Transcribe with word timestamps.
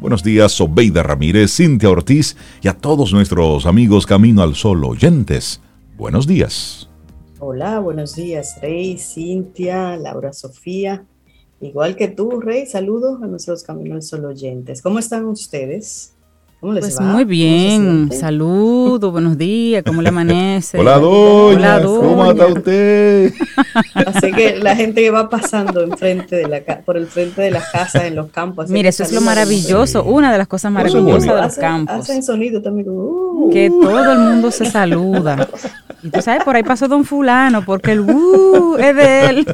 Buenos 0.00 0.22
días, 0.22 0.52
Sobeida 0.52 1.02
Ramírez, 1.02 1.56
Cintia 1.56 1.88
Ortiz 1.88 2.36
y 2.62 2.68
a 2.68 2.74
todos 2.74 3.14
nuestros 3.14 3.64
amigos 3.64 4.04
Camino 4.04 4.42
al 4.42 4.54
Sol 4.54 4.84
oyentes. 4.84 5.60
Buenos 5.96 6.26
días. 6.26 6.90
Hola, 7.38 7.80
buenos 7.80 8.14
días, 8.14 8.58
Rey, 8.60 8.98
Cintia, 8.98 9.96
Laura 9.96 10.34
Sofía. 10.34 11.06
Igual 11.60 11.96
que 11.96 12.08
tú, 12.08 12.40
Rey, 12.40 12.66
saludos 12.66 13.22
a 13.22 13.26
nuestros 13.26 13.62
Camino 13.62 13.94
al 13.94 14.02
Sol 14.02 14.26
oyentes. 14.26 14.82
¿Cómo 14.82 14.98
están 14.98 15.24
ustedes? 15.24 16.15
¿Cómo 16.58 16.72
les 16.72 16.84
pues 16.84 17.00
muy 17.00 17.24
bien, 17.24 18.10
saludos, 18.10 19.12
buenos 19.12 19.36
días, 19.36 19.84
¿cómo 19.84 20.00
le 20.00 20.08
amanece? 20.08 20.78
Hola, 20.78 20.98
doña, 20.98 21.82
¿cómo 21.82 22.30
está 22.30 22.46
usted? 22.46 23.34
Así 23.94 24.32
que 24.32 24.56
la 24.56 24.74
gente 24.74 25.02
que 25.02 25.10
va 25.10 25.28
pasando 25.28 25.82
enfrente 25.82 26.34
de 26.34 26.48
la, 26.48 26.78
por 26.80 26.96
el 26.96 27.08
frente 27.08 27.42
de 27.42 27.50
las 27.50 27.70
casas 27.70 28.04
en 28.04 28.14
los 28.14 28.30
campos. 28.30 28.70
Mire, 28.70 28.88
eso 28.88 29.02
es 29.02 29.12
lo 29.12 29.20
maravilloso, 29.20 30.02
una 30.04 30.32
de 30.32 30.38
las 30.38 30.48
cosas 30.48 30.72
maravillosas 30.72 31.34
de 31.34 31.42
los 31.42 31.56
campos. 31.56 31.96
Hacen 31.96 32.22
sonido 32.22 32.62
también. 32.62 32.86
Uh. 32.88 33.50
que 33.52 33.68
todo 33.68 34.12
el 34.12 34.18
mundo 34.18 34.50
se 34.50 34.64
saluda. 34.64 35.46
Y 36.02 36.08
tú 36.08 36.22
sabes, 36.22 36.42
por 36.42 36.56
ahí 36.56 36.62
pasó 36.62 36.88
don 36.88 37.04
fulano, 37.04 37.66
porque 37.66 37.92
el 37.92 38.00
uh 38.00 38.76
es 38.78 38.96
de 38.96 39.26
él. 39.26 39.46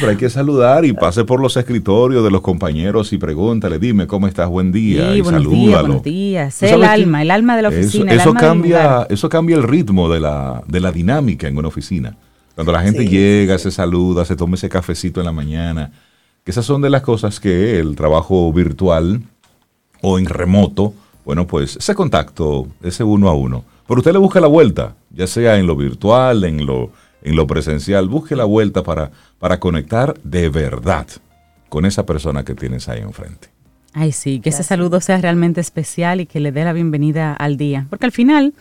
Pero 0.00 0.10
hay 0.10 0.16
que 0.16 0.30
saludar 0.30 0.84
y 0.84 0.92
pase 0.92 1.24
por 1.24 1.40
los 1.40 1.56
escritorios 1.56 2.24
de 2.24 2.30
los 2.30 2.40
compañeros 2.40 3.12
y 3.12 3.18
pregúntale, 3.18 3.78
dime 3.78 4.06
cómo 4.06 4.26
estás, 4.26 4.48
buen 4.48 4.72
día, 4.72 5.14
y 5.14 5.22
salúdalo. 5.22 5.50
Días, 5.50 5.67
buenos 5.68 6.02
días, 6.02 6.62
el 6.62 6.84
alma, 6.84 7.22
el 7.22 7.30
alma 7.30 7.56
de 7.56 7.62
la 7.62 7.68
oficina. 7.68 8.12
Eso, 8.12 8.34
cambia, 8.34 9.06
eso 9.10 9.28
cambia 9.28 9.56
el 9.56 9.62
ritmo 9.62 10.08
de 10.08 10.20
la, 10.20 10.62
de 10.66 10.80
la 10.80 10.92
dinámica 10.92 11.48
en 11.48 11.56
una 11.56 11.68
oficina. 11.68 12.16
Cuando 12.54 12.72
la 12.72 12.82
gente 12.82 13.06
llega, 13.06 13.58
se 13.58 13.70
saluda, 13.70 14.24
se 14.24 14.36
toma 14.36 14.56
ese 14.56 14.68
cafecito 14.68 15.20
en 15.20 15.26
la 15.26 15.32
mañana, 15.32 15.92
que 16.44 16.50
esas 16.50 16.64
son 16.64 16.82
de 16.82 16.90
las 16.90 17.02
cosas 17.02 17.38
que 17.40 17.78
el 17.78 17.94
trabajo 17.94 18.52
virtual 18.52 19.22
o 20.02 20.18
en 20.18 20.26
remoto, 20.26 20.94
bueno, 21.24 21.46
pues 21.46 21.76
ese 21.76 21.94
contacto, 21.94 22.66
ese 22.82 23.04
uno 23.04 23.28
a 23.28 23.34
uno. 23.34 23.64
Pero 23.86 24.00
usted 24.00 24.12
le 24.12 24.18
busca 24.18 24.40
la 24.40 24.48
vuelta, 24.48 24.94
ya 25.10 25.26
sea 25.26 25.58
en 25.58 25.66
lo 25.66 25.76
virtual, 25.76 26.44
en 26.44 26.66
lo 26.66 26.90
en 27.22 27.36
lo 27.36 27.46
presencial, 27.46 28.08
busque 28.08 28.36
la 28.36 28.44
vuelta 28.44 28.82
para, 28.82 29.10
para 29.38 29.60
conectar 29.60 30.14
de 30.22 30.48
verdad 30.48 31.06
con 31.68 31.84
esa 31.84 32.06
persona 32.06 32.44
que 32.44 32.54
tienes 32.54 32.88
ahí 32.88 33.00
enfrente. 33.00 33.48
Ay, 33.94 34.12
sí, 34.12 34.40
que 34.40 34.50
ese 34.50 34.62
saludo 34.62 35.00
sea 35.00 35.18
realmente 35.18 35.60
especial 35.60 36.20
y 36.20 36.26
que 36.26 36.40
le 36.40 36.52
dé 36.52 36.64
la 36.64 36.72
bienvenida 36.72 37.32
al 37.32 37.56
día. 37.56 37.86
Porque 37.88 38.06
al 38.06 38.12
final 38.12 38.54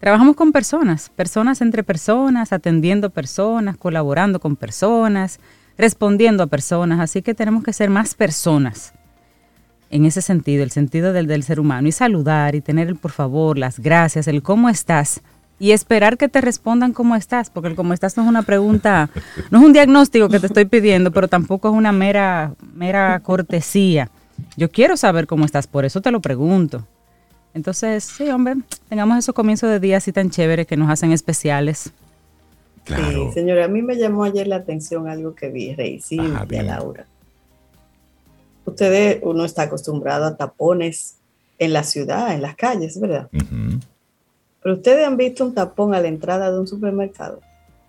trabajamos 0.00 0.36
con 0.36 0.52
personas, 0.52 1.10
personas 1.10 1.60
entre 1.60 1.84
personas, 1.84 2.52
atendiendo 2.52 3.10
personas, 3.10 3.76
colaborando 3.76 4.40
con 4.40 4.56
personas, 4.56 5.40
respondiendo 5.78 6.42
a 6.42 6.46
personas. 6.48 7.00
Así 7.00 7.22
que 7.22 7.34
tenemos 7.34 7.62
que 7.62 7.72
ser 7.72 7.90
más 7.90 8.14
personas 8.14 8.92
en 9.90 10.04
ese 10.04 10.20
sentido, 10.20 10.64
el 10.64 10.72
sentido 10.72 11.12
del, 11.12 11.26
del 11.26 11.44
ser 11.44 11.60
humano. 11.60 11.86
Y 11.88 11.92
saludar 11.92 12.54
y 12.54 12.60
tener 12.60 12.88
el 12.88 12.96
por 12.96 13.12
favor, 13.12 13.56
las 13.56 13.78
gracias, 13.78 14.26
el 14.26 14.42
cómo 14.42 14.68
estás 14.68 15.22
y 15.58 15.70
esperar 15.70 16.18
que 16.18 16.28
te 16.28 16.40
respondan 16.40 16.92
cómo 16.92 17.16
estás, 17.16 17.50
porque 17.50 17.68
el 17.68 17.76
cómo 17.76 17.94
estás 17.94 18.16
no 18.16 18.24
es 18.24 18.28
una 18.28 18.42
pregunta, 18.42 19.08
no 19.50 19.58
es 19.60 19.64
un 19.64 19.72
diagnóstico 19.72 20.28
que 20.28 20.40
te 20.40 20.48
estoy 20.48 20.66
pidiendo, 20.66 21.12
pero 21.12 21.28
tampoco 21.28 21.68
es 21.68 21.74
una 21.74 21.92
mera, 21.92 22.54
mera 22.74 23.20
cortesía. 23.20 24.10
Yo 24.56 24.70
quiero 24.70 24.96
saber 24.96 25.26
cómo 25.26 25.44
estás, 25.44 25.66
por 25.66 25.84
eso 25.84 26.00
te 26.00 26.10
lo 26.10 26.20
pregunto. 26.20 26.86
Entonces, 27.54 28.04
sí, 28.04 28.28
hombre, 28.28 28.56
tengamos 28.88 29.18
esos 29.18 29.34
comienzos 29.34 29.70
de 29.70 29.80
día 29.80 29.96
así 29.96 30.12
tan 30.12 30.30
chéveres 30.30 30.66
que 30.66 30.76
nos 30.76 30.90
hacen 30.90 31.12
especiales. 31.12 31.90
Claro. 32.84 33.28
Sí, 33.28 33.34
señora, 33.34 33.64
a 33.64 33.68
mí 33.68 33.82
me 33.82 33.96
llamó 33.96 34.24
ayer 34.24 34.46
la 34.46 34.56
atención 34.56 35.08
algo 35.08 35.34
que 35.34 35.48
vi, 35.48 35.74
Rey, 35.74 36.00
sí, 36.00 36.18
Laura. 36.50 37.06
Ustedes, 38.64 39.20
uno 39.22 39.44
está 39.44 39.62
acostumbrado 39.62 40.26
a 40.26 40.36
tapones 40.36 41.16
en 41.58 41.72
la 41.72 41.82
ciudad, 41.82 42.34
en 42.34 42.42
las 42.42 42.56
calles, 42.56 43.00
¿verdad? 43.00 43.28
Pero 44.62 44.74
ustedes 44.74 45.06
han 45.06 45.16
visto 45.16 45.44
un 45.44 45.54
tapón 45.54 45.94
a 45.94 46.00
la 46.00 46.08
entrada 46.08 46.50
de 46.50 46.58
un 46.58 46.66
supermercado. 46.66 47.40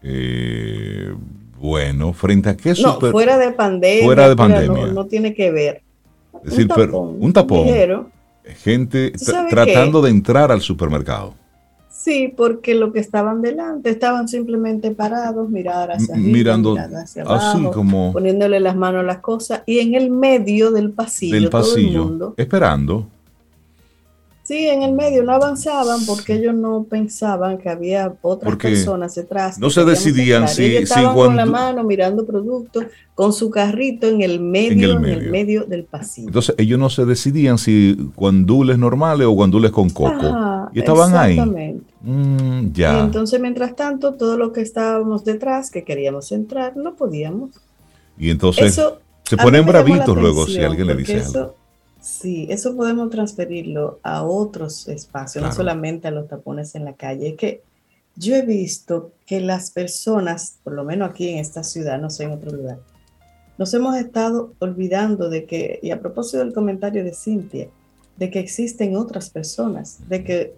Eh, 0.04 1.14
bueno, 1.60 2.14
frente 2.14 2.50
a 2.50 2.58
qué 2.58 2.74
No, 2.82 3.00
fuera 3.00 3.38
de 3.38 3.52
pandemia. 3.52 4.06
Fuera 4.06 4.30
de 4.30 4.36
pandemia. 4.36 4.88
No, 4.88 5.06
tiene 5.08 5.34
que 5.34 5.52
ver. 5.52 5.82
Es 6.44 6.52
decir, 6.52 6.68
un 6.72 6.88
tapón. 6.88 7.18
un 7.20 7.34
tapón 7.34 7.68
gente 8.56 9.14
tratando 9.50 10.02
de 10.02 10.10
entrar 10.10 10.52
al 10.52 10.62
supermercado. 10.62 11.34
Sí, 11.90 12.34
porque 12.36 12.74
lo 12.74 12.94
que 12.94 13.00
estaban 13.00 13.42
delante 13.42 13.90
estaban 13.90 14.28
simplemente 14.28 14.92
parados, 14.92 15.50
mirar 15.50 15.92
hacia 15.92 16.14
arriba, 16.14 16.30
mirando 16.30 16.76
hacia 16.78 17.24
abajo, 17.24 17.58
así 17.58 17.64
como 17.74 18.14
poniéndole 18.14 18.60
las 18.60 18.76
manos 18.78 19.02
a 19.02 19.04
las 19.04 19.18
cosas 19.18 19.64
y 19.66 19.80
en 19.80 19.96
el 19.96 20.10
medio 20.10 20.72
del 20.72 20.92
pasillo, 20.92 21.36
del 21.36 21.50
pasillo, 21.50 22.34
esperando 22.38 23.08
Sí, 24.48 24.66
en 24.66 24.82
el 24.82 24.94
medio 24.94 25.26
no 25.26 25.34
avanzaban 25.34 26.06
porque 26.06 26.36
ellos 26.36 26.56
no 26.56 26.86
pensaban 26.90 27.58
que 27.58 27.68
había 27.68 28.14
otras 28.22 28.56
personas 28.56 29.14
detrás. 29.14 29.60
No 29.60 29.70
se 29.70 29.84
decidían 29.84 30.48
si, 30.48 30.64
ellos 30.64 30.84
estaban 30.84 31.14
con 31.14 31.36
la 31.36 31.46
mano 31.46 31.84
mirando 31.84 32.26
productos 32.26 32.86
con 33.14 33.34
su 33.34 33.50
carrito 33.50 34.08
en 34.08 34.22
el 34.22 34.40
medio, 34.40 34.96
en 34.96 35.06
el 35.06 35.32
medio, 35.32 35.66
del 35.66 35.84
pasillo. 35.84 36.30
Entonces 36.30 36.56
ellos 36.58 36.80
no 36.80 36.90
se 36.90 37.04
decidían 37.04 37.58
si 37.58 37.98
guandules 38.16 38.78
normales 38.78 39.28
o 39.28 39.32
guandules 39.32 39.70
con 39.72 39.90
coco. 39.90 40.70
y 40.72 40.80
estaban 40.80 41.14
ahí. 41.18 41.38
Mm, 42.00 42.72
ya. 42.72 43.00
Y 43.00 43.00
entonces 43.02 43.42
mientras 43.42 43.76
tanto 43.76 44.14
todos 44.14 44.40
los 44.40 44.54
que 44.54 44.62
estábamos 44.62 45.26
detrás 45.26 45.70
que 45.70 45.84
queríamos 45.84 46.32
entrar 46.32 46.78
no 46.78 46.96
podíamos. 46.96 47.50
Y 48.18 48.30
entonces 48.30 48.82
se 49.24 49.36
ponen 49.36 49.66
bravitos 49.66 50.16
luego 50.16 50.48
si 50.48 50.62
alguien 50.62 50.88
le 50.88 50.96
dice 50.96 51.20
algo 51.20 51.57
Sí, 52.08 52.48
eso 52.50 52.74
podemos 52.74 53.10
transferirlo 53.10 54.00
a 54.02 54.24
otros 54.24 54.88
espacios, 54.88 55.44
no 55.44 55.52
solamente 55.52 56.08
a 56.08 56.12
los 56.12 56.30
tapones 56.30 56.74
en 56.74 56.86
la 56.86 56.94
calle. 56.94 57.30
Es 57.30 57.36
que 57.36 57.64
yo 58.16 58.34
he 58.34 58.44
visto 58.44 59.12
que 59.26 59.42
las 59.42 59.72
personas, 59.72 60.58
por 60.64 60.72
lo 60.72 60.86
menos 60.86 61.10
aquí 61.10 61.28
en 61.28 61.40
esta 61.40 61.64
ciudad, 61.64 62.00
no 62.00 62.10
sé 62.10 62.24
en 62.24 62.32
otro 62.32 62.52
lugar, 62.52 62.80
nos 63.58 63.74
hemos 63.74 63.98
estado 63.98 64.54
olvidando 64.60 65.30
de 65.30 65.46
que, 65.46 65.82
y 65.84 65.92
a 65.92 66.00
propósito 66.00 66.38
del 66.38 66.54
comentario 66.54 67.04
de 67.04 67.14
Cintia, 67.14 67.68
de 68.16 68.32
que 68.32 68.40
existen 68.40 68.96
otras 68.96 69.30
personas, 69.30 70.00
de 70.08 70.24
que 70.24 70.56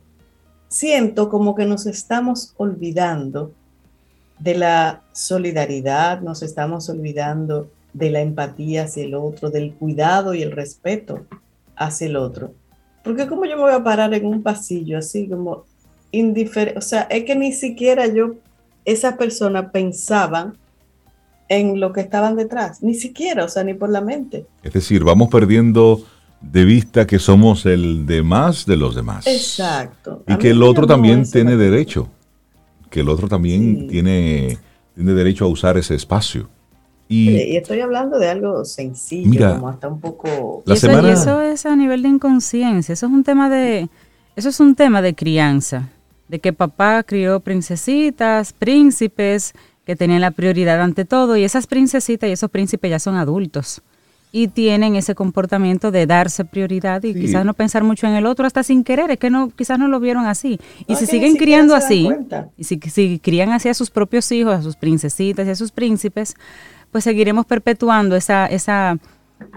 siento 0.67 1.29
como 1.29 1.55
que 1.55 1.65
nos 1.65 1.87
estamos 1.87 2.53
olvidando 2.57 3.53
de 4.37 4.53
la 4.53 5.01
solidaridad, 5.13 6.21
nos 6.21 6.43
estamos 6.43 6.89
olvidando 6.89 7.71
de 7.93 8.09
la 8.09 8.21
empatía 8.21 8.83
hacia 8.83 9.03
el 9.03 9.15
otro, 9.15 9.49
del 9.49 9.73
cuidado 9.73 10.33
y 10.33 10.41
el 10.41 10.51
respeto 10.51 11.25
hacia 11.75 12.07
el 12.07 12.15
otro. 12.15 12.53
Porque 13.03 13.27
como 13.27 13.45
yo 13.45 13.55
me 13.55 13.63
voy 13.63 13.73
a 13.73 13.83
parar 13.83 14.13
en 14.13 14.25
un 14.25 14.43
pasillo 14.43 14.97
así 14.97 15.27
como 15.27 15.65
indiferente, 16.11 16.77
o 16.77 16.81
sea, 16.81 17.01
es 17.03 17.23
que 17.23 17.35
ni 17.35 17.51
siquiera 17.53 18.07
yo, 18.07 18.35
esas 18.85 19.15
personas 19.15 19.71
pensaban 19.71 20.57
en 21.47 21.79
lo 21.79 21.93
que 21.93 22.01
estaban 22.01 22.35
detrás, 22.35 22.83
ni 22.83 22.93
siquiera, 22.93 23.45
o 23.45 23.49
sea, 23.49 23.63
ni 23.63 23.73
por 23.73 23.89
la 23.89 24.01
mente. 24.01 24.45
Es 24.61 24.73
decir, 24.73 25.03
vamos 25.03 25.29
perdiendo 25.29 26.03
de 26.41 26.63
vista 26.63 27.07
que 27.07 27.19
somos 27.19 27.65
el 27.65 28.05
demás 28.05 28.65
de 28.65 28.77
los 28.77 28.95
demás. 28.95 29.25
Exacto. 29.27 30.23
Y 30.27 30.37
que 30.37 30.51
el 30.51 30.61
otro 30.61 30.85
también 30.85 31.29
tiene 31.29 31.57
derecho, 31.57 32.09
que 32.89 33.01
el 33.01 33.09
otro 33.09 33.27
también 33.27 33.87
tiene, 33.87 34.57
tiene 34.95 35.13
derecho 35.13 35.45
a 35.45 35.47
usar 35.47 35.77
ese 35.77 35.95
espacio. 35.95 36.49
Y, 37.11 37.57
estoy 37.57 37.79
hablando 37.79 38.19
de 38.19 38.29
algo 38.29 38.63
sencillo, 38.65 39.55
como 39.55 39.67
hasta 39.67 39.87
un 39.87 39.99
poco... 39.99 40.61
y, 40.67 40.73
eso, 40.73 41.41
es 41.41 41.65
a 41.65 41.75
nivel 41.75 42.03
de 42.03 42.09
inconsciencia, 42.09 42.93
eso 42.93 43.07
es 43.07 43.11
un 43.11 43.23
tema 43.23 43.49
de, 43.49 43.89
eso 44.35 44.49
es 44.49 44.59
un 44.59 44.75
tema 44.75 45.01
de 45.01 45.15
crianza, 45.15 45.89
de 46.27 46.37
que 46.37 46.53
papá 46.53 47.01
crió 47.01 47.39
princesitas, 47.39 48.53
príncipes, 48.53 49.53
que 49.85 49.95
tenían 49.95 50.21
la 50.21 50.29
prioridad 50.29 50.79
ante 50.79 51.03
todo, 51.03 51.35
y 51.35 51.43
esas 51.43 51.65
princesitas 51.65 52.29
y 52.29 52.33
esos 52.33 52.51
príncipes 52.51 52.91
ya 52.91 52.99
son 52.99 53.15
adultos 53.15 53.81
y 54.31 54.47
tienen 54.47 54.95
ese 54.95 55.15
comportamiento 55.15 55.89
de 55.91 56.05
darse 56.05 56.45
prioridad 56.45 57.03
y 57.03 57.13
quizás 57.13 57.45
no 57.45 57.55
pensar 57.55 57.83
mucho 57.83 58.05
en 58.05 58.13
el 58.13 58.27
otro 58.27 58.45
hasta 58.45 58.61
sin 58.61 58.83
querer, 58.83 59.09
es 59.09 59.17
que 59.17 59.31
no 59.31 59.49
quizás 59.49 59.79
no 59.79 59.87
lo 59.87 59.99
vieron 59.99 60.27
así. 60.27 60.59
Y 60.87 60.95
si 60.95 61.07
siguen 61.07 61.35
criando 61.35 61.73
así, 61.73 62.07
y 62.55 62.63
si, 62.63 62.79
si 62.79 63.19
crían 63.19 63.51
así 63.51 63.69
a 63.69 63.73
sus 63.73 63.89
propios 63.89 64.31
hijos, 64.31 64.53
a 64.53 64.61
sus 64.61 64.75
princesitas 64.75 65.47
y 65.47 65.49
a 65.49 65.55
sus 65.55 65.71
príncipes, 65.71 66.35
pues 66.91 67.03
seguiremos 67.03 67.45
perpetuando 67.45 68.15
esa, 68.15 68.45
esa, 68.47 68.97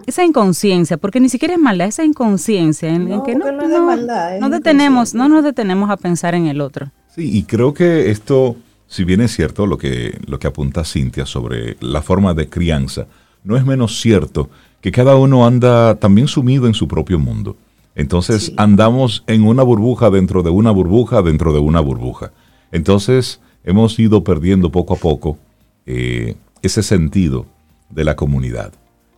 esa 0.07 0.25
inconsciencia, 0.25 0.97
porque 0.97 1.21
ni 1.21 1.29
siquiera 1.29 1.55
es 1.55 1.61
maldad, 1.61 1.89
esa 1.89 2.05
inconsciencia 2.05 2.89
en, 2.89 3.23
que 3.23 3.35
no, 3.35 3.51
no, 3.53 4.51
detenemos, 4.51 5.15
no 5.15 5.29
nos 5.29 5.45
detenemos 5.45 5.91
a 5.91 5.97
pensar 5.97 6.35
en 6.35 6.47
el 6.47 6.61
otro. 6.61 6.91
Sí, 7.15 7.37
y 7.37 7.43
creo 7.45 7.75
que 7.75 8.11
esto, 8.11 8.57
si 8.87 9.05
bien 9.05 9.21
es 9.21 9.35
cierto 9.35 9.67
lo 9.67 9.79
que, 9.79 10.19
lo 10.27 10.39
que 10.39 10.47
apunta 10.47 10.85
Cintia 10.85 11.27
sobre 11.27 11.77
la 11.81 12.03
forma 12.03 12.35
de 12.35 12.49
crianza, 12.49 13.07
no 13.45 13.57
es 13.57 13.65
menos 13.65 14.01
cierto 14.01 14.51
que 14.81 14.93
cada 14.93 15.17
uno 15.17 15.47
anda 15.47 15.95
también 15.97 16.29
sumido 16.29 16.67
en 16.67 16.75
su 16.75 16.89
propio 16.89 17.19
mundo. 17.19 17.57
Entonces 17.95 18.53
andamos 18.57 19.23
en 19.27 19.45
una 19.45 19.63
burbuja 19.63 20.11
dentro 20.11 20.43
de 20.43 20.51
una 20.51 20.71
burbuja 20.71 21.23
dentro 21.23 21.53
de 21.53 21.59
una 21.59 21.81
burbuja. 21.81 22.33
Entonces 22.73 23.41
hemos 23.65 23.99
ido 23.99 24.25
perdiendo 24.25 24.73
poco 24.73 24.95
a 24.95 24.97
poco 24.97 25.39
eh, 25.87 26.37
ese 26.63 26.83
sentido 26.83 27.47
de 27.91 28.05
la 28.05 28.17
comunidad. 28.17 28.73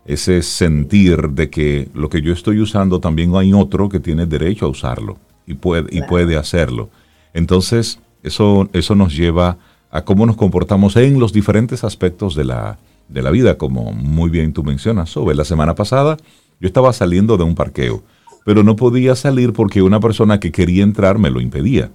ese 0.07 0.43
sentir 0.43 1.31
de 1.31 1.49
que 1.49 1.89
lo 1.95 2.11
que 2.11 2.21
yo 2.21 2.35
estoy 2.35 2.61
usando 2.61 3.01
también 3.01 3.35
hay 3.37 3.55
otro 3.55 3.89
que 3.89 4.01
tiene 4.01 4.27
derecho 4.27 4.67
a 4.67 4.69
usarlo 4.69 5.17
y 5.47 5.55
puede, 5.55 5.87
y 5.91 6.03
puede 6.03 6.37
hacerlo. 6.37 6.91
Entonces, 7.33 7.99
eso, 8.23 8.69
eso 8.75 8.95
nos 8.95 9.17
lleva 9.17 9.57
a 9.91 10.05
cómo 10.05 10.27
nos 10.27 10.37
comportamos 10.37 10.97
en 10.97 11.19
los 11.19 11.33
diferentes 11.33 11.85
aspectos 11.85 12.35
de 12.35 12.45
la, 12.45 12.79
de 13.09 13.23
la 13.23 13.31
vida, 13.31 13.57
como 13.57 13.93
muy 13.93 14.29
bien 14.29 14.53
tú 14.53 14.63
mencionas. 14.63 15.11
Sobre 15.11 15.35
la 15.35 15.45
semana 15.45 15.75
pasada 15.75 16.17
yo 16.61 16.67
estaba 16.67 16.93
saliendo 16.93 17.37
de 17.37 17.45
un 17.45 17.55
parqueo, 17.55 18.03
pero 18.45 18.63
no 18.63 18.77
podía 18.77 19.15
salir 19.15 19.53
porque 19.53 19.83
una 19.83 20.01
persona 20.01 20.41
que 20.41 20.53
quería 20.53 20.83
entrar 20.83 21.19
me 21.19 21.31
lo 21.31 21.41
impedía. 21.41 21.91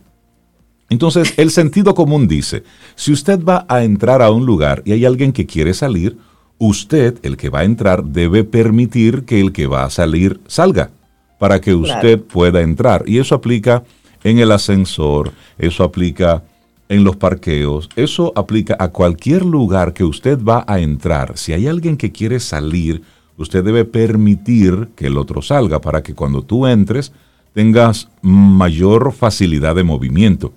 Entonces, 0.90 1.34
el 1.38 1.52
sentido 1.52 1.94
común 1.94 2.28
dice, 2.28 2.64
si 2.96 3.12
usted 3.12 3.44
va 3.44 3.66
a 3.70 3.84
entrar 3.84 4.22
a 4.22 4.32
un 4.32 4.46
lugar 4.46 4.82
y 4.86 4.92
hay 4.92 5.06
alguien 5.06 5.32
que 5.32 5.46
quiere 5.46 5.74
salir, 5.74 6.18
usted, 6.58 7.18
el 7.24 7.38
que 7.38 7.50
va 7.50 7.60
a 7.60 7.64
entrar, 7.64 8.04
debe 8.04 8.44
permitir 8.44 9.24
que 9.24 9.40
el 9.40 9.52
que 9.52 9.68
va 9.68 9.86
a 9.86 9.90
salir 9.90 10.40
salga 10.48 10.90
para 11.38 11.62
que 11.62 11.74
usted 11.74 12.20
pueda 12.22 12.62
entrar. 12.62 13.04
Y 13.08 13.20
eso 13.20 13.36
aplica 13.36 13.84
en 14.24 14.40
el 14.40 14.52
ascensor, 14.52 15.32
eso 15.58 15.84
aplica 15.84 16.44
en 16.90 17.04
los 17.04 17.16
parqueos, 17.16 17.88
eso 17.96 18.34
aplica 18.36 18.76
a 18.80 18.90
cualquier 18.90 19.46
lugar 19.46 19.94
que 19.94 20.04
usted 20.04 20.40
va 20.44 20.66
a 20.68 20.80
entrar. 20.80 21.38
Si 21.38 21.54
hay 21.54 21.68
alguien 21.68 21.98
que 21.98 22.12
quiere 22.12 22.40
salir, 22.40 23.04
usted 23.38 23.64
debe 23.64 23.86
permitir 23.86 24.90
que 24.96 25.06
el 25.06 25.18
otro 25.18 25.42
salga 25.42 25.80
para 25.80 26.02
que 26.02 26.16
cuando 26.16 26.42
tú 26.42 26.68
entres 26.68 27.14
tengas 27.54 28.10
mayor 28.22 29.14
facilidad 29.14 29.76
de 29.76 29.84
movimiento. 29.84 30.54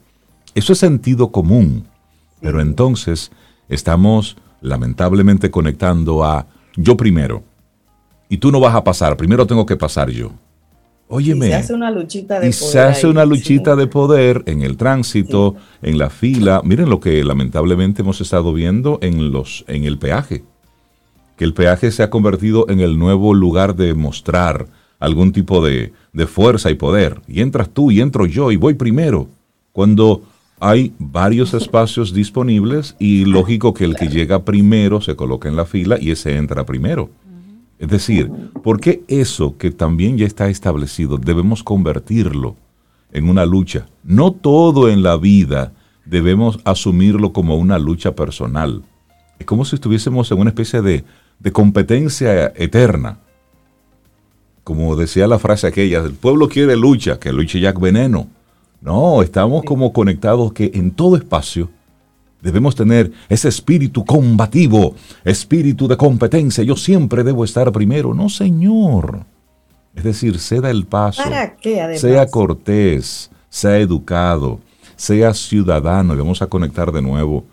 Eso 0.55 0.73
es 0.73 0.79
sentido 0.79 1.33
común, 1.33 1.87
pero 2.41 2.61
entonces 2.61 3.31
estamos 3.69 4.37
lamentablemente 4.61 5.51
conectando 5.51 6.25
a 6.25 6.47
yo 6.77 6.97
primero. 6.97 7.43
Y 8.29 8.39
tú 8.39 8.51
no 8.51 8.61
vas 8.61 8.75
a 8.75 8.85
pasar, 8.85 9.17
primero 9.17 9.47
tengo 9.47 9.67
que 9.67 9.77
pasar 9.77 10.11
yo. 10.11 10.33
Óyeme. 11.09 11.49
Y 11.49 11.51
se 11.51 11.55
hace 11.57 11.75
una 11.75 11.91
luchita 11.91 12.41
de 12.41 12.49
y 12.49 12.53
poder. 12.53 12.71
Se 12.73 12.81
hace 12.81 13.07
una 13.07 13.27
luchita 13.27 13.77
de 13.77 13.87
poder 13.87 14.43
en 14.47 14.63
el 14.63 14.79
tránsito, 14.79 15.57
en 15.83 15.99
la 15.99 16.09
fila. 16.09 16.63
Miren 16.65 16.89
lo 16.89 17.01
que 17.01 17.23
lamentablemente 17.23 18.01
hemos 18.01 18.23
estado 18.23 18.55
viendo 18.55 18.99
en, 19.03 19.31
los, 19.31 19.65
en 19.69 19.85
el 19.85 19.99
peaje. 19.99 20.45
Que 21.37 21.45
el 21.45 21.53
peaje 21.53 21.91
se 21.91 22.03
ha 22.03 22.09
convertido 22.09 22.67
en 22.71 22.81
el 22.81 22.99
nuevo 22.99 23.35
lugar 23.35 23.77
de 23.77 23.93
mostrar 23.93 24.69
algún 24.99 25.33
tipo 25.33 25.63
de, 25.63 25.93
de 26.15 26.27
fuerza 26.27 26.71
y 26.71 26.77
poder. 26.77 27.21
Y 27.29 27.43
entras 27.43 27.69
tú 27.69 27.91
y 27.91 28.01
entro 28.01 28.25
yo 28.25 28.51
y 28.51 28.57
voy 28.57 28.73
primero. 28.73 29.29
Cuando 29.73 30.23
hay 30.63 30.95
varios 30.99 31.55
espacios 31.61 32.15
disponibles 32.15 32.95
y 33.01 33.25
lógico 33.25 33.75
que 33.75 33.85
el 33.85 33.97
que 33.97 34.09
llega 34.09 34.45
primero 34.45 35.01
se 35.01 35.17
coloca 35.17 35.49
en 35.49 35.57
la 35.57 35.67
fila 35.67 35.99
y 36.01 36.13
ese 36.13 36.37
entra 36.37 36.65
primero. 36.65 37.11
Es 37.81 37.89
decir, 37.89 38.31
¿por 38.63 38.79
qué 38.79 39.03
eso 39.09 39.59
que 39.59 39.73
también 39.73 40.17
ya 40.17 40.25
está 40.25 40.49
establecido 40.49 41.19
debemos 41.19 41.65
convertirlo 41.65 42.55
en 43.11 43.29
una 43.29 43.45
lucha? 43.45 43.89
No 44.05 44.31
todo 44.31 44.89
en 44.89 45.03
la 45.03 45.17
vida 45.17 45.73
debemos 46.05 46.61
asumirlo 46.65 47.33
como 47.33 47.57
una 47.57 47.81
lucha 47.81 48.15
personal. 48.15 48.85
Es 49.41 49.47
como 49.47 49.65
si 49.65 49.75
estuviésemos 49.75 50.31
en 50.31 50.39
una 50.39 50.51
especie 50.51 50.81
de, 50.81 51.05
de 51.41 51.53
competencia 51.53 52.53
eterna. 52.55 53.19
Como 54.63 54.95
decía 54.95 55.27
la 55.27 55.41
frase 55.41 55.67
aquella, 55.67 56.05
el 56.05 56.13
pueblo 56.13 56.49
quiere 56.49 56.77
lucha, 56.77 57.19
que 57.19 57.33
luche 57.33 57.59
Jack 57.59 57.81
Veneno. 57.81 58.29
No, 58.83 59.23
estamos 59.23 59.63
como 59.63 59.93
conectados 59.93 60.53
que 60.53 60.73
en 60.75 60.91
todo 60.91 61.15
espacio 61.17 61.71
debemos 62.43 62.75
tener 62.75 63.13
ese 63.29 63.49
espíritu 63.49 64.05
combativo, 64.05 64.97
espíritu 65.25 65.87
de 65.87 65.97
competencia. 65.97 66.65
Yo 66.65 66.75
siempre 66.75 67.23
debo 67.23 67.45
estar 67.45 67.71
primero. 67.71 68.13
No, 68.13 68.29
señor. 68.29 69.25
Es 69.95 70.03
decir, 70.03 70.37
ceda 70.41 70.69
el 70.69 70.85
paso. 70.85 71.23
¿Para 71.23 71.55
qué, 71.55 71.97
Sea 71.97 72.27
cortés, 72.27 73.31
sea 73.49 73.79
educado, 73.79 74.59
sea 74.97 75.33
ciudadano. 75.33 76.15
Y 76.15 76.19
vamos 76.19 76.43
a 76.43 76.49
conectar 76.49 76.91
de 76.91 77.03
nuevo 77.03 77.45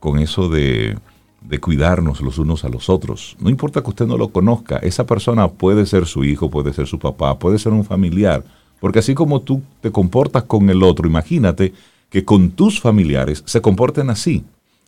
con 0.00 0.18
eso 0.18 0.48
de, 0.48 0.96
de 1.42 1.60
cuidarnos 1.60 2.22
los 2.22 2.38
unos 2.38 2.64
a 2.64 2.70
los 2.70 2.88
otros. 2.88 3.36
No 3.40 3.50
importa 3.50 3.82
que 3.82 3.90
usted 3.90 4.06
no 4.06 4.16
lo 4.16 4.28
conozca, 4.30 4.78
esa 4.78 5.04
persona 5.04 5.48
puede 5.48 5.84
ser 5.84 6.06
su 6.06 6.24
hijo, 6.24 6.48
puede 6.48 6.72
ser 6.72 6.86
su 6.86 6.98
papá, 6.98 7.38
puede 7.38 7.58
ser 7.58 7.72
un 7.72 7.84
familiar 7.84 8.42
porque 8.80 9.00
así 9.00 9.14
como 9.14 9.40
tú 9.40 9.62
te 9.80 9.90
comportas 9.90 10.44
con 10.44 10.70
el 10.70 10.82
otro, 10.82 11.08
imagínate 11.08 11.72
que 12.10 12.24
con 12.24 12.50
tus 12.50 12.80
familiares 12.80 13.42
se 13.46 13.60
comporten 13.60 14.10
así, 14.10 14.44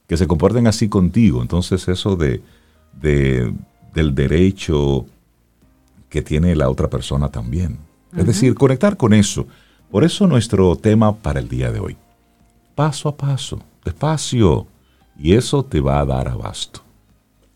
que 0.07 0.17
se 0.17 0.27
comporten 0.27 0.67
así 0.67 0.89
contigo. 0.89 1.43
Entonces 1.43 1.89
eso 1.89 2.17
de, 2.17 2.41
del 3.01 4.15
derecho 4.15 5.07
que 6.09 6.23
tiene 6.23 6.55
la 6.55 6.69
otra 6.69 6.89
persona 6.89 7.29
también. 7.29 7.79
Es 8.17 8.27
decir, 8.27 8.55
conectar 8.55 8.97
con 8.97 9.13
eso. 9.13 9.47
Por 9.91 10.05
eso 10.05 10.27
nuestro 10.27 10.75
tema 10.77 11.15
para 11.15 11.41
el 11.41 11.49
día 11.49 11.71
de 11.71 11.81
hoy. 11.81 11.97
Paso 12.75 13.09
a 13.09 13.17
paso, 13.17 13.61
despacio. 13.85 14.67
Y 15.19 15.35
eso 15.35 15.65
te 15.65 15.81
va 15.81 16.01
a 16.01 16.07
dar 16.07 16.29
abasto. 16.29 16.81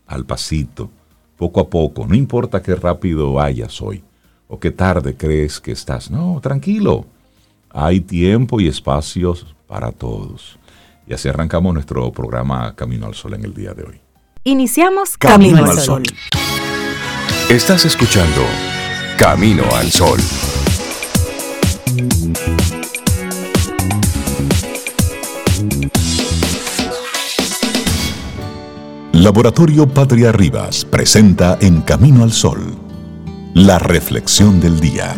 Al 0.05 0.25
pasito, 0.25 0.89
poco 1.37 1.59
a 1.59 1.69
poco. 1.69 2.05
No 2.05 2.15
importa 2.15 2.61
qué 2.61 2.75
rápido 2.75 3.33
vayas 3.33 3.81
hoy 3.81 4.03
o 4.47 4.59
qué 4.59 4.71
tarde 4.71 5.15
crees 5.15 5.59
que 5.59 5.71
estás. 5.71 6.09
No, 6.11 6.39
tranquilo. 6.41 7.05
Hay 7.69 8.01
tiempo 8.01 8.59
y 8.59 8.67
espacios 8.67 9.55
para 9.67 9.91
todos. 9.91 10.57
Y 11.07 11.13
así 11.13 11.27
arrancamos 11.27 11.73
nuestro 11.73 12.11
programa 12.11 12.75
Camino 12.75 13.05
al 13.05 13.15
Sol 13.15 13.33
en 13.33 13.45
el 13.45 13.53
día 13.53 13.73
de 13.73 13.83
hoy. 13.83 14.01
Iniciamos 14.43 15.17
Camino, 15.17 15.65
al 15.65 15.77
Sol. 15.77 16.03
Estás 17.49 17.85
escuchando 17.85 18.41
Camino 19.17 19.63
al 19.75 19.91
Sol. 19.91 20.19
Laboratorio 29.11 29.87
Patria 29.87 30.31
Rivas 30.31 30.85
presenta 30.85 31.57
En 31.61 31.81
Camino 31.81 32.23
al 32.23 32.31
Sol 32.31 32.84
la 33.55 33.79
reflexión 33.79 34.59
del 34.59 34.81
día. 34.81 35.15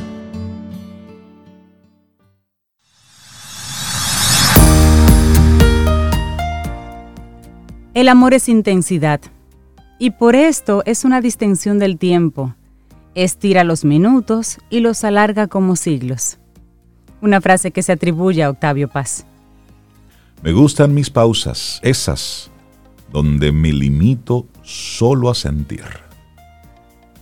El 7.95 8.07
amor 8.07 8.36
es 8.36 8.48
intensidad 8.48 9.22
y 9.98 10.12
por 10.12 10.36
esto 10.36 10.84
es 10.86 11.04
una 11.04 11.19
distensión 11.19 11.80
del 11.80 11.98
tiempo. 11.98 12.54
Estira 13.16 13.63
los 13.63 13.84
minutos 13.84 14.60
y 14.69 14.81
los 14.81 15.04
alarga 15.04 15.48
como 15.48 15.75
siglos. 15.75 16.38
Una 17.21 17.42
frase 17.42 17.71
que 17.71 17.81
se 17.81 17.94
atribuye 17.94 18.44
a 18.44 18.52
Octavio 18.52 18.88
Paz. 18.88 19.26
Me 20.44 20.52
gustan 20.52 20.94
mis 20.94 21.09
pausas, 21.09 21.80
esas, 21.81 22.52
donde 23.11 23.52
me 23.52 23.73
limito 23.73 24.45
solo 24.61 25.31
a 25.31 25.33
sentir. 25.33 26.06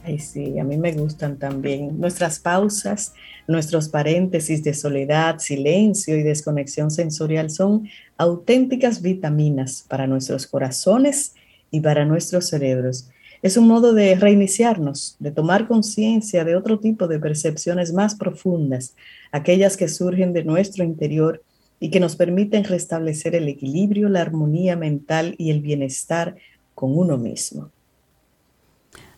Ay, 0.07 0.19
sí, 0.19 0.59
a 0.59 0.63
mí 0.63 0.77
me 0.77 0.91
gustan 0.91 1.39
también. 1.39 1.99
Nuestras 1.99 2.37
pausas, 2.37 3.15
nuestros 3.47 3.89
paréntesis 3.89 4.63
de 4.63 4.75
soledad, 4.75 5.39
silencio 5.39 6.15
y 6.15 6.21
desconexión 6.21 6.91
sensorial 6.91 7.49
son 7.49 7.89
auténticas 8.15 9.01
vitaminas 9.01 9.83
para 9.89 10.05
nuestros 10.05 10.45
corazones 10.45 11.33
y 11.71 11.79
para 11.79 12.05
nuestros 12.05 12.45
cerebros. 12.49 13.09
Es 13.41 13.57
un 13.57 13.67
modo 13.67 13.95
de 13.95 14.13
reiniciarnos, 14.13 15.15
de 15.17 15.31
tomar 15.31 15.67
conciencia 15.67 16.43
de 16.43 16.55
otro 16.55 16.79
tipo 16.79 17.07
de 17.07 17.17
percepciones 17.17 17.91
más 17.91 18.13
profundas, 18.13 18.95
aquellas 19.31 19.75
que 19.75 19.87
surgen 19.87 20.33
de 20.33 20.43
nuestro 20.43 20.83
interior 20.83 21.41
y 21.79 21.89
que 21.89 21.99
nos 21.99 22.15
permiten 22.15 22.63
restablecer 22.63 23.33
el 23.33 23.47
equilibrio, 23.47 24.07
la 24.09 24.21
armonía 24.21 24.75
mental 24.75 25.33
y 25.39 25.49
el 25.49 25.61
bienestar 25.61 26.35
con 26.75 26.95
uno 26.95 27.17
mismo. 27.17 27.71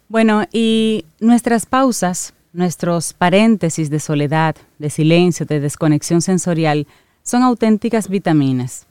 Bueno, 0.10 0.46
y 0.54 1.04
nuestras 1.20 1.66
pausas, 1.66 2.34
nuestros 2.54 3.12
paréntesis 3.12 3.90
de 3.90 4.00
soledad, 4.00 4.56
de 4.80 4.90
silencio, 4.90 5.46
de 5.46 5.60
desconexión 5.60 6.22
sensorial, 6.22 6.88
son 7.24 7.44
auténticas 7.44 8.08
vitaminas 8.08 8.88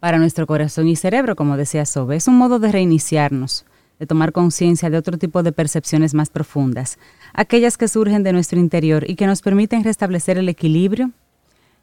para 0.00 0.18
nuestro 0.18 0.46
corazón 0.46 0.88
y 0.88 0.96
cerebro, 0.96 1.36
como 1.36 1.58
decía 1.58 1.84
Sobe. 1.84 2.16
Es 2.16 2.28
un 2.28 2.38
modo 2.38 2.58
de 2.60 2.72
reiniciarnos, 2.72 3.66
de 3.98 4.06
tomar 4.06 4.32
conciencia 4.32 4.88
de 4.88 4.96
otro 4.96 5.18
tipo 5.18 5.42
de 5.42 5.52
percepciones 5.52 6.14
más 6.14 6.30
profundas, 6.30 6.98
aquellas 7.34 7.76
que 7.76 7.86
surgen 7.86 8.22
de 8.22 8.32
nuestro 8.32 8.58
interior 8.58 9.04
y 9.08 9.16
que 9.16 9.26
nos 9.26 9.42
permiten 9.42 9.84
restablecer 9.84 10.38
el 10.38 10.48
equilibrio, 10.48 11.10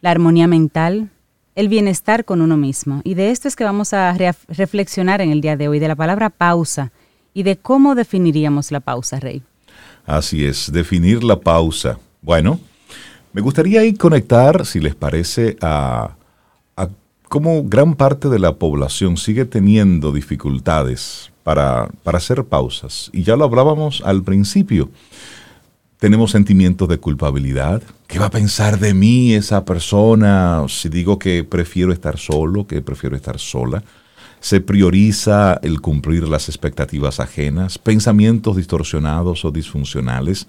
la 0.01 0.09
armonía 0.09 0.47
mental, 0.47 1.11
el 1.53 1.69
bienestar 1.69 2.25
con 2.25 2.41
uno 2.41 2.57
mismo. 2.57 3.01
Y 3.03 3.13
de 3.13 3.29
esto 3.29 3.47
es 3.47 3.55
que 3.55 3.63
vamos 3.63 3.93
a 3.93 4.17
reflexionar 4.47 5.21
en 5.21 5.29
el 5.29 5.41
día 5.41 5.55
de 5.55 5.67
hoy, 5.67 5.77
de 5.77 5.87
la 5.87 5.95
palabra 5.95 6.31
pausa 6.31 6.91
y 7.33 7.43
de 7.43 7.57
cómo 7.57 7.95
definiríamos 7.95 8.71
la 8.71 8.79
pausa, 8.79 9.19
Rey. 9.19 9.41
Así 10.05 10.45
es, 10.45 10.71
definir 10.71 11.23
la 11.23 11.39
pausa. 11.39 11.99
Bueno, 12.21 12.59
me 13.33 13.41
gustaría 13.41 13.83
ir 13.83 13.97
conectar, 13.97 14.65
si 14.65 14.79
les 14.79 14.95
parece, 14.95 15.57
a, 15.61 16.15
cómo 17.29 17.63
gran 17.63 17.95
parte 17.95 18.27
de 18.27 18.39
la 18.39 18.55
población 18.55 19.15
sigue 19.15 19.45
teniendo 19.45 20.11
dificultades 20.11 21.31
para, 21.43 21.87
para 22.03 22.17
hacer 22.17 22.43
pausas. 22.43 23.09
Y 23.13 23.23
ya 23.23 23.37
lo 23.37 23.45
hablábamos 23.45 24.01
al 24.05 24.21
principio. 24.23 24.89
Tenemos 25.97 26.31
sentimientos 26.31 26.89
de 26.89 26.97
culpabilidad. 26.97 27.81
¿Qué 28.07 28.19
va 28.19 28.25
a 28.25 28.31
pensar 28.31 28.79
de 28.79 28.93
mí 28.93 29.33
esa 29.33 29.63
persona 29.63 30.65
si 30.67 30.89
digo 30.89 31.17
que 31.17 31.45
prefiero 31.45 31.93
estar 31.93 32.17
solo, 32.17 32.67
que 32.67 32.81
prefiero 32.81 33.15
estar 33.15 33.39
sola? 33.39 33.81
Se 34.41 34.59
prioriza 34.59 35.59
el 35.61 35.81
cumplir 35.81 36.27
las 36.27 36.49
expectativas 36.49 37.19
ajenas, 37.19 37.77
pensamientos 37.77 38.57
distorsionados 38.57 39.45
o 39.45 39.51
disfuncionales, 39.51 40.47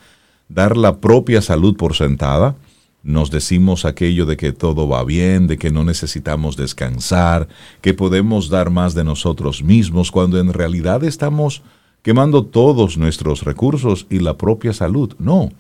dar 0.49 0.77
la 0.77 0.99
propia 0.99 1.43
salud 1.43 1.77
por 1.77 1.95
sentada, 1.95 2.57
nos 3.03 3.31
decimos 3.31 3.85
aquello 3.85 4.25
de 4.27 4.37
que 4.37 4.53
todo 4.53 4.89
va 4.89 5.05
bien, 5.05 5.47
de 5.47 5.59
que 5.59 5.71
no 5.71 5.85
necesitamos 5.85 6.57
descansar, 6.57 7.49
que 7.83 7.95
podemos 7.95 8.49
dar 8.49 8.71
más 8.71 8.95
de 8.95 9.05
nosotros 9.05 9.63
mismos, 9.63 10.11
cuando 10.11 10.41
en 10.41 10.53
realidad 10.53 11.05
estamos 11.05 11.63
quemando 12.03 12.47
todos 12.47 12.97
nuestros 12.97 13.43
recursos 13.43 14.07
y 14.09 14.21
la 14.21 14.39
propia 14.39 14.73
salud. 14.73 15.15
No, 15.19 15.51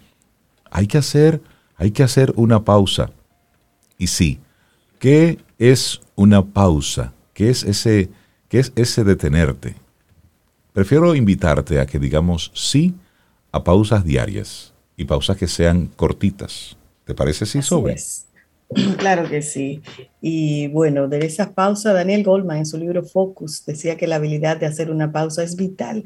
hay 0.70 0.86
que 0.86 0.98
hacer, 0.98 1.42
hay 1.76 1.90
que 1.90 2.02
hacer 2.02 2.32
una 2.36 2.64
pausa. 2.64 3.10
Y 3.98 4.06
sí, 4.06 4.40
¿qué 4.98 5.38
es 5.58 6.00
una 6.14 6.42
pausa? 6.46 7.12
¿Qué 7.34 7.50
es 7.50 7.64
ese 7.64 8.08
¿Qué 8.52 8.58
es 8.58 8.70
ese 8.76 9.02
detenerte? 9.02 9.76
Prefiero 10.74 11.14
invitarte 11.14 11.80
a 11.80 11.86
que 11.86 11.98
digamos 11.98 12.50
sí 12.52 12.94
a 13.50 13.64
pausas 13.64 14.04
diarias 14.04 14.74
y 14.94 15.06
pausas 15.06 15.38
que 15.38 15.48
sean 15.48 15.86
cortitas. 15.86 16.76
¿Te 17.06 17.14
parece 17.14 17.46
sí, 17.46 17.62
sobre? 17.62 17.96
Claro 18.98 19.26
que 19.26 19.40
sí. 19.40 19.80
Y 20.20 20.68
bueno, 20.68 21.08
de 21.08 21.24
esas 21.24 21.48
pausas, 21.48 21.94
Daniel 21.94 22.24
Goldman 22.24 22.58
en 22.58 22.66
su 22.66 22.76
libro 22.76 23.02
Focus 23.02 23.64
decía 23.64 23.96
que 23.96 24.06
la 24.06 24.16
habilidad 24.16 24.58
de 24.58 24.66
hacer 24.66 24.90
una 24.90 25.12
pausa 25.12 25.42
es 25.42 25.56
vital 25.56 26.04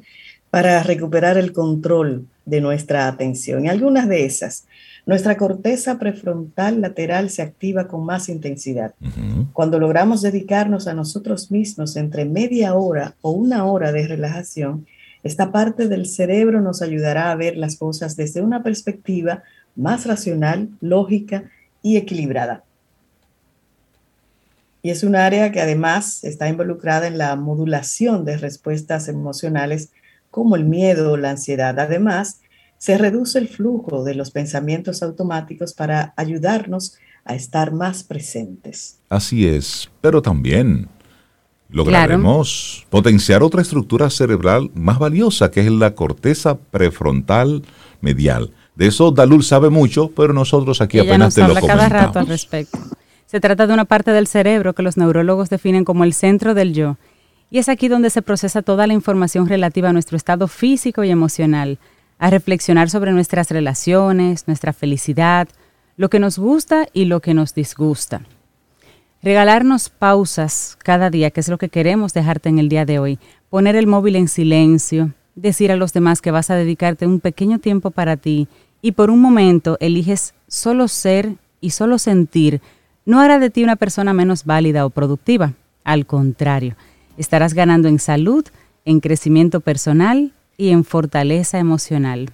para 0.49 0.85
recuperar 0.85 1.39
el 1.39 1.53
control 1.53 2.29
de 2.45 2.61
nuestra 2.61 3.09
atención. 3.09 3.65
Y 3.65 3.71
algunas 3.71 4.09
de 4.09 4.25
esas 4.25 4.69
nuestra 5.07 5.37
corteza 5.37 6.01
prefrontal 6.01 6.81
lateral 6.81 7.31
se 7.31 7.41
activa 7.41 7.87
con 7.87 8.05
más 8.05 8.29
intensidad. 8.29 8.93
Cuando 9.53 9.79
logramos 9.79 10.21
dedicarnos 10.21 10.89
a 10.89 10.95
nosotros 10.95 11.53
mismos 11.53 11.97
entre 11.97 12.25
media 12.25 12.75
hora 12.75 13.15
o 13.23 13.31
una 13.31 13.65
hora 13.65 13.93
de 13.93 14.09
relajación, 14.09 14.87
esta 15.23 15.53
parte 15.53 15.87
del 15.87 16.07
cerebro 16.07 16.61
nos 16.61 16.83
ayudará 16.83 17.31
a 17.31 17.37
ver 17.37 17.57
las 17.57 17.77
cosas 17.77 18.17
desde 18.17 18.43
una 18.43 18.65
perspectiva 18.65 19.45
más 19.77 20.07
racional, 20.07 20.71
lógica 20.81 21.45
y 21.83 21.97
equilibrada. 21.97 22.65
Y 24.83 24.91
es 24.91 25.05
un 25.05 25.15
área 25.15 25.53
que 25.53 25.61
además 25.61 26.25
está 26.25 26.49
involucrada 26.49 27.07
en 27.07 27.19
la 27.19 27.35
modulación 27.37 28.25
de 28.25 28.39
respuestas 28.39 29.09
emocionales 29.09 29.91
como 30.31 30.57
el 30.57 30.65
miedo 30.65 31.13
o 31.13 31.17
la 31.17 31.31
ansiedad. 31.31 31.79
Además, 31.79 32.41
se 32.79 32.99
reduce 32.99 33.39
el 33.39 33.49
flujo 33.49 34.05
de 34.05 34.15
los 34.15 34.31
pensamientos 34.31 35.03
automáticos 35.03 35.75
para 35.75 36.13
ayudarnos 36.17 36.97
a 37.25 37.35
estar 37.35 37.73
más 37.73 38.05
presentes. 38.05 38.99
Así 39.09 39.47
es, 39.47 39.91
pero 40.01 40.23
también 40.23 40.89
lograremos 41.69 42.87
potenciar 42.91 43.43
otra 43.43 43.63
estructura 43.63 44.11
cerebral 44.11 44.71
más 44.75 44.99
valiosa, 44.99 45.51
que 45.51 45.61
es 45.61 45.71
la 45.71 45.95
corteza 45.95 46.57
prefrontal 46.57 47.63
medial. 48.01 48.53
De 48.77 48.87
eso 48.87 49.11
Dalul 49.11 49.43
sabe 49.43 49.71
mucho, 49.71 50.11
pero 50.15 50.33
nosotros 50.33 50.81
aquí 50.81 50.99
apenas 50.99 51.35
te 51.35 51.41
lo 51.41 51.49
comentamos. 51.49 51.77
cada 51.77 51.89
rato 51.89 52.19
al 52.19 52.27
respecto. 52.27 52.79
Se 53.27 53.41
trata 53.41 53.67
de 53.67 53.75
una 53.75 53.85
parte 53.85 54.13
del 54.13 54.29
cerebro 54.29 54.75
que 54.75 54.83
los 54.83 54.97
neurólogos 54.97 55.51
definen 55.51 55.85
como 55.85 56.05
el 56.05 56.13
centro 56.13 56.55
del 56.55 56.73
yo. 56.75 56.97
Y 57.51 57.59
es 57.59 57.69
aquí 57.69 57.89
donde 57.89 58.11
se 58.11 58.23
procesa 58.23 58.63
toda 58.63 58.87
la 58.87 58.93
información 58.93 59.49
relativa 59.49 59.89
a 59.89 59.93
nuestro 59.93 60.17
estado 60.17 60.47
físico 60.47 61.03
y 61.05 61.11
emocional, 61.11 61.79
a 62.19 62.31
reflexionar 62.31 62.91
sobre 62.91 63.13
nuestras 63.13 63.51
relaciones, 63.51 64.47
nuestra 64.47 64.73
felicidad, 64.73 65.49
lo 65.97 66.11
que 66.11 66.21
nos 66.21 66.39
gusta 66.39 66.87
y 66.93 67.07
lo 67.07 67.21
que 67.21 67.35
nos 67.35 67.55
disgusta. 67.55 68.23
Regalarnos 69.23 69.89
pausas 69.89 70.77
cada 70.83 71.11
día, 71.11 71.31
que 71.31 71.41
es 71.41 71.49
lo 71.49 71.59
que 71.59 71.69
queremos 71.69 72.13
dejarte 72.13 72.49
en 72.49 72.59
el 72.59 72.69
día 72.69 72.85
de 72.85 72.99
hoy. 72.99 73.19
Poner 73.51 73.77
el 73.77 73.87
móvil 73.87 74.17
en 74.17 74.29
silencio, 74.29 75.13
decir 75.35 75.73
a 75.73 75.77
los 75.77 75.93
demás 75.93 76.21
que 76.21 76.31
vas 76.31 76.51
a 76.51 76.55
dedicarte 76.55 77.07
un 77.07 77.21
pequeño 77.21 77.59
tiempo 77.59 77.91
para 77.91 78.17
ti 78.17 78.49
y 78.83 78.93
por 78.93 79.11
un 79.11 79.21
momento 79.21 79.77
eliges 79.81 80.35
solo 80.49 80.89
ser 80.89 81.35
y 81.61 81.71
solo 81.71 81.99
sentir, 81.99 82.61
no 83.05 83.21
hará 83.21 83.39
de 83.39 83.51
ti 83.51 83.63
una 83.65 83.77
persona 83.77 84.13
menos 84.13 84.45
válida 84.45 84.85
o 84.85 84.91
productiva. 84.91 85.55
Al 85.85 86.07
contrario, 86.07 86.77
estarás 87.17 87.55
ganando 87.55 87.89
en 87.89 87.99
salud, 87.99 88.45
en 88.85 89.01
crecimiento 89.01 89.61
personal 89.61 90.33
y 90.57 90.71
en 90.71 90.85
fortaleza 90.85 91.59
emocional. 91.59 92.31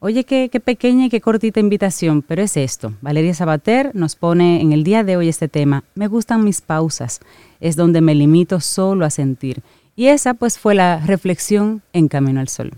Oye, 0.00 0.24
qué, 0.24 0.50
pequeña 0.62 1.06
y 1.06 1.08
qué 1.08 1.22
cortita 1.22 1.60
invitación, 1.60 2.20
pero 2.20 2.42
es 2.42 2.58
esto. 2.58 2.92
Valeria 3.00 3.32
Sabater 3.32 3.90
nos 3.94 4.16
pone 4.16 4.60
en 4.60 4.72
el 4.72 4.84
día 4.84 5.02
de 5.02 5.16
hoy 5.16 5.30
este 5.30 5.48
tema. 5.48 5.84
Me 5.94 6.08
gustan 6.08 6.44
mis 6.44 6.60
pausas, 6.60 7.20
es 7.58 7.74
donde 7.74 8.02
me 8.02 8.14
limito 8.14 8.60
solo 8.60 9.06
a 9.06 9.10
sentir. 9.10 9.62
Y 9.96 10.08
esa 10.08 10.34
pues 10.34 10.58
fue 10.58 10.74
la 10.74 10.98
reflexión 10.98 11.80
en 11.94 12.08
Camino 12.08 12.40
al 12.40 12.48
Sol. 12.48 12.72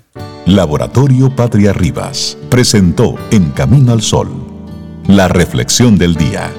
Laboratorio 0.44 1.34
Patria 1.34 1.72
Rivas 1.72 2.38
presentó 2.48 3.16
En 3.32 3.50
Camino 3.50 3.92
al 3.92 4.02
Sol, 4.02 4.30
la 5.08 5.26
reflexión 5.26 5.98
del 5.98 6.14
día. 6.14 6.52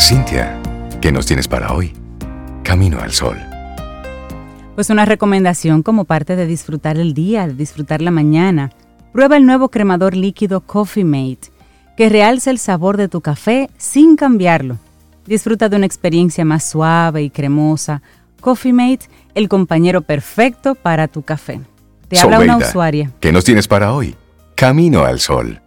Cintia, 0.00 0.60
¿qué 1.00 1.12
nos 1.12 1.26
tienes 1.26 1.46
para 1.46 1.72
hoy? 1.72 1.92
Camino 2.64 2.98
al 2.98 3.12
Sol. 3.12 3.51
Pues 4.74 4.88
una 4.88 5.04
recomendación 5.04 5.82
como 5.82 6.06
parte 6.06 6.34
de 6.34 6.46
disfrutar 6.46 6.96
el 6.96 7.12
día, 7.12 7.46
de 7.46 7.52
disfrutar 7.52 8.00
la 8.00 8.10
mañana. 8.10 8.70
Prueba 9.12 9.36
el 9.36 9.44
nuevo 9.44 9.68
cremador 9.68 10.16
líquido 10.16 10.62
Coffee 10.62 11.04
Mate, 11.04 11.52
que 11.94 12.08
realza 12.08 12.50
el 12.50 12.58
sabor 12.58 12.96
de 12.96 13.08
tu 13.08 13.20
café 13.20 13.68
sin 13.76 14.16
cambiarlo. 14.16 14.78
Disfruta 15.26 15.68
de 15.68 15.76
una 15.76 15.84
experiencia 15.84 16.46
más 16.46 16.64
suave 16.64 17.22
y 17.22 17.28
cremosa. 17.28 18.00
Coffee 18.40 18.72
Mate, 18.72 19.10
el 19.34 19.50
compañero 19.50 20.00
perfecto 20.00 20.74
para 20.74 21.06
tu 21.06 21.20
café. 21.22 21.60
Te 22.08 22.18
habla 22.18 22.40
una 22.40 22.56
usuaria. 22.56 23.10
¿Qué 23.20 23.30
nos 23.30 23.44
tienes 23.44 23.68
para 23.68 23.92
hoy? 23.92 24.16
Camino 24.54 25.04
al 25.04 25.20
sol. 25.20 25.60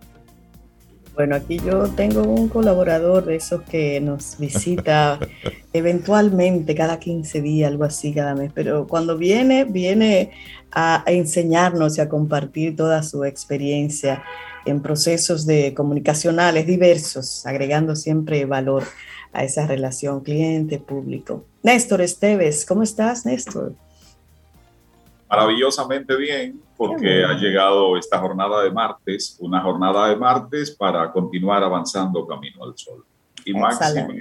Bueno, 1.15 1.35
aquí 1.35 1.59
yo 1.65 1.87
tengo 1.95 2.23
un 2.23 2.49
colaborador 2.49 3.23
de 3.23 3.37
esos 3.37 3.61
que 3.61 4.01
nos 4.01 4.37
visita 4.37 5.17
eventualmente 5.73 6.75
cada 6.75 6.99
15 6.99 7.41
días, 7.41 7.71
algo 7.71 7.85
así 7.85 8.13
cada 8.13 8.35
mes, 8.35 8.51
pero 8.53 8.85
cuando 8.85 9.17
viene, 9.17 9.63
viene 9.63 10.31
a, 10.71 11.03
enseñarnos 11.07 11.97
y 11.97 12.01
a 12.01 12.09
compartir 12.09 12.75
toda 12.75 13.01
su 13.01 13.23
experiencia 13.23 14.23
en 14.65 14.81
procesos 14.81 15.45
de 15.45 15.73
comunicacionales 15.73 16.67
diversos, 16.67 17.45
agregando 17.45 17.95
siempre 17.95 18.45
valor 18.45 18.83
a 19.31 19.45
esa 19.45 19.65
relación 19.65 20.21
cliente-público. 20.21 21.45
Néstor 21.63 22.01
Esteves, 22.01 22.65
¿cómo 22.65 22.83
estás, 22.83 23.25
Néstor? 23.25 23.73
Maravillosamente 25.35 26.15
bien 26.15 26.61
porque 26.77 27.23
ha 27.23 27.33
llegado 27.33 27.97
esta 27.97 28.19
jornada 28.19 28.63
de 28.63 28.71
martes, 28.71 29.37
una 29.39 29.61
jornada 29.61 30.09
de 30.09 30.15
martes 30.15 30.71
para 30.71 31.11
continuar 31.11 31.63
avanzando 31.63 32.25
camino 32.25 32.63
al 32.63 32.77
sol. 32.77 33.03
Y 33.45 33.53
máxime 33.53 34.19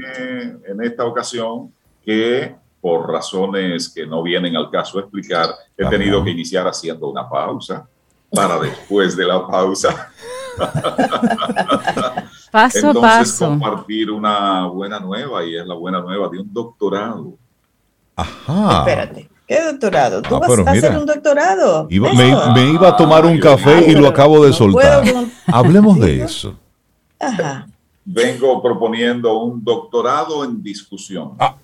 en 0.66 0.82
esta 0.82 1.04
ocasión 1.04 1.72
que 2.04 2.54
por 2.80 3.10
razones 3.10 3.88
que 3.88 4.06
no 4.06 4.22
vienen 4.22 4.56
al 4.56 4.70
caso 4.70 4.98
explicar, 4.98 5.50
he 5.76 5.86
tenido 5.86 6.22
que 6.22 6.30
iniciar 6.30 6.66
haciendo 6.66 7.08
una 7.08 7.28
pausa 7.28 7.88
para 8.30 8.58
después 8.58 9.16
de 9.16 9.26
la 9.26 9.46
pausa. 9.46 10.10
paso 12.52 12.90
a 12.90 12.94
paso. 12.94 13.46
compartir 13.46 14.10
una 14.10 14.66
buena 14.66 15.00
nueva 15.00 15.44
y 15.44 15.56
es 15.56 15.66
la 15.66 15.74
buena 15.74 16.00
nueva 16.00 16.28
de 16.28 16.40
un 16.40 16.52
doctorado. 16.52 17.34
Ajá. 18.16 18.78
Espérate. 18.80 19.33
¿Qué 19.46 19.62
doctorado? 19.62 20.22
¿Tú 20.22 20.36
ah, 20.36 20.38
vas 20.38 20.58
a 20.58 20.70
hacer 20.70 20.96
un 20.96 21.06
doctorado? 21.06 21.86
me, 21.90 22.70
iba 22.70 22.88
a 22.88 22.96
tomar 22.96 23.26
un 23.26 23.38
café 23.38 23.90
y 23.90 23.94
lo 23.94 24.08
acabo 24.08 24.44
de 24.44 24.52
soltar. 24.52 25.04
Hablemos 25.46 25.98
de 26.00 26.22
eso. 26.22 26.56
Vengo 28.04 28.62
proponiendo 28.62 29.38
un 29.38 29.62
doctorado 29.62 30.44
en 30.44 30.62
discusión. 30.62 31.32
Ah, 31.38 31.56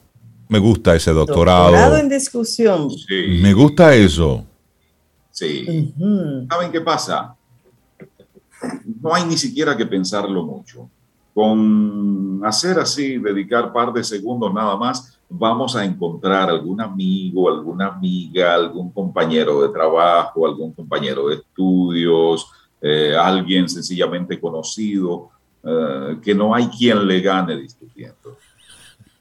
me 0.49 0.59
gusta 0.59 0.95
ese 0.95 1.13
doctorado. 1.13 1.65
Doctorado 1.65 1.97
en 1.97 2.09
discusión. 2.09 2.91
Sí. 2.91 3.39
Me 3.43 3.53
gusta 3.53 3.95
eso. 3.95 4.45
Sí. 5.31 5.95
¿Saben 6.51 6.73
qué 6.73 6.81
pasa? 6.81 7.35
No 9.01 9.15
hay 9.15 9.25
ni 9.25 9.39
siquiera 9.39 9.77
que 9.77 9.87
pensarlo 9.87 10.45
mucho. 10.45 10.89
Con 11.33 12.43
hacer 12.45 12.79
así, 12.79 13.19
dedicar 13.19 13.73
par 13.73 13.93
de 13.93 14.05
segundos 14.05 14.53
nada 14.53 14.77
más, 14.77 15.19
vamos 15.31 15.77
a 15.77 15.85
encontrar 15.85 16.51
algún 16.51 16.81
amigo, 16.81 17.49
alguna 17.49 17.87
amiga, 17.87 18.55
algún 18.55 18.91
compañero 18.91 19.63
de 19.63 19.69
trabajo, 19.69 20.47
algún 20.47 20.73
compañero 20.73 21.29
de 21.29 21.37
estudios, 21.37 22.47
eh, 22.83 23.15
alguien 23.17 23.69
sencillamente 23.69 24.41
conocido, 24.41 25.31
eh, 25.63 26.19
que 26.23 26.35
no 26.35 26.55
hay 26.55 26.67
quien 26.69 27.07
le 27.07 27.21
gane 27.21 27.57
discutiendo. 27.57 28.37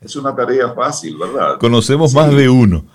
Es 0.02 0.16
una 0.16 0.36
tarea 0.36 0.74
fácil, 0.74 1.18
¿verdad? 1.18 1.60
Conocemos 1.60 2.14
más 2.14 2.34
de 2.34 2.50
uno. 2.50 2.86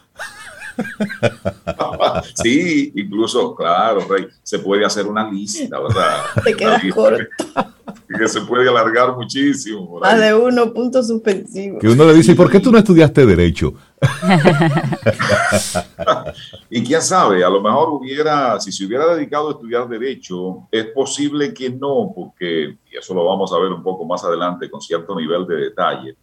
sí, 2.42 2.92
incluso, 2.97 3.54
claro, 3.54 4.00
Rey, 4.09 4.26
se 4.42 4.59
puede 4.59 4.85
hacer 4.85 5.06
una 5.06 5.30
lista, 5.30 5.78
¿verdad? 5.78 6.25
Te 6.42 6.56
queda 6.56 6.80
corto. 6.92 7.25
Que 8.06 8.28
se 8.28 8.42
puede 8.42 8.68
alargar 8.68 9.16
muchísimo. 9.16 9.99
Más 10.00 10.20
de 10.20 10.34
uno, 10.34 10.73
punto 10.73 11.02
suspensivo. 11.02 11.78
Que 11.78 11.88
uno 11.88 12.04
le 12.04 12.14
dice, 12.14 12.32
¿y 12.32 12.34
por 12.34 12.50
qué 12.50 12.61
tú 12.61 12.70
no 12.70 12.78
estudiaste 12.78 13.25
Derecho? 13.25 13.73
y 16.70 16.84
quién 16.84 17.00
sabe, 17.00 17.42
a 17.42 17.49
lo 17.49 17.62
mejor 17.62 17.88
hubiera, 17.90 18.61
si 18.61 18.70
se 18.70 18.84
hubiera 18.84 19.14
dedicado 19.14 19.49
a 19.49 19.52
estudiar 19.52 19.88
Derecho, 19.88 20.68
es 20.70 20.87
posible 20.87 21.54
que 21.54 21.70
no, 21.70 22.12
porque, 22.14 22.76
y 22.90 22.96
eso 22.96 23.14
lo 23.14 23.25
vamos 23.25 23.52
a 23.52 23.58
ver 23.58 23.73
un 23.73 23.82
poco 23.82 24.04
más 24.04 24.23
adelante 24.25 24.70
con 24.70 24.80
cierto 24.80 25.18
nivel 25.18 25.46
de 25.46 25.56
detalle, 25.56 26.16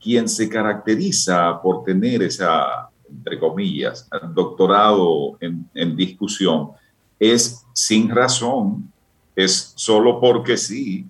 quien 0.00 0.28
se 0.28 0.48
caracteriza 0.48 1.60
por 1.62 1.84
tener 1.84 2.22
esa 2.22 2.90
entre 3.16 3.38
comillas, 3.38 4.08
doctorado 4.34 5.36
en, 5.40 5.68
en 5.74 5.96
discusión, 5.96 6.70
es 7.18 7.64
sin 7.72 8.10
razón, 8.10 8.92
es 9.36 9.72
solo 9.76 10.20
porque 10.20 10.56
sí. 10.56 11.06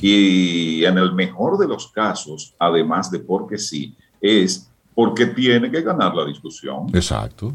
Y 0.00 0.84
en 0.84 0.98
el 0.98 1.12
mejor 1.12 1.58
de 1.58 1.66
los 1.66 1.88
casos, 1.88 2.54
además 2.58 3.10
de 3.10 3.18
porque 3.20 3.58
sí, 3.58 3.96
es 4.20 4.70
porque 4.94 5.26
tiene 5.26 5.70
que 5.70 5.82
ganar 5.82 6.14
la 6.14 6.24
discusión. 6.24 6.86
Exacto. 6.92 7.52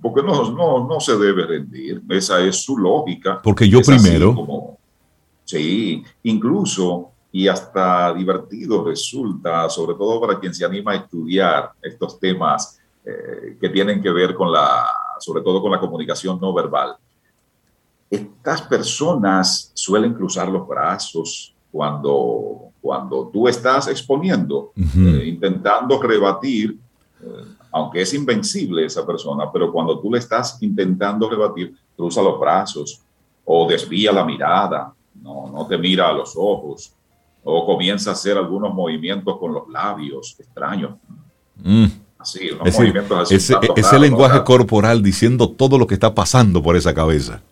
porque 0.00 0.22
no, 0.22 0.50
no, 0.52 0.86
no, 0.86 1.00
se 1.00 1.16
debe 1.16 1.46
rendir. 1.46 2.02
Esa 2.08 2.40
es 2.40 2.62
su 2.62 2.78
lógica. 2.78 3.40
Porque 3.42 3.68
yo 3.68 3.80
primero. 3.80 4.76
sí, 5.44 6.02
incluso 6.22 7.12
y 7.32 7.48
hasta 7.48 8.12
divertido 8.12 8.84
resulta, 8.84 9.68
sobre 9.70 9.96
todo 9.96 10.20
para 10.20 10.38
quien 10.38 10.54
se 10.54 10.64
anima 10.64 10.92
a 10.92 10.96
estudiar 10.96 11.72
estos 11.82 12.20
temas 12.20 12.78
eh, 13.04 13.56
que 13.58 13.70
tienen 13.70 14.02
que 14.02 14.10
ver 14.10 14.34
con 14.34 14.52
la, 14.52 14.86
sobre 15.18 15.42
todo 15.42 15.62
con 15.62 15.72
la 15.72 15.80
comunicación 15.80 16.38
no 16.38 16.52
verbal. 16.52 16.94
Estas 18.12 18.62
personas 18.62 19.70
suelen 19.74 20.12
cruzar 20.12 20.48
los 20.48 20.66
brazos 20.68 21.54
cuando, 21.70 22.70
cuando 22.80 23.30
tú 23.32 23.48
estás 23.48 23.88
exponiendo, 23.88 24.72
eh, 24.76 25.24
intentando 25.26 26.00
rebatir, 26.02 26.78
eh, 27.22 27.26
aunque 27.70 28.02
es 28.02 28.12
invencible 28.12 28.84
esa 28.84 29.06
persona, 29.06 29.50
pero 29.50 29.72
cuando 29.72 29.98
tú 29.98 30.12
le 30.12 30.18
estás 30.18 30.62
intentando 30.62 31.30
rebatir, 31.30 31.74
cruza 31.96 32.20
los 32.20 32.38
brazos 32.38 33.00
o 33.44 33.66
desvía 33.66 34.12
la 34.12 34.24
mirada, 34.24 34.92
no, 35.22 35.50
no 35.50 35.66
te 35.66 35.78
mira 35.78 36.08
a 36.08 36.12
los 36.12 36.34
ojos, 36.36 36.92
o 37.42 37.66
comienza 37.66 38.10
a 38.10 38.12
hacer 38.12 38.36
algunos 38.36 38.74
movimientos 38.74 39.38
con 39.38 39.54
los 39.54 39.68
labios 39.68 40.36
extraños. 40.38 40.92
Mm 41.56 41.86
ese, 43.30 43.98
lenguaje 43.98 44.44
corporal 44.44 45.02
diciendo 45.02 45.50
todo 45.50 45.78
lo 45.78 45.86
que 45.86 45.94
está 45.94 46.14
pasando 46.14 46.62
por 46.62 46.76
esa 46.76 46.94
cabeza. 46.94 47.42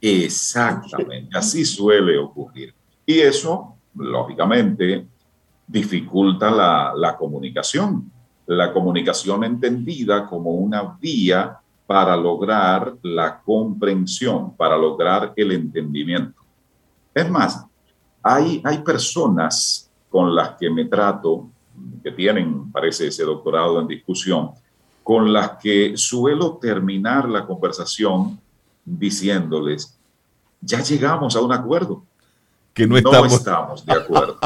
Exactamente, 0.00 1.36
así 1.36 1.64
suele 1.64 2.18
ocurrir. 2.18 2.74
Y 3.04 3.20
eso, 3.20 3.76
lógicamente, 3.94 5.06
dificulta 5.66 6.50
la, 6.50 6.92
la 6.94 7.16
comunicación, 7.16 8.10
la 8.46 8.72
comunicación 8.72 9.44
entendida 9.44 10.26
como 10.26 10.50
una 10.52 10.96
vía 11.00 11.58
para 11.86 12.16
lograr 12.16 12.94
la 13.02 13.40
comprensión, 13.40 14.56
para 14.56 14.76
lograr 14.76 15.32
el 15.36 15.52
entendimiento. 15.52 16.42
Es 17.14 17.30
más, 17.30 17.64
hay, 18.22 18.60
hay 18.64 18.78
personas 18.78 19.90
con 20.10 20.34
las 20.34 20.50
que 20.56 20.68
me 20.68 20.84
trato 20.86 21.48
que 22.02 22.10
tienen, 22.10 22.70
parece, 22.72 23.06
ese 23.08 23.24
doctorado 23.24 23.80
en 23.80 23.86
discusión, 23.86 24.50
con 25.02 25.32
las 25.32 25.58
que 25.58 25.96
suelo 25.96 26.58
terminar 26.60 27.28
la 27.28 27.46
conversación 27.46 28.38
diciéndoles, 28.86 29.98
ya 30.62 30.80
llegamos 30.80 31.36
a 31.36 31.42
un 31.42 31.52
acuerdo. 31.52 32.02
Que 32.72 32.86
no 32.86 32.96
estamos, 32.96 33.30
no 33.30 33.36
estamos 33.36 33.84
de 33.86 33.92
acuerdo. 33.92 34.38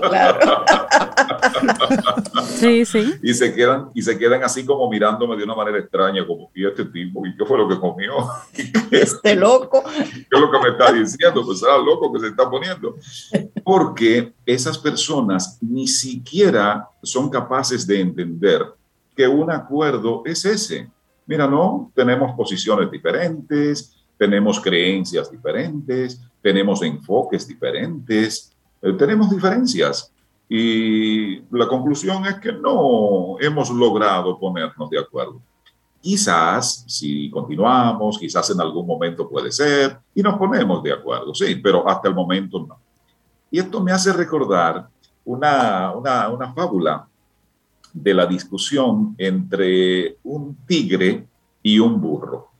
claro. 0.00 0.64
Sí, 2.46 2.84
sí. 2.84 3.14
Y 3.22 3.34
se 3.34 3.54
quedan, 3.54 3.90
y 3.94 4.02
se 4.02 4.18
quedan 4.18 4.42
así 4.42 4.64
como 4.64 4.88
mirándome 4.88 5.36
de 5.36 5.44
una 5.44 5.54
manera 5.54 5.78
extraña, 5.78 6.26
como, 6.26 6.50
¿y 6.54 6.66
este 6.66 6.84
tipo? 6.84 7.26
¿Y 7.26 7.36
qué 7.36 7.44
fue 7.44 7.58
lo 7.58 7.68
que 7.68 7.78
comió? 7.78 8.14
Este 8.90 9.34
loco. 9.34 9.82
¿Qué 9.84 10.26
es 10.30 10.40
lo 10.40 10.50
que 10.50 10.58
me 10.60 10.68
está 10.70 10.92
diciendo? 10.92 11.44
Pues 11.44 11.62
era 11.62 11.76
loco 11.78 12.12
que 12.12 12.20
se 12.20 12.28
está 12.28 12.48
poniendo. 12.48 12.96
Porque 13.64 14.32
esas 14.46 14.78
personas 14.78 15.58
ni 15.60 15.88
siquiera 15.88 16.88
son 17.02 17.28
capaces 17.28 17.86
de 17.86 18.00
entender 18.00 18.64
que 19.16 19.26
un 19.26 19.50
acuerdo 19.50 20.22
es 20.24 20.44
ese. 20.44 20.88
Mira, 21.26 21.46
no, 21.46 21.90
tenemos 21.94 22.32
posiciones 22.34 22.90
diferentes, 22.90 23.94
tenemos 24.18 24.60
creencias 24.60 25.30
diferentes, 25.30 26.20
tenemos 26.42 26.82
enfoques 26.82 27.46
diferentes, 27.46 28.52
eh, 28.82 28.92
tenemos 28.92 29.30
diferencias 29.30 30.12
y 30.48 31.40
la 31.50 31.66
conclusión 31.66 32.26
es 32.26 32.34
que 32.36 32.52
no 32.52 33.36
hemos 33.40 33.70
logrado 33.70 34.38
ponernos 34.38 34.90
de 34.90 34.98
acuerdo. 34.98 35.40
Quizás 36.00 36.84
si 36.86 37.30
continuamos, 37.30 38.18
quizás 38.18 38.50
en 38.50 38.60
algún 38.60 38.86
momento 38.86 39.26
puede 39.26 39.50
ser, 39.50 39.98
y 40.14 40.22
nos 40.22 40.36
ponemos 40.36 40.82
de 40.82 40.92
acuerdo, 40.92 41.34
sí, 41.34 41.56
pero 41.56 41.88
hasta 41.88 42.08
el 42.08 42.14
momento 42.14 42.58
no. 42.58 42.78
Y 43.50 43.58
esto 43.58 43.80
me 43.80 43.92
hace 43.92 44.12
recordar 44.12 44.86
una, 45.24 45.92
una, 45.92 46.28
una 46.28 46.52
fábula 46.52 47.08
de 47.94 48.12
la 48.12 48.26
discusión 48.26 49.14
entre 49.16 50.18
un 50.24 50.56
tigre 50.66 51.26
y 51.62 51.78
un 51.78 52.00
burro. 52.00 52.50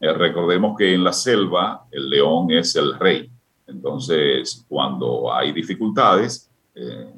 Eh, 0.00 0.12
recordemos 0.12 0.76
que 0.76 0.94
en 0.94 1.04
la 1.04 1.12
selva 1.12 1.86
el 1.90 2.08
león 2.08 2.50
es 2.50 2.74
el 2.74 2.98
rey. 2.98 3.30
Entonces, 3.66 4.64
cuando 4.66 5.32
hay 5.32 5.52
dificultades, 5.52 6.50
eh, 6.74 7.12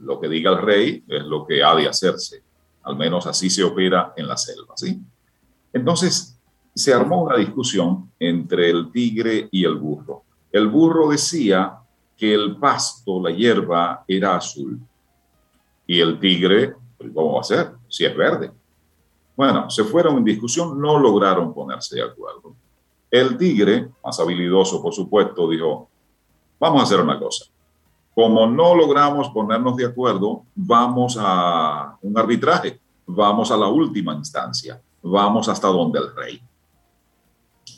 lo 0.00 0.18
que 0.18 0.28
diga 0.28 0.50
el 0.52 0.62
rey 0.62 1.04
es 1.06 1.22
lo 1.24 1.46
que 1.46 1.62
ha 1.62 1.76
de 1.76 1.86
hacerse. 1.86 2.42
Al 2.82 2.96
menos 2.96 3.26
así 3.26 3.50
se 3.50 3.62
opera 3.62 4.14
en 4.16 4.26
la 4.26 4.36
selva, 4.36 4.74
¿sí? 4.74 4.98
Entonces, 5.72 6.40
se 6.74 6.94
armó 6.94 7.22
una 7.22 7.36
discusión 7.36 8.10
entre 8.18 8.70
el 8.70 8.90
tigre 8.90 9.48
y 9.50 9.64
el 9.64 9.76
burro. 9.76 10.24
El 10.50 10.68
burro 10.68 11.10
decía 11.10 11.78
que 12.16 12.32
el 12.32 12.56
pasto, 12.56 13.22
la 13.22 13.30
hierba, 13.30 14.04
era 14.08 14.36
azul. 14.36 14.80
Y 15.86 16.00
el 16.00 16.18
tigre, 16.18 16.74
¿cómo 17.12 17.34
va 17.34 17.40
a 17.40 17.44
ser? 17.44 17.72
Si 17.88 18.04
es 18.04 18.16
verde. 18.16 18.52
Bueno, 19.36 19.70
se 19.70 19.84
fueron 19.84 20.18
en 20.18 20.24
discusión, 20.24 20.80
no 20.80 20.98
lograron 20.98 21.54
ponerse 21.54 21.96
de 21.96 22.02
acuerdo. 22.02 22.54
El 23.10 23.36
tigre, 23.36 23.88
más 24.04 24.18
habilidoso 24.20 24.82
por 24.82 24.92
supuesto, 24.92 25.48
dijo, 25.48 25.88
vamos 26.60 26.80
a 26.80 26.84
hacer 26.84 27.00
una 27.00 27.18
cosa. 27.18 27.46
Como 28.14 28.46
no 28.46 28.74
logramos 28.74 29.30
ponernos 29.30 29.76
de 29.76 29.86
acuerdo, 29.86 30.42
vamos 30.54 31.16
a 31.18 31.96
un 32.02 32.18
arbitraje, 32.18 32.78
vamos 33.06 33.50
a 33.50 33.56
la 33.56 33.68
última 33.68 34.14
instancia, 34.14 34.80
vamos 35.02 35.48
hasta 35.48 35.68
donde 35.68 35.98
el 35.98 36.14
rey. 36.14 36.42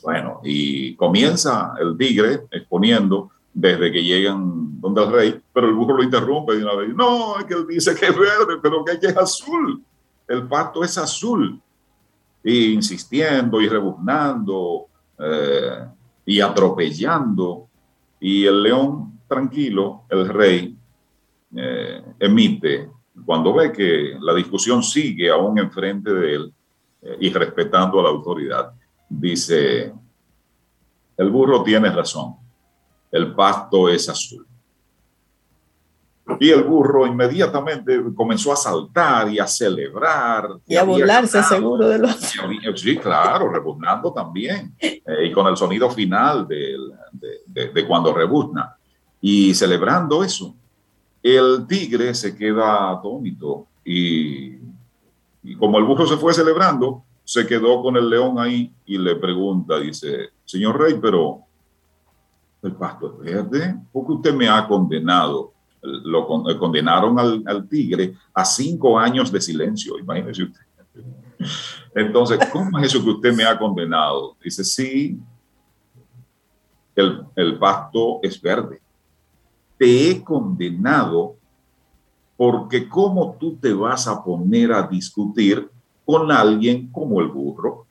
Bueno, 0.03 0.39
y 0.43 0.95
comienza 0.95 1.73
el 1.79 1.97
tigre 1.97 2.47
exponiendo 2.51 3.31
desde 3.55 3.89
que 3.89 4.03
llegan 4.03 4.81
donde 4.81 5.01
el 5.01 5.11
rey, 5.11 5.41
pero 5.53 5.67
el 5.67 5.73
burro 5.73 5.97
lo 5.97 6.03
interrumpe 6.03 6.53
y 6.53 6.61
una 6.61 6.75
vez, 6.75 6.93
no, 6.93 7.39
es 7.39 7.45
que 7.45 7.53
él 7.53 7.65
dice 7.65 7.95
que 7.95 8.07
es 8.07 8.17
verde, 8.17 8.57
pero 8.61 8.83
que 8.83 8.91
es 9.01 9.17
azul. 9.17 9.81
El 10.27 10.47
pacto 10.47 10.83
es 10.83 10.97
azul. 10.97 11.59
Y 12.43 12.73
insistiendo 12.73 13.61
y 13.61 13.69
rebuznando 13.69 14.87
eh, 15.17 15.87
y 16.25 16.41
atropellando. 16.41 17.69
Y 18.19 18.45
el 18.45 18.61
león 18.61 19.21
tranquilo, 19.27 20.03
el 20.09 20.27
rey 20.27 20.77
eh, 21.55 22.03
emite, 22.19 22.89
cuando 23.25 23.53
ve 23.53 23.71
que 23.71 24.17
la 24.19 24.33
discusión 24.33 24.83
sigue 24.83 25.31
aún 25.31 25.57
enfrente 25.57 26.13
de 26.13 26.35
él 26.35 26.53
eh, 27.01 27.17
y 27.21 27.29
respetando 27.31 27.99
a 27.99 28.03
la 28.03 28.09
autoridad, 28.09 28.73
dice, 29.09 29.93
el 31.17 31.29
burro 31.29 31.63
tiene 31.63 31.89
razón, 31.89 32.35
el 33.15 33.33
pasto 33.33 33.87
es 33.87 34.09
azul. 34.09 34.45
Y 36.37 36.49
el 36.49 36.63
burro 36.63 37.07
inmediatamente 37.07 38.01
comenzó 38.13 38.51
a 38.51 38.57
saltar 38.57 39.31
y 39.31 39.39
a 39.39 39.47
celebrar. 39.47 40.49
Y 40.67 40.75
a 40.75 40.83
burlarse 40.83 41.41
seguro 41.43 41.87
de 41.87 41.99
los... 41.99 42.15
Sí, 42.75 42.97
claro, 42.97 43.47
rebuznando 43.47 44.11
también. 44.11 44.75
Eh, 44.79 45.27
y 45.27 45.31
con 45.31 45.47
el 45.47 45.55
sonido 45.55 45.89
final 45.89 46.45
de, 46.45 46.75
de, 47.45 47.69
de 47.69 47.87
cuando 47.87 48.13
rebuzna. 48.13 48.75
Y 49.21 49.53
celebrando 49.53 50.21
eso, 50.21 50.53
el 51.23 51.65
tigre 51.67 52.13
se 52.13 52.35
queda 52.35 52.91
atónito 52.91 53.67
y, 53.85 54.55
y 55.41 55.55
como 55.57 55.77
el 55.77 55.85
burro 55.85 56.05
se 56.05 56.17
fue 56.17 56.33
celebrando, 56.33 57.03
se 57.23 57.47
quedó 57.47 57.81
con 57.81 57.95
el 57.95 58.09
león 58.09 58.39
ahí 58.39 58.73
y 58.85 58.97
le 58.97 59.15
pregunta, 59.15 59.79
dice, 59.79 60.31
señor 60.43 60.79
rey, 60.79 60.99
pero 61.01 61.44
el 62.65 62.75
pasto 62.75 63.21
es 63.23 63.33
verde, 63.33 63.75
¿por 63.91 64.05
qué 64.05 64.11
usted 64.13 64.33
me 64.33 64.49
ha 64.49 64.67
condenado 64.67 65.55
lo 65.85 66.27
condenaron 66.59 67.17
al, 67.19 67.67
tigre 67.67 68.15
a 68.33 68.43
cinco 68.43 68.97
años 68.97 69.31
de 69.31 69.41
silencio, 69.41 69.97
imagínese 69.99 70.43
usted. 70.43 70.61
Entonces, 71.93 72.39
¿cómo 72.51 72.79
es 72.79 72.87
eso 72.87 73.03
que 73.03 73.11
usted 73.11 73.33
me 73.33 73.45
ha 73.45 73.57
condenado? 73.57 74.35
Dice, 74.43 74.63
sí, 74.63 75.19
el, 76.95 77.23
el 77.35 77.57
pacto 77.57 78.19
es 78.21 78.41
verde. 78.41 78.81
Te 79.77 80.09
he 80.09 80.23
condenado 80.23 81.35
porque 82.37 82.89
¿cómo 82.89 83.37
tú 83.39 83.55
te 83.55 83.73
vas 83.73 84.07
a 84.07 84.23
poner 84.23 84.73
a 84.73 84.83
discutir 84.83 85.69
con 86.05 86.31
alguien 86.31 86.91
como 86.91 87.21
el 87.21 87.27
burro? 87.27 87.85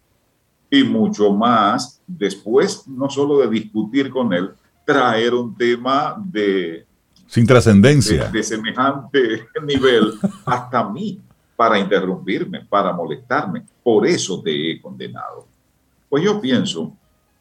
Y 0.71 0.83
mucho 0.83 1.33
más, 1.33 2.03
después, 2.07 2.87
no 2.89 3.09
solo 3.09 3.39
de 3.39 3.49
discutir 3.49 4.11
con 4.11 4.33
él, 4.33 4.51
traer 4.85 5.35
un 5.35 5.57
tema 5.57 6.15
de... 6.19 6.87
Sin 7.27 7.47
trascendencia. 7.47 8.29
De, 8.31 8.43
semejante 8.43 9.47
nivel 9.67 10.15
hasta 10.45 10.89
mí 10.89 11.21
para 11.57 11.79
interrumpirme, 11.79 12.65
para 12.65 12.93
molestarme. 12.93 13.65
Por 13.83 14.07
eso 14.07 14.41
te 14.43 14.73
he 14.73 14.81
condenado. 14.81 15.47
Pues 16.09 16.23
yo 16.23 16.41
pienso 16.41 16.93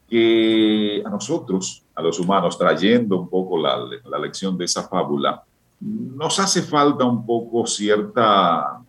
que 0.10 1.02
a 1.06 1.10
nosotros, 1.10 1.84
a 1.96 2.02
los 2.02 2.20
humanos, 2.20 2.58
trayendo 2.58 3.20
un 3.20 3.30
poco 3.30 3.58
la, 3.58 3.78
la 4.06 4.20
lección 4.20 4.58
de 4.58 4.66
esa 4.66 4.88
fábula, 4.88 5.44
nos 5.80 6.40
hace 6.40 6.62
falta 6.62 7.04
un 7.04 7.26
poco 7.26 7.68
cierta, 7.68 8.82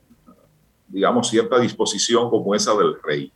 digamos, 0.88 1.28
cierta 1.28 1.58
disposición 1.58 2.30
como 2.30 2.54
esa 2.54 2.74
del 2.74 2.94
rey, 3.02 3.32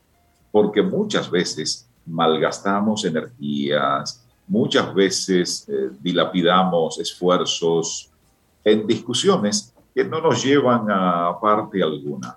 porque 0.53 0.83
muchas 0.83 1.31
veces 1.31 1.89
malgastamos 2.07 3.05
energías, 3.05 4.25
muchas 4.49 4.95
veces 4.95 5.69
eh, 5.69 5.91
dilapidamos 6.01 6.99
esfuerzos 6.99 8.11
en 8.65 8.87
discusiones 8.87 9.73
que 9.95 10.05
no 10.05 10.21
nos 10.21 10.43
llevan 10.43 10.87
a 10.91 11.39
parte 11.41 11.83
alguna. 11.83 12.37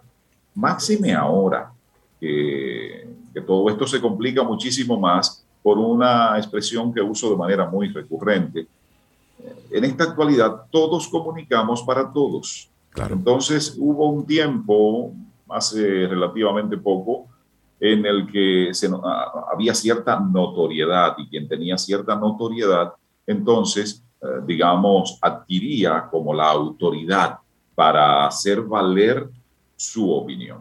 Máxime 0.55 1.13
ahora 1.13 1.71
que, 2.19 3.07
que 3.33 3.41
todo 3.41 3.69
esto 3.69 3.87
se 3.87 4.01
complica 4.01 4.43
muchísimo 4.43 4.99
más 4.99 5.43
por 5.63 5.77
una 5.77 6.37
expresión 6.37 6.93
que 6.93 7.01
uso 7.01 7.29
de 7.29 7.37
manera 7.37 7.67
muy 7.69 7.89
recurrente, 7.89 8.67
en 9.71 9.83
esta 9.85 10.03
actualidad 10.05 10.65
todos 10.69 11.07
comunicamos 11.07 11.81
para 11.83 12.11
todos. 12.11 12.69
Entonces 13.09 13.75
hubo 13.79 14.09
un 14.09 14.25
tiempo, 14.25 15.13
hace 15.49 16.07
relativamente 16.07 16.77
poco, 16.77 17.27
en 17.81 18.05
el 18.05 18.31
que 18.31 18.69
se, 18.73 18.87
había 19.51 19.73
cierta 19.73 20.19
notoriedad 20.19 21.15
y 21.17 21.27
quien 21.27 21.47
tenía 21.47 21.79
cierta 21.79 22.15
notoriedad, 22.15 22.93
entonces, 23.25 24.03
eh, 24.21 24.27
digamos, 24.45 25.17
adquiría 25.19 26.07
como 26.11 26.31
la 26.31 26.51
autoridad 26.51 27.39
para 27.73 28.27
hacer 28.27 28.61
valer 28.61 29.27
su 29.75 30.11
opinión. 30.11 30.59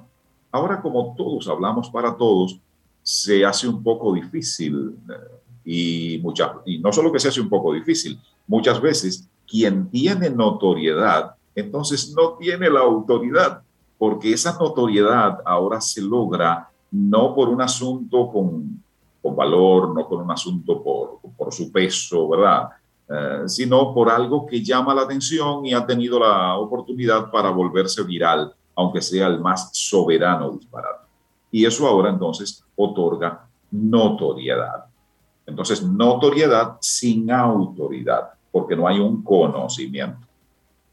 Ahora, 0.51 0.81
como 0.81 1.15
todos 1.15 1.47
hablamos 1.47 1.91
para 1.91 2.17
todos, 2.17 2.59
se 3.03 3.45
hace 3.45 3.69
un 3.69 3.83
poco 3.83 4.15
difícil 4.15 4.97
eh, 5.11 6.17
y, 6.17 6.19
mucha, 6.23 6.55
y 6.65 6.79
no 6.79 6.91
solo 6.91 7.13
que 7.13 7.21
se 7.21 7.29
hace 7.29 7.43
un 7.43 7.51
poco 7.51 7.75
difícil, 7.75 8.19
muchas 8.47 8.81
veces 8.81 9.29
quien 9.47 9.91
tiene 9.91 10.31
notoriedad, 10.31 11.35
entonces 11.55 12.15
no 12.17 12.39
tiene 12.39 12.71
la 12.71 12.81
autoridad, 12.81 13.61
porque 13.99 14.33
esa 14.33 14.57
notoriedad 14.59 15.41
ahora 15.45 15.83
se 15.83 16.01
logra 16.01 16.70
no 16.93 17.35
por 17.35 17.49
un 17.49 17.61
asunto 17.61 18.29
con, 18.29 18.83
con 19.23 19.37
valor, 19.37 19.95
no 19.95 20.07
con 20.07 20.23
un 20.23 20.31
asunto 20.31 20.83
por, 20.83 21.21
por 21.37 21.53
su 21.53 21.71
peso, 21.71 22.29
¿verdad? 22.29 22.71
Eh, 23.09 23.43
sino 23.47 23.93
por 23.93 24.09
algo 24.09 24.47
que 24.47 24.63
llama 24.63 24.95
la 24.95 25.03
atención 25.03 25.67
y 25.67 25.75
ha 25.75 25.85
tenido 25.85 26.19
la 26.21 26.57
oportunidad 26.57 27.31
para 27.31 27.51
volverse 27.51 28.03
viral, 28.05 28.55
aunque 28.77 29.03
sea 29.03 29.27
el 29.27 29.41
más 29.41 29.71
soberano 29.73 30.51
disparado. 30.51 31.01
Y 31.51 31.65
eso 31.65 31.89
ahora 31.89 32.11
entonces 32.11 32.65
otorga 32.77 33.49
notoriedad. 33.71 34.85
Entonces, 35.47 35.83
notoriedad 35.83 36.77
sin 36.81 37.31
autoridad, 37.31 38.31
porque 38.53 38.77
no 38.77 38.87
hay 38.87 39.01
un 39.01 39.23
conocimiento. 39.23 40.27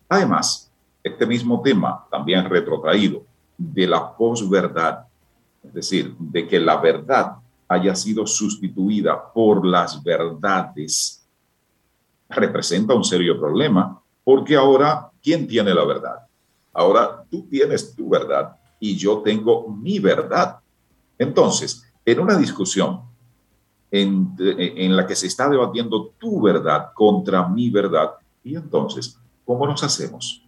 Además, 0.09 0.71
este 1.03 1.25
mismo 1.25 1.61
tema, 1.61 2.05
también 2.09 2.49
retrotraído, 2.49 3.23
de 3.57 3.87
la 3.87 4.15
posverdad, 4.15 5.06
es 5.67 5.73
decir, 5.73 6.15
de 6.17 6.47
que 6.47 6.59
la 6.59 6.77
verdad 6.77 7.37
haya 7.67 7.95
sido 7.95 8.25
sustituida 8.25 9.31
por 9.33 9.65
las 9.65 10.01
verdades, 10.01 11.27
representa 12.29 12.93
un 12.93 13.03
serio 13.03 13.39
problema, 13.39 14.01
porque 14.23 14.55
ahora, 14.55 15.09
¿quién 15.21 15.47
tiene 15.47 15.73
la 15.73 15.85
verdad? 15.85 16.19
Ahora 16.73 17.23
tú 17.29 17.47
tienes 17.49 17.95
tu 17.95 18.09
verdad 18.09 18.55
y 18.79 18.95
yo 18.95 19.19
tengo 19.19 19.67
mi 19.69 19.99
verdad. 19.99 20.59
Entonces, 21.17 21.83
en 22.05 22.19
una 22.19 22.37
discusión 22.37 23.01
en, 23.91 24.95
la 24.95 25.07
que 25.07 25.15
se 25.15 25.27
está 25.27 25.49
debatiendo 25.49 26.13
tu 26.17 26.41
verdad 26.41 26.91
contra 26.93 27.47
mi 27.47 27.69
verdad. 27.69 28.11
Y 28.43 28.55
entonces, 28.55 29.17
¿cómo 29.45 29.65
nos 29.65 29.83
hacemos? 29.83 30.43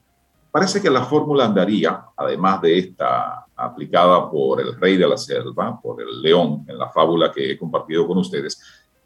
Parece 0.51 0.81
que 0.81 0.89
la 0.89 1.03
fórmula 1.03 1.45
andaría, 1.45 2.05
además 2.15 2.61
de 2.61 2.77
esta 2.79 3.45
aplicada 3.59 4.29
por 4.29 4.61
el 4.61 4.79
rey 4.79 4.97
de 4.97 5.07
la 5.07 5.17
selva, 5.17 5.79
por 5.81 6.01
el 6.01 6.21
león, 6.21 6.65
en 6.67 6.77
la 6.77 6.89
fábula 6.89 7.31
que 7.31 7.51
he 7.51 7.57
compartido 7.57 8.07
con 8.07 8.17
ustedes, 8.17 8.61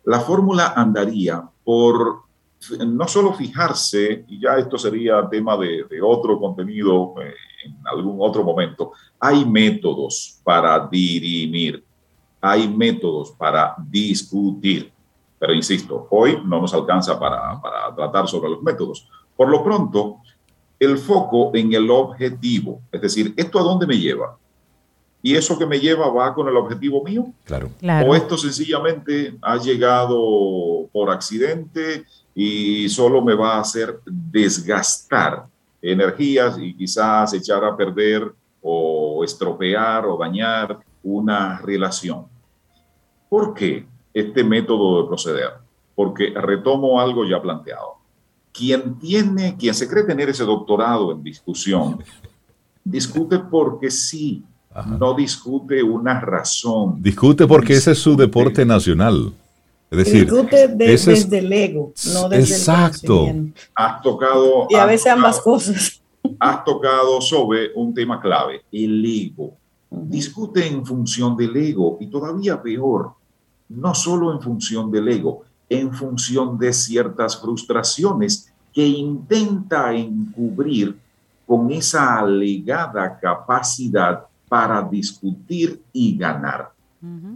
la 0.06 0.20
fórmula 0.20 0.74
andaría 0.76 1.44
por 1.64 2.24
no 2.86 3.08
solo 3.08 3.34
fijarse, 3.34 4.26
y 4.28 4.40
ya 4.40 4.58
esto 4.58 4.78
sería 4.78 5.28
tema 5.30 5.58
de, 5.58 5.86
otro 6.02 6.40
contenido 6.40 7.14
eh, 7.22 7.34
en 7.66 7.76
algún 7.86 8.18
otro 8.20 8.44
momento, 8.44 8.94
hay 9.20 9.44
métodos 9.44 10.40
para 10.44 10.88
dirimir 10.88 11.84
hay 12.46 12.68
métodos 12.68 13.32
para 13.32 13.74
discutir. 13.88 14.92
Pero 15.40 15.54
insisto, 15.54 16.08
hoy 16.12 16.42
no 16.44 16.60
nos 16.60 16.74
alcanza 16.74 17.18
para 17.18 17.58
tratar 17.96 18.28
sobre 18.28 18.50
los 18.50 18.62
métodos. 18.62 19.08
Por 19.38 19.48
lo 19.48 19.64
pronto, 19.64 20.18
el 20.78 20.98
foco 20.98 21.52
en 21.54 21.74
el 21.74 21.90
objetivo, 21.90 22.82
es 22.92 23.02
decir, 23.02 23.34
¿esto 23.38 23.60
a 23.60 23.64
dónde 23.64 23.88
me 23.88 23.98
lleva? 23.98 24.38
¿Y 25.26 25.38
eso 25.38 25.58
que 25.58 25.66
me 25.66 25.80
lleva 25.80 26.10
va 26.10 26.34
con 26.34 26.50
el 26.50 26.58
objetivo 26.58 27.02
mío? 27.02 27.28
Claro. 27.46 27.70
¿O 28.06 28.14
esto 28.14 28.38
sencillamente 28.38 29.34
ha 29.42 29.56
llegado 29.56 30.90
por 30.92 31.10
accidente 31.10 32.04
y 32.36 32.90
solo 32.90 33.22
me 33.22 33.34
va 33.34 33.56
a 33.56 33.62
hacer 33.62 34.02
desgastar 34.06 35.46
energías 35.82 36.58
y 36.60 36.76
quizás 36.76 37.34
echar 37.34 37.64
a 37.64 37.76
perder 37.76 38.34
o 38.62 39.24
estropear 39.24 40.06
o 40.06 40.18
dañar 40.18 40.80
una 41.02 41.58
relación? 41.60 42.26
¿Por 43.30 43.54
qué 43.54 43.86
este 44.14 44.44
método 44.44 45.04
de 45.04 45.08
proceder? 45.08 45.52
Porque 45.96 46.34
retomo 46.36 47.00
algo 47.00 47.24
ya 47.26 47.42
planteado. 47.42 47.94
Quien 48.52 49.00
tiene, 49.00 49.56
quien 49.56 49.74
se 49.74 49.88
cree 49.88 50.04
tener 50.04 50.28
ese 50.28 50.44
doctorado 50.44 51.14
en 51.14 51.24
discusión, 51.24 52.04
discute 52.84 53.40
porque 53.40 53.90
sí, 53.90 54.44
no 55.00 55.14
discute 55.14 55.84
una 55.84 56.20
razón. 56.20 57.02
Discute 57.02 57.48
porque 57.48 57.74
ese 57.74 57.92
es 57.92 58.00
su 58.00 58.16
deporte 58.16 58.66
nacional. 58.66 59.34
Es 59.92 59.98
decir, 59.98 60.24
discute 60.24 60.68
desde 60.70 61.38
el 61.38 61.54
ego, 61.54 61.94
no 62.14 62.28
desde 62.28 62.56
exacto. 62.56 63.28
el 63.28 63.54
Has 63.76 64.02
tocado. 64.02 64.68
Y 64.70 64.76
a 64.76 64.86
veces 64.86 65.08
ambas 65.08 65.40
cosas. 65.40 66.02
Has 66.40 66.64
tocado 66.64 67.22
sobre 67.22 67.72
un 67.76 67.94
tema 67.94 68.20
clave, 68.20 68.64
el 68.72 69.06
ego. 69.06 69.54
Discute 69.92 70.66
en 70.66 70.84
función 70.84 71.38
del 71.38 71.56
ego 71.56 71.98
y 72.00 72.08
todavía 72.08 72.60
peor, 72.60 73.12
no 73.70 73.94
solo 73.94 74.34
en 74.34 74.42
función 74.42 74.90
del 74.90 75.08
ego, 75.10 75.44
en 75.70 75.94
función 75.94 76.58
de 76.58 76.74
ciertas 76.74 77.40
frustraciones 77.40 78.52
que 78.74 78.88
intenta 78.88 79.94
encubrir 79.94 80.98
con 81.46 81.72
esa 81.72 82.18
alegada 82.18 83.20
capacidad 83.20 84.26
para 84.54 84.84
discutir 84.84 85.82
y 85.92 86.16
ganar. 86.16 86.72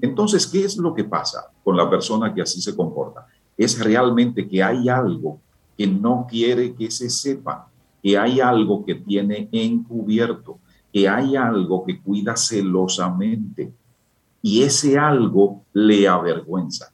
Entonces, 0.02 0.46
¿qué 0.46 0.66
es 0.66 0.78
lo 0.78 0.94
que 0.94 1.04
pasa 1.04 1.48
con 1.64 1.76
la 1.76 1.90
persona 1.90 2.32
que 2.32 2.44
así 2.44 2.62
se 2.62 2.76
comporta? 2.76 3.26
Es 3.58 3.84
realmente 3.84 4.48
que 4.48 4.62
hay 4.62 4.88
algo 4.88 5.40
que 5.76 5.88
no 5.88 6.28
quiere 6.30 6.76
que 6.76 6.92
se 6.92 7.10
sepa, 7.10 7.68
que 8.04 8.16
hay 8.16 8.40
algo 8.40 8.86
que 8.86 8.94
tiene 8.94 9.50
encubierto, 9.52 10.60
que 10.94 11.10
hay 11.10 11.36
algo 11.36 11.84
que 11.84 12.00
cuida 12.00 12.36
celosamente, 12.38 13.74
y 14.44 14.62
ese 14.62 14.96
algo 15.00 15.64
le 15.74 16.08
avergüenza. 16.08 16.94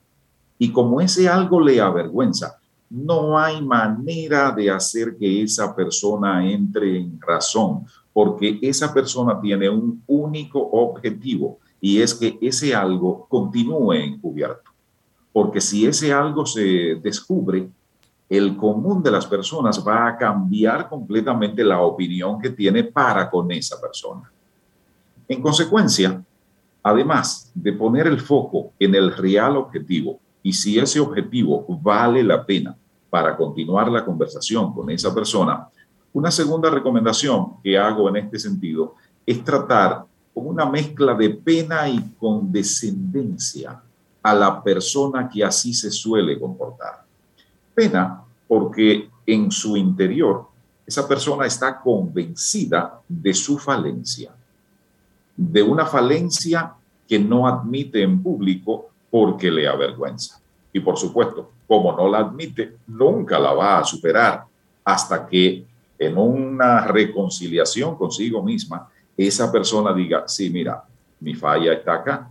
Y 0.58 0.72
como 0.72 1.02
ese 1.02 1.28
algo 1.28 1.60
le 1.60 1.82
avergüenza, 1.82 2.62
no 2.90 3.38
hay 3.38 3.62
manera 3.62 4.54
de 4.54 4.72
hacer 4.72 5.18
que 5.18 5.44
esa 5.44 5.76
persona 5.76 6.50
entre 6.50 6.98
en 6.98 7.20
razón, 7.20 7.84
porque 8.14 8.60
esa 8.62 8.94
persona 8.94 9.42
tiene 9.42 9.70
un 9.70 10.04
único 10.08 10.60
objetivo 10.60 11.60
y 11.82 12.00
es 12.00 12.14
que 12.14 12.38
ese 12.42 12.74
algo 12.74 13.26
continúe 13.28 13.94
encubierto. 13.94 14.72
Porque 15.34 15.60
si 15.60 15.86
ese 15.86 16.14
algo 16.14 16.46
se 16.46 16.96
descubre, 17.02 17.68
el 18.30 18.56
común 18.56 19.04
de 19.04 19.12
las 19.12 19.26
personas 19.26 19.84
va 19.86 20.08
a 20.08 20.18
cambiar 20.18 20.88
completamente 20.88 21.64
la 21.64 21.82
opinión 21.82 22.40
que 22.40 22.52
tiene 22.52 22.84
para 22.84 23.30
con 23.30 23.52
esa 23.52 23.82
persona. 23.82 24.32
En 25.28 25.42
consecuencia, 25.42 26.24
además 26.82 27.52
de 27.54 27.74
poner 27.74 28.08
el 28.08 28.20
foco 28.20 28.74
en 28.80 28.94
el 28.96 29.16
real 29.16 29.58
objetivo 29.58 30.20
y 30.42 30.54
si 30.54 30.78
ese 30.78 31.00
objetivo 31.00 31.66
vale 31.82 32.24
la 32.24 32.46
pena 32.46 32.76
para 33.10 33.36
continuar 33.36 33.90
la 33.90 34.04
conversación 34.04 34.74
con 34.74 34.90
esa 34.90 35.14
persona, 35.14 35.68
una 36.14 36.30
segunda 36.30 36.70
recomendación 36.70 37.62
que 37.64 37.78
hago 37.78 38.08
en 38.10 38.18
este 38.18 38.38
sentido 38.40 38.96
es 39.26 39.44
tratar 39.44 40.06
con 40.34 40.48
una 40.48 40.66
mezcla 40.66 41.14
de 41.16 41.30
pena 41.32 41.90
y 41.90 42.00
condescendencia 42.20 43.82
a 44.22 44.34
la 44.34 44.64
persona 44.64 45.28
que 45.28 45.44
así 45.44 45.74
se 45.74 45.92
suele 45.92 46.40
comportar. 46.40 47.04
Pena 47.74 48.22
porque 48.48 49.10
en 49.26 49.52
su 49.52 49.76
interior 49.76 50.48
esa 50.86 51.08
persona 51.08 51.46
está 51.46 51.80
convencida 51.80 53.02
de 53.08 53.34
su 53.34 53.58
falencia, 53.58 54.32
de 55.36 55.64
una 55.64 55.86
falencia 55.86 56.74
que 57.08 57.18
no 57.20 57.48
admite 57.48 58.02
en 58.04 58.22
público 58.22 58.90
porque 59.10 59.50
le 59.50 59.68
avergüenza. 59.68 60.40
Y 60.72 60.80
por 60.80 60.98
supuesto, 60.98 61.52
como 61.68 61.92
no 61.94 62.08
la 62.10 62.20
admite, 62.20 62.78
nunca 62.88 63.40
la 63.40 63.54
va 63.54 63.80
a 63.80 63.84
superar 63.84 64.46
hasta 64.84 65.26
que 65.26 65.66
en 66.06 66.18
una 66.18 66.86
reconciliación 66.86 67.96
consigo 67.96 68.44
misma, 68.44 68.90
esa 69.16 69.52
persona 69.52 69.94
diga, 69.94 70.28
sí, 70.28 70.50
mira, 70.50 70.84
mi 71.20 71.36
falla 71.36 71.74
está 71.74 71.94
acá. 71.96 72.30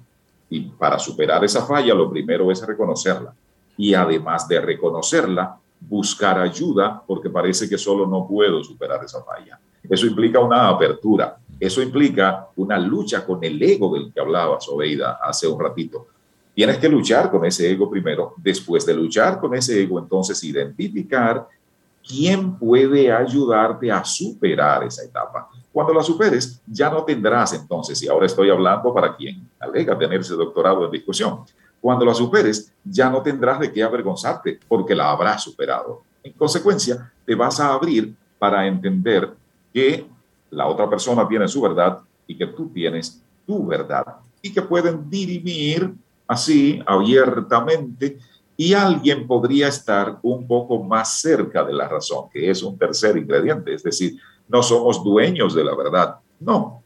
Y 0.51 0.61
para 0.61 0.99
superar 0.99 1.45
esa 1.45 1.65
falla, 1.65 1.95
lo 1.95 2.11
primero 2.11 2.51
es 2.51 2.65
reconocerla. 2.67 3.35
Y 3.77 3.95
además 3.95 4.47
de 4.47 4.61
reconocerla, 4.61 5.57
buscar 5.81 6.39
ayuda 6.39 7.03
porque 7.07 7.31
parece 7.31 7.69
que 7.69 7.79
solo 7.79 8.07
no 8.07 8.27
puedo 8.27 8.63
superar 8.63 9.03
esa 9.05 9.23
falla. 9.23 9.59
Eso 9.89 10.07
implica 10.07 10.39
una 10.39 10.69
apertura, 10.69 11.37
eso 11.59 11.83
implica 11.83 12.49
una 12.57 12.79
lucha 12.79 13.25
con 13.25 13.43
el 13.43 13.61
ego 13.63 13.95
del 13.95 14.13
que 14.13 14.21
hablaba 14.21 14.61
Sobeida 14.61 15.19
hace 15.23 15.49
un 15.49 15.61
ratito. 15.61 16.07
Tienes 16.55 16.79
que 16.79 16.89
luchar 16.89 17.31
con 17.31 17.45
ese 17.45 17.71
ego 17.71 17.91
primero, 17.91 18.35
después 18.37 18.85
de 18.85 18.95
luchar 18.95 19.41
con 19.41 19.55
ese 19.55 19.83
ego, 19.83 19.99
entonces 19.99 20.43
identificar 20.45 21.49
quién 22.07 22.57
puede 22.59 23.13
ayudarte 23.13 23.91
a 23.91 24.05
superar 24.05 24.85
esa 24.85 25.05
etapa. 25.05 25.49
Cuando 25.73 25.95
la 25.95 26.03
superes, 26.03 26.61
ya 26.67 26.91
no 26.91 27.05
tendrás 27.05 27.55
entonces, 27.55 28.03
y 28.03 28.09
ahora 28.09 28.27
estoy 28.27 28.51
hablando 28.51 28.93
para 28.93 29.17
quien 29.17 29.49
alega 29.59 29.97
tener 29.97 30.21
ese 30.21 30.35
doctorado 30.35 30.85
en 30.85 30.91
discusión, 30.91 31.41
cuando 31.81 32.05
la 32.05 32.15
superes, 32.15 32.73
ya 32.85 33.11
no 33.11 33.23
tendrás 33.23 33.59
de 33.59 33.73
qué 33.73 33.83
avergonzarte 33.83 34.61
porque 34.69 34.95
la 34.95 35.11
habrás 35.11 35.43
superado. 35.43 36.03
En 36.23 36.33
consecuencia, 36.35 37.13
te 37.27 37.35
vas 37.35 37.59
a 37.59 37.73
abrir 37.73 38.15
para 38.39 38.67
entender 38.67 39.33
que 39.73 40.07
la 40.51 40.67
otra 40.69 40.89
persona 40.89 41.27
tiene 41.27 41.49
su 41.49 41.61
verdad 41.61 42.01
y 42.27 42.37
que 42.37 42.47
tú 42.47 42.69
tienes 42.69 43.21
tu 43.47 43.67
verdad 43.67 44.05
y 44.41 44.53
que 44.53 44.63
pueden 44.63 45.09
dirimir 45.09 45.93
así 46.27 46.83
abiertamente 46.87 48.19
y 48.57 48.75
alguien 48.75 49.27
podría 49.27 49.69
estar 49.69 50.19
un 50.23 50.47
poco 50.47 50.83
más 50.83 51.21
cerca 51.21 51.65
de 51.65 51.73
la 51.73 51.89
razón, 51.89 52.29
que 52.33 52.51
es 52.51 52.63
un 52.63 52.79
tercer 52.79 53.17
ingrediente, 53.17 53.75
es 53.75 53.83
decir, 53.83 54.17
no 54.49 54.63
somos 54.63 55.03
dueños 55.03 55.55
de 55.55 55.65
la 55.65 55.75
verdad, 55.75 56.17
no, 56.41 56.83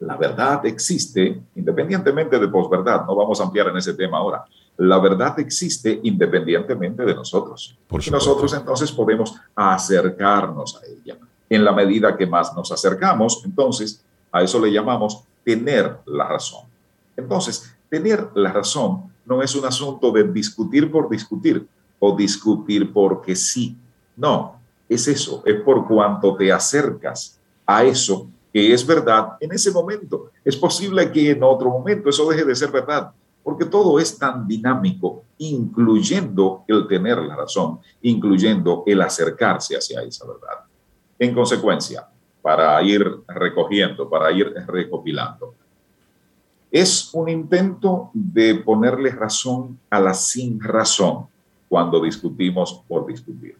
la 0.00 0.16
verdad 0.16 0.64
existe 0.64 1.42
independientemente 1.54 2.38
de 2.38 2.48
posverdad. 2.48 3.04
No 3.06 3.14
vamos 3.14 3.38
a 3.40 3.44
ampliar 3.44 3.68
en 3.68 3.76
ese 3.76 3.92
tema 3.94 4.18
ahora. 4.18 4.44
La 4.78 4.98
verdad 4.98 5.38
existe 5.38 6.00
independientemente 6.02 7.04
de 7.04 7.14
nosotros. 7.14 7.76
y 7.90 8.10
nosotros 8.10 8.54
entonces 8.54 8.90
podemos 8.90 9.34
acercarnos 9.54 10.76
a 10.76 10.86
ella. 10.86 11.18
En 11.50 11.64
la 11.64 11.72
medida 11.72 12.16
que 12.16 12.26
más 12.26 12.54
nos 12.56 12.72
acercamos, 12.72 13.42
entonces 13.44 14.02
a 14.32 14.42
eso 14.42 14.58
le 14.58 14.72
llamamos 14.72 15.22
tener 15.44 15.98
la 16.06 16.28
razón. 16.28 16.64
Entonces, 17.16 17.74
tener 17.90 18.28
la 18.34 18.52
razón 18.52 19.12
no 19.30 19.40
es 19.40 19.54
un 19.54 19.64
asunto 19.64 20.10
de 20.10 20.24
discutir 20.24 20.90
por 20.90 21.08
discutir 21.08 21.64
o 22.00 22.16
discutir 22.16 22.92
porque 22.92 23.36
sí. 23.36 23.76
No, 24.16 24.56
es 24.88 25.06
eso, 25.06 25.44
es 25.46 25.60
por 25.60 25.86
cuanto 25.86 26.34
te 26.34 26.50
acercas 26.50 27.38
a 27.64 27.84
eso 27.84 28.28
que 28.52 28.72
es 28.72 28.84
verdad 28.84 29.36
en 29.38 29.52
ese 29.52 29.70
momento. 29.70 30.32
Es 30.44 30.56
posible 30.56 31.12
que 31.12 31.30
en 31.30 31.44
otro 31.44 31.70
momento 31.70 32.10
eso 32.10 32.28
deje 32.28 32.44
de 32.44 32.56
ser 32.56 32.72
verdad, 32.72 33.12
porque 33.44 33.66
todo 33.66 34.00
es 34.00 34.18
tan 34.18 34.48
dinámico, 34.48 35.22
incluyendo 35.38 36.64
el 36.66 36.88
tener 36.88 37.18
la 37.18 37.36
razón, 37.36 37.78
incluyendo 38.02 38.82
el 38.84 39.00
acercarse 39.00 39.76
hacia 39.76 40.02
esa 40.02 40.26
verdad. 40.26 40.64
En 41.20 41.32
consecuencia, 41.32 42.04
para 42.42 42.82
ir 42.82 43.06
recogiendo, 43.28 44.10
para 44.10 44.32
ir 44.32 44.52
recopilando, 44.66 45.54
es 46.70 47.10
un 47.12 47.28
intento 47.28 48.10
de 48.12 48.54
ponerle 48.56 49.10
razón 49.10 49.78
a 49.90 50.00
la 50.00 50.14
sin 50.14 50.60
razón 50.60 51.26
cuando 51.68 52.00
discutimos 52.00 52.82
por 52.86 53.06
discutir. 53.06 53.56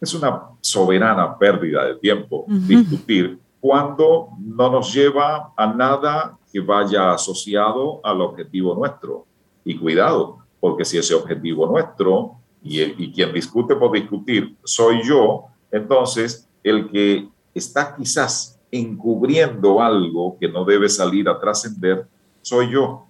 Es 0.00 0.14
una 0.14 0.42
soberana 0.60 1.36
pérdida 1.38 1.84
de 1.86 1.94
tiempo 1.96 2.44
discutir 2.48 3.38
cuando 3.60 4.28
no 4.38 4.70
nos 4.70 4.92
lleva 4.92 5.52
a 5.56 5.66
nada 5.66 6.38
que 6.52 6.60
vaya 6.60 7.12
asociado 7.12 8.00
al 8.04 8.20
objetivo 8.20 8.74
nuestro. 8.74 9.26
Y 9.64 9.76
cuidado, 9.76 10.38
porque 10.60 10.84
si 10.84 10.98
ese 10.98 11.14
objetivo 11.14 11.66
nuestro 11.66 12.36
y, 12.62 12.80
y 12.82 13.12
quien 13.12 13.32
discute 13.32 13.74
por 13.74 13.92
discutir 13.92 14.56
soy 14.62 15.02
yo, 15.02 15.46
entonces 15.72 16.48
el 16.62 16.88
que 16.90 17.28
está 17.54 17.96
quizás 17.96 18.60
encubriendo 18.70 19.80
algo 19.80 20.36
que 20.38 20.48
no 20.48 20.64
debe 20.64 20.88
salir 20.88 21.28
a 21.28 21.40
trascender 21.40 22.06
soy 22.46 22.70
yo. 22.70 23.06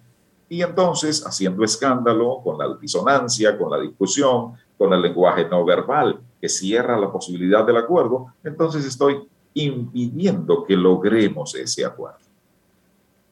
Y 0.49 0.63
entonces, 0.63 1.23
haciendo 1.23 1.63
escándalo 1.63 2.41
con 2.43 2.57
la 2.57 2.75
disonancia, 2.75 3.55
con 3.55 3.69
la 3.69 3.79
discusión, 3.79 4.53
con 4.75 4.91
el 4.91 5.01
lenguaje 5.01 5.47
no 5.47 5.63
verbal 5.63 6.19
que 6.41 6.49
cierra 6.49 6.99
la 6.99 7.11
posibilidad 7.11 7.63
del 7.63 7.77
acuerdo, 7.77 8.33
entonces 8.43 8.83
estoy 8.83 9.27
impidiendo 9.53 10.63
que 10.63 10.75
logremos 10.75 11.53
ese 11.53 11.85
acuerdo. 11.85 12.25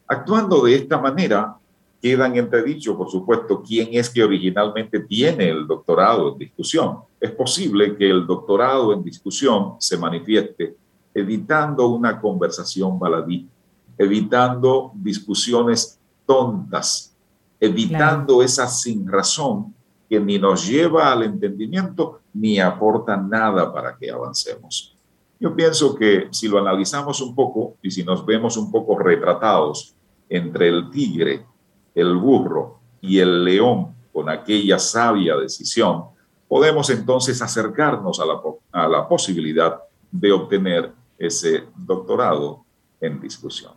Actuando 0.08 0.64
de 0.64 0.76
esta 0.76 1.00
manera, 1.00 1.58
quedan 2.00 2.36
entredicho, 2.36 2.96
por 2.96 3.10
supuesto, 3.10 3.64
quién 3.64 3.90
es 3.94 4.08
que 4.12 4.24
originalmente 4.24 5.00
tiene 5.00 5.50
el 5.50 5.66
doctorado 5.66 6.34
en 6.34 6.38
discusión. 6.38 7.00
Es 7.20 7.32
posible 7.32 7.96
que 7.96 8.08
el 8.08 8.28
doctorado 8.28 8.94
en 8.94 9.04
discusión 9.04 9.78
se 9.80 9.98
manifieste 9.98 10.76
evitando 11.16 11.88
una 11.88 12.22
conversación 12.22 13.00
baladí, 13.00 13.50
evitando 13.98 14.92
discusiones 14.96 16.00
tontas, 16.26 17.16
evitando 17.60 18.42
esa 18.42 18.68
sin 18.68 19.08
razón 19.08 19.74
que 20.10 20.20
ni 20.20 20.38
nos 20.38 20.68
lleva 20.68 21.12
al 21.12 21.24
entendimiento 21.24 22.22
ni 22.34 22.60
aporta 22.60 23.18
nada 23.18 23.74
para 23.74 23.98
que 23.98 24.12
avancemos. 24.12 24.96
Yo 25.40 25.56
pienso 25.56 25.96
que 25.96 26.28
si 26.32 26.48
lo 26.48 26.60
analizamos 26.60 27.22
un 27.22 27.36
poco 27.36 27.76
y 27.82 27.92
si 27.92 28.04
nos 28.04 28.26
vemos 28.26 28.58
un 28.58 28.72
poco 28.72 28.98
retratados 28.98 29.96
entre 30.30 30.70
el 30.70 30.90
tigre, 30.90 31.46
el 31.94 32.16
burro 32.16 32.80
y 33.02 33.20
el 33.20 33.44
león 33.44 33.96
con 34.14 34.30
aquella 34.30 34.80
sabia 34.80 35.36
decisión, 35.36 36.06
podemos 36.48 36.90
entonces 36.90 37.42
acercarnos 37.42 38.20
a 38.20 38.26
la, 38.26 38.42
a 38.72 38.88
la 38.88 39.08
posibilidad 39.08 39.80
de 40.12 40.32
obtener 40.32 40.94
ese 41.18 41.66
doctorado 41.76 42.64
en 43.02 43.20
discusión. 43.20 43.74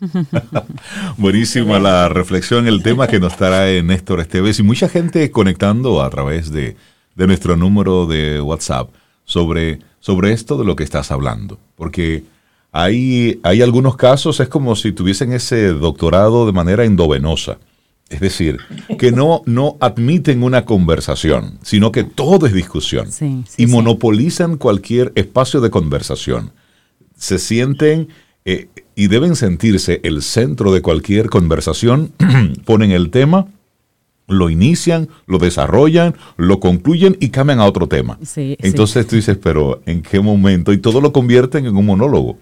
Buenísima 1.16 1.78
la 1.78 2.08
reflexión, 2.08 2.66
el 2.66 2.82
tema 2.82 3.06
que 3.06 3.20
nos 3.20 3.36
trae 3.36 3.82
Néstor 3.82 4.20
Esteves 4.20 4.58
y 4.58 4.62
mucha 4.62 4.88
gente 4.88 5.30
conectando 5.30 6.02
a 6.02 6.10
través 6.10 6.50
de, 6.50 6.76
de 7.14 7.26
nuestro 7.26 7.56
número 7.56 8.06
de 8.06 8.40
WhatsApp 8.40 8.90
sobre 9.24 9.80
sobre 10.06 10.32
esto 10.32 10.56
de 10.56 10.64
lo 10.64 10.76
que 10.76 10.84
estás 10.84 11.10
hablando, 11.10 11.58
porque 11.74 12.22
hay, 12.70 13.40
hay 13.42 13.60
algunos 13.60 13.96
casos, 13.96 14.38
es 14.38 14.46
como 14.46 14.76
si 14.76 14.92
tuviesen 14.92 15.32
ese 15.32 15.70
doctorado 15.70 16.46
de 16.46 16.52
manera 16.52 16.84
endovenosa. 16.84 17.58
Es 18.08 18.20
decir, 18.20 18.58
que 19.00 19.10
no, 19.10 19.42
no 19.46 19.78
admiten 19.80 20.44
una 20.44 20.64
conversación, 20.64 21.58
sino 21.62 21.90
que 21.90 22.04
todo 22.04 22.46
es 22.46 22.52
discusión. 22.52 23.08
y 23.56 23.66
monopolizan 23.66 24.58
cualquier 24.58 25.10
espacio 25.16 25.60
de 25.60 25.70
conversación. 25.70 26.52
Se 27.16 27.40
sienten 27.40 28.10
eh, 28.44 28.68
y 28.96 29.06
deben 29.06 29.36
sentirse 29.36 30.00
el 30.02 30.22
centro 30.22 30.72
de 30.72 30.82
cualquier 30.82 31.30
conversación, 31.30 32.12
ponen 32.64 32.90
el 32.90 33.10
tema 33.10 33.46
lo 34.28 34.50
inician, 34.50 35.08
lo 35.26 35.38
desarrollan, 35.38 36.16
lo 36.36 36.60
concluyen 36.60 37.16
y 37.20 37.30
cambian 37.30 37.60
a 37.60 37.66
otro 37.66 37.86
tema. 37.86 38.18
Entonces 38.34 39.06
tú 39.06 39.16
dices, 39.16 39.38
pero 39.40 39.80
¿en 39.86 40.02
qué 40.02 40.20
momento? 40.20 40.72
Y 40.72 40.78
todo 40.78 41.00
lo 41.00 41.12
convierten 41.12 41.66
en 41.66 41.76
un 41.76 41.86
monólogo. 41.86 42.36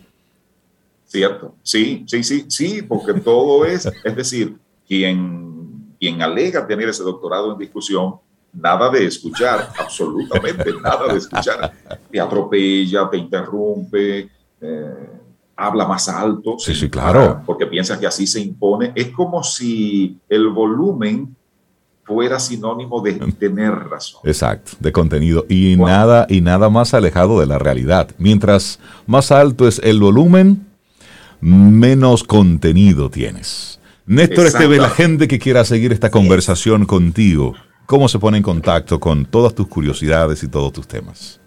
Cierto, 1.05 1.55
sí, 1.63 2.05
sí, 2.09 2.25
sí, 2.25 2.47
sí, 2.49 2.83
porque 2.83 3.13
todo 3.15 3.65
es, 3.65 3.87
es 4.03 4.17
decir, 4.17 4.57
quien, 4.89 5.95
quien 6.01 6.23
alega 6.23 6.67
tener 6.67 6.89
ese 6.89 7.03
doctorado 7.03 7.53
en 7.53 7.59
discusión 7.59 8.15
nada 8.53 8.91
de 8.91 9.05
escuchar, 9.05 9.69
absolutamente 9.79 10.73
nada 10.83 11.13
de 11.13 11.19
escuchar. 11.19 11.73
Te 12.11 12.21
atropella, 12.21 13.09
te 13.11 13.19
interrumpe, 13.19 14.29
eh, 14.61 14.95
habla 15.57 15.87
más 15.87 16.09
alto. 16.09 16.57
Sí, 16.59 16.75
sí, 16.75 16.89
claro. 16.89 17.43
Porque 17.47 17.67
piensa 17.67 17.99
que 17.99 18.07
así 18.07 18.27
se 18.27 18.41
impone. 18.41 18.93
Es 18.95 19.09
como 19.11 19.43
si 19.43 20.19
el 20.29 20.49
volumen 20.49 21.35
fuera 22.05 22.39
sinónimo 22.39 23.01
de 23.01 23.15
tener 23.39 23.73
razón. 23.73 24.21
Exacto, 24.25 24.73
de 24.79 24.93
contenido 24.93 25.47
y 25.49 25.77
nada 25.77 26.27
y 26.29 26.41
nada 26.41 26.69
más 26.69 26.95
alejado 26.95 27.41
de 27.41 27.47
la 27.47 27.59
realidad. 27.59 28.11
Mientras 28.19 28.79
más 29.07 29.31
alto 29.33 29.67
es 29.67 29.81
el 29.83 30.01
volumen, 30.01 30.67
menos 31.41 32.25
contenido 32.25 33.11
tienes. 33.11 33.81
Néstor 34.07 34.47
Esteve, 34.47 34.77
la 34.77 34.91
gente 34.91 35.29
que 35.29 35.39
quiera 35.39 35.65
seguir 35.65 35.93
esta 35.93 36.11
conversación 36.11 36.85
contigo, 36.85 37.55
¿cómo 37.87 38.09
se 38.09 38.19
pone 38.19 38.37
en 38.37 38.43
contacto 38.43 39.01
con 39.01 39.25
todas 39.25 39.55
tus 39.55 39.67
curiosidades 39.67 40.43
y 40.43 40.49
todos 40.49 40.73
tus 40.75 40.87
temas? 40.87 41.41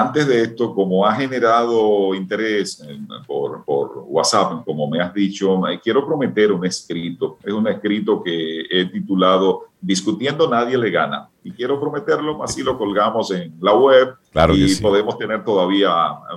Antes 0.00 0.28
de 0.28 0.42
esto, 0.42 0.72
como 0.76 1.04
ha 1.04 1.12
generado 1.16 2.14
interés 2.14 2.80
por, 3.26 3.64
por, 3.64 4.04
WhatsApp, 4.06 4.64
como 4.64 4.88
me 4.88 5.00
has 5.00 5.12
dicho, 5.12 5.60
quiero 5.82 6.06
prometer 6.06 6.52
un 6.52 6.64
escrito. 6.64 7.36
Es 7.42 7.52
un 7.52 7.66
escrito 7.66 8.22
que 8.22 8.60
he 8.70 8.84
titulado 8.84 9.64
Discutiendo 9.80 10.48
nadie 10.48 10.78
le 10.78 10.92
gana. 10.92 11.28
Y 11.42 11.50
quiero 11.50 11.80
prometerlo, 11.80 12.40
así 12.44 12.62
lo 12.62 12.78
colgamos 12.78 13.32
en 13.32 13.54
la 13.60 13.74
web 13.74 14.14
claro 14.30 14.54
y 14.54 14.72
podemos 14.76 15.18
tener 15.18 15.42
todavía 15.42 15.90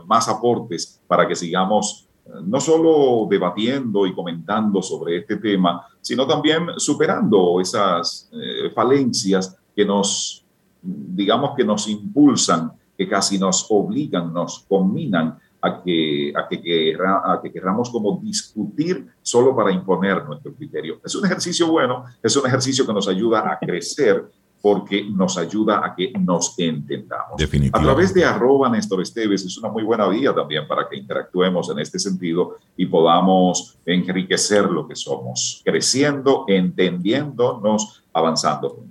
más 0.07 0.27
aportes 0.27 0.99
para 1.05 1.27
que 1.27 1.35
sigamos 1.35 2.07
eh, 2.25 2.31
no 2.43 2.59
solo 2.59 3.27
debatiendo 3.29 4.07
y 4.07 4.13
comentando 4.15 4.81
sobre 4.81 5.17
este 5.17 5.37
tema, 5.37 5.85
sino 6.01 6.25
también 6.25 6.67
superando 6.77 7.61
esas 7.61 8.27
eh, 8.33 8.71
falencias 8.73 9.55
que 9.75 9.85
nos, 9.85 10.43
digamos, 10.81 11.55
que 11.55 11.63
nos 11.63 11.87
impulsan 11.87 12.71
que 13.01 13.09
casi 13.09 13.39
nos 13.39 13.65
obligan, 13.71 14.31
nos 14.31 14.59
combinan 14.69 15.35
a 15.59 15.81
que, 15.81 16.31
a 16.35 16.47
que, 16.47 16.95
a 17.01 17.39
que 17.41 17.51
querramos 17.51 17.89
como 17.89 18.19
discutir 18.21 19.07
solo 19.23 19.55
para 19.55 19.71
imponer 19.71 20.23
nuestro 20.23 20.53
criterio. 20.53 21.01
Es 21.03 21.15
un 21.15 21.25
ejercicio 21.25 21.67
bueno, 21.71 22.05
es 22.21 22.35
un 22.35 22.45
ejercicio 22.45 22.85
que 22.85 22.93
nos 22.93 23.07
ayuda 23.07 23.51
a 23.51 23.57
crecer 23.57 24.23
porque 24.61 25.03
nos 25.03 25.35
ayuda 25.39 25.83
a 25.83 25.95
que 25.95 26.13
nos 26.19 26.53
entendamos. 26.59 27.41
A 27.73 27.81
través 27.81 28.13
de 28.13 28.23
arroba 28.23 28.69
Néstor 28.69 29.01
Esteves 29.01 29.43
es 29.43 29.57
una 29.57 29.69
muy 29.69 29.81
buena 29.81 30.07
vía 30.07 30.35
también 30.35 30.67
para 30.67 30.87
que 30.87 30.97
interactuemos 30.97 31.71
en 31.71 31.79
este 31.79 31.97
sentido 31.97 32.57
y 32.77 32.85
podamos 32.85 33.79
enriquecer 33.83 34.65
lo 34.65 34.87
que 34.87 34.95
somos, 34.95 35.63
creciendo, 35.65 36.45
entendiéndonos, 36.47 38.03
avanzando 38.13 38.69
juntos. 38.69 38.90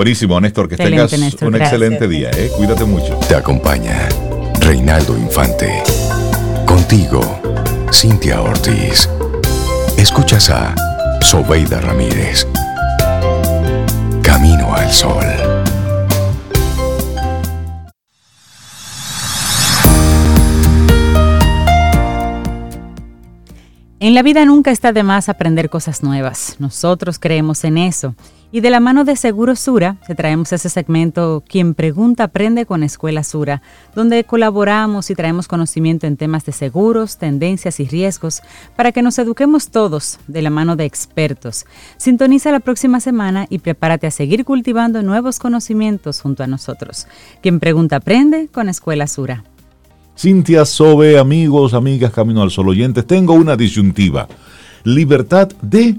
Buenísimo, 0.00 0.40
Néstor, 0.40 0.66
que 0.66 0.78
tengas 0.78 1.12
un 1.42 1.56
excelente 1.56 2.08
día. 2.08 2.30
¿eh? 2.34 2.50
Cuídate 2.56 2.86
mucho. 2.86 3.18
Te 3.28 3.34
acompaña 3.34 4.08
Reinaldo 4.60 5.14
Infante. 5.14 5.82
Contigo, 6.64 7.20
Cintia 7.92 8.40
Ortiz. 8.40 9.10
Escuchas 9.98 10.48
a 10.48 10.74
Sobeida 11.20 11.82
Ramírez. 11.82 12.46
Camino 14.22 14.74
al 14.74 14.90
Sol. 14.90 15.59
En 24.02 24.14
la 24.14 24.22
vida 24.22 24.46
nunca 24.46 24.70
está 24.70 24.94
de 24.94 25.02
más 25.02 25.28
aprender 25.28 25.68
cosas 25.68 26.02
nuevas. 26.02 26.56
Nosotros 26.58 27.18
creemos 27.18 27.64
en 27.64 27.76
eso. 27.76 28.14
Y 28.50 28.62
de 28.62 28.70
la 28.70 28.80
mano 28.80 29.04
de 29.04 29.14
Seguro 29.14 29.54
Sura, 29.56 29.98
te 30.06 30.14
traemos 30.14 30.54
ese 30.54 30.70
segmento 30.70 31.44
Quien 31.46 31.74
pregunta 31.74 32.24
aprende 32.24 32.64
con 32.64 32.82
Escuela 32.82 33.22
Sura, 33.24 33.60
donde 33.94 34.24
colaboramos 34.24 35.10
y 35.10 35.14
traemos 35.14 35.48
conocimiento 35.48 36.06
en 36.06 36.16
temas 36.16 36.46
de 36.46 36.52
seguros, 36.52 37.18
tendencias 37.18 37.78
y 37.78 37.86
riesgos 37.86 38.40
para 38.74 38.90
que 38.90 39.02
nos 39.02 39.18
eduquemos 39.18 39.68
todos 39.68 40.18
de 40.26 40.40
la 40.40 40.48
mano 40.48 40.76
de 40.76 40.86
expertos. 40.86 41.66
Sintoniza 41.98 42.52
la 42.52 42.60
próxima 42.60 43.00
semana 43.00 43.46
y 43.50 43.58
prepárate 43.58 44.06
a 44.06 44.10
seguir 44.10 44.46
cultivando 44.46 45.02
nuevos 45.02 45.38
conocimientos 45.38 46.22
junto 46.22 46.42
a 46.42 46.46
nosotros. 46.46 47.06
Quien 47.42 47.60
pregunta 47.60 47.96
aprende 47.96 48.48
con 48.48 48.70
Escuela 48.70 49.06
Sura. 49.06 49.44
Cintia 50.20 50.66
Sobe, 50.66 51.18
amigos, 51.18 51.72
amigas, 51.72 52.12
Camino 52.12 52.42
al 52.42 52.50
Sol 52.50 52.68
oyentes, 52.68 53.06
tengo 53.06 53.32
una 53.32 53.56
disyuntiva. 53.56 54.28
¿Libertad 54.84 55.48
de 55.62 55.96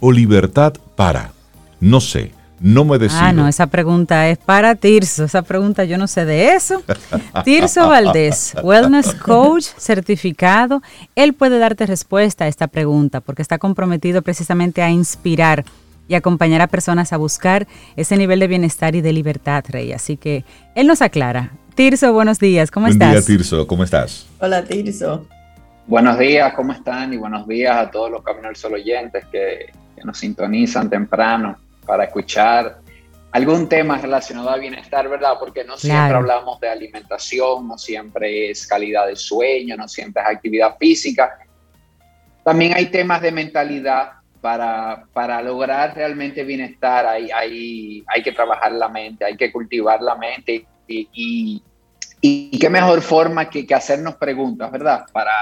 o 0.00 0.10
libertad 0.10 0.72
para? 0.96 1.30
No 1.78 2.00
sé, 2.00 2.32
no 2.58 2.84
me 2.84 2.98
decido. 2.98 3.20
Ah, 3.22 3.32
no, 3.32 3.46
esa 3.46 3.68
pregunta 3.68 4.28
es 4.28 4.38
para 4.38 4.74
Tirso. 4.74 5.22
Esa 5.22 5.42
pregunta 5.42 5.84
yo 5.84 5.96
no 5.96 6.08
sé 6.08 6.24
de 6.24 6.54
eso. 6.54 6.82
Tirso 7.44 7.88
Valdés, 7.88 8.52
Wellness 8.64 9.14
Coach 9.14 9.66
certificado. 9.78 10.82
Él 11.14 11.32
puede 11.32 11.60
darte 11.60 11.86
respuesta 11.86 12.46
a 12.46 12.48
esta 12.48 12.66
pregunta 12.66 13.20
porque 13.20 13.42
está 13.42 13.58
comprometido 13.58 14.22
precisamente 14.22 14.82
a 14.82 14.90
inspirar 14.90 15.64
y 16.08 16.16
acompañar 16.16 16.62
a 16.62 16.66
personas 16.66 17.12
a 17.12 17.16
buscar 17.16 17.68
ese 17.94 18.16
nivel 18.16 18.40
de 18.40 18.48
bienestar 18.48 18.96
y 18.96 19.02
de 19.02 19.12
libertad, 19.12 19.62
Rey. 19.68 19.92
Así 19.92 20.16
que 20.16 20.44
él 20.74 20.88
nos 20.88 21.00
aclara. 21.00 21.52
Tirso, 21.74 22.12
buenos 22.12 22.38
días, 22.38 22.70
¿cómo 22.70 22.86
estás? 22.86 23.08
Buen 23.08 23.18
día, 23.18 23.26
Tirso, 23.26 23.66
¿cómo 23.66 23.82
estás? 23.82 24.26
Hola, 24.40 24.62
Tirso. 24.62 25.26
Buenos 25.86 26.18
días, 26.18 26.52
¿cómo 26.52 26.72
están? 26.72 27.14
Y 27.14 27.16
buenos 27.16 27.48
días 27.48 27.74
a 27.74 27.90
todos 27.90 28.10
los 28.10 28.22
Camino 28.22 28.48
al 28.48 28.56
Sol 28.56 28.74
oyentes 28.74 29.24
que 29.32 29.72
nos 30.04 30.18
sintonizan 30.18 30.90
temprano 30.90 31.56
para 31.86 32.04
escuchar 32.04 32.76
algún 33.30 33.70
tema 33.70 33.96
relacionado 33.96 34.50
al 34.50 34.60
bienestar, 34.60 35.08
¿verdad? 35.08 35.32
Porque 35.40 35.64
no 35.64 35.78
siempre 35.78 36.14
hablamos 36.14 36.60
de 36.60 36.68
alimentación, 36.68 37.66
no 37.66 37.78
siempre 37.78 38.50
es 38.50 38.66
calidad 38.66 39.06
de 39.06 39.16
sueño, 39.16 39.74
no 39.74 39.88
siempre 39.88 40.22
es 40.22 40.28
actividad 40.28 40.76
física. 40.78 41.38
También 42.44 42.74
hay 42.76 42.86
temas 42.86 43.22
de 43.22 43.32
mentalidad 43.32 44.10
para, 44.42 45.04
para 45.14 45.40
lograr 45.40 45.94
realmente 45.96 46.44
bienestar. 46.44 47.06
Hay, 47.06 47.30
hay, 47.30 48.04
hay 48.08 48.22
que 48.22 48.32
trabajar 48.32 48.72
la 48.72 48.88
mente, 48.88 49.24
hay 49.24 49.38
que 49.38 49.50
cultivar 49.50 50.02
la 50.02 50.16
mente 50.16 50.66
y, 50.86 51.08
y, 51.12 51.62
y 52.20 52.58
qué 52.58 52.70
mejor 52.70 53.02
forma 53.02 53.48
que, 53.48 53.66
que 53.66 53.74
hacernos 53.74 54.16
preguntas, 54.16 54.70
¿verdad? 54.70 55.04
Para, 55.12 55.32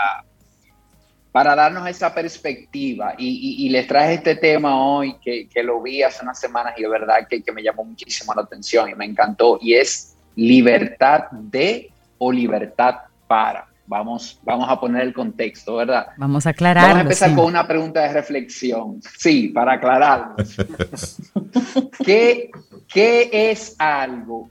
para 1.32 1.54
darnos 1.54 1.88
esa 1.88 2.12
perspectiva. 2.12 3.14
Y, 3.18 3.68
les 3.68 3.86
traje 3.86 4.14
este 4.14 4.36
tema 4.36 4.84
hoy 4.84 5.16
que, 5.22 5.48
lo 5.62 5.80
vi 5.82 6.02
hace 6.02 6.22
unas 6.22 6.38
semanas 6.38 6.74
y 6.76 6.82
de 6.82 6.88
verdad 6.88 7.26
que, 7.28 7.42
me 7.52 7.62
llamó 7.62 7.84
muchísimo 7.84 8.34
la 8.34 8.42
atención 8.42 8.88
y 8.90 8.94
me 8.94 9.04
encantó. 9.04 9.58
Y 9.60 9.74
es 9.74 10.16
libertad 10.36 11.24
de 11.30 11.90
o 12.18 12.32
libertad 12.32 12.96
para. 13.26 13.66
Vamos, 13.86 14.38
vamos 14.44 14.68
a 14.70 14.78
poner 14.78 15.02
el 15.02 15.12
contexto, 15.12 15.76
¿verdad? 15.76 16.08
Vamos 16.16 16.46
a 16.46 16.50
aclarar. 16.50 16.84
Vamos 16.84 16.98
a 16.98 17.02
empezar 17.02 17.34
con 17.34 17.46
una 17.46 17.66
pregunta 17.66 18.02
de 18.02 18.12
reflexión. 18.12 19.00
Sí, 19.18 19.48
para 19.48 19.74
aclarar. 19.74 20.34
¿Qué, 22.04 22.50
¿Qué 22.86 23.50
es 23.50 23.74
algo 23.78 24.48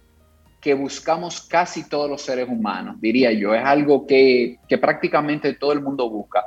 que 0.59 0.73
buscamos 0.73 1.41
casi 1.41 1.87
todos 1.87 2.09
los 2.09 2.21
seres 2.21 2.47
humanos, 2.49 2.97
diría 2.99 3.31
yo? 3.31 3.53
Es 3.53 3.63
algo 3.63 4.05
que, 4.05 4.57
que 4.67 4.77
prácticamente 4.77 5.53
todo 5.53 5.71
el 5.71 5.81
mundo 5.81 6.09
busca 6.09 6.45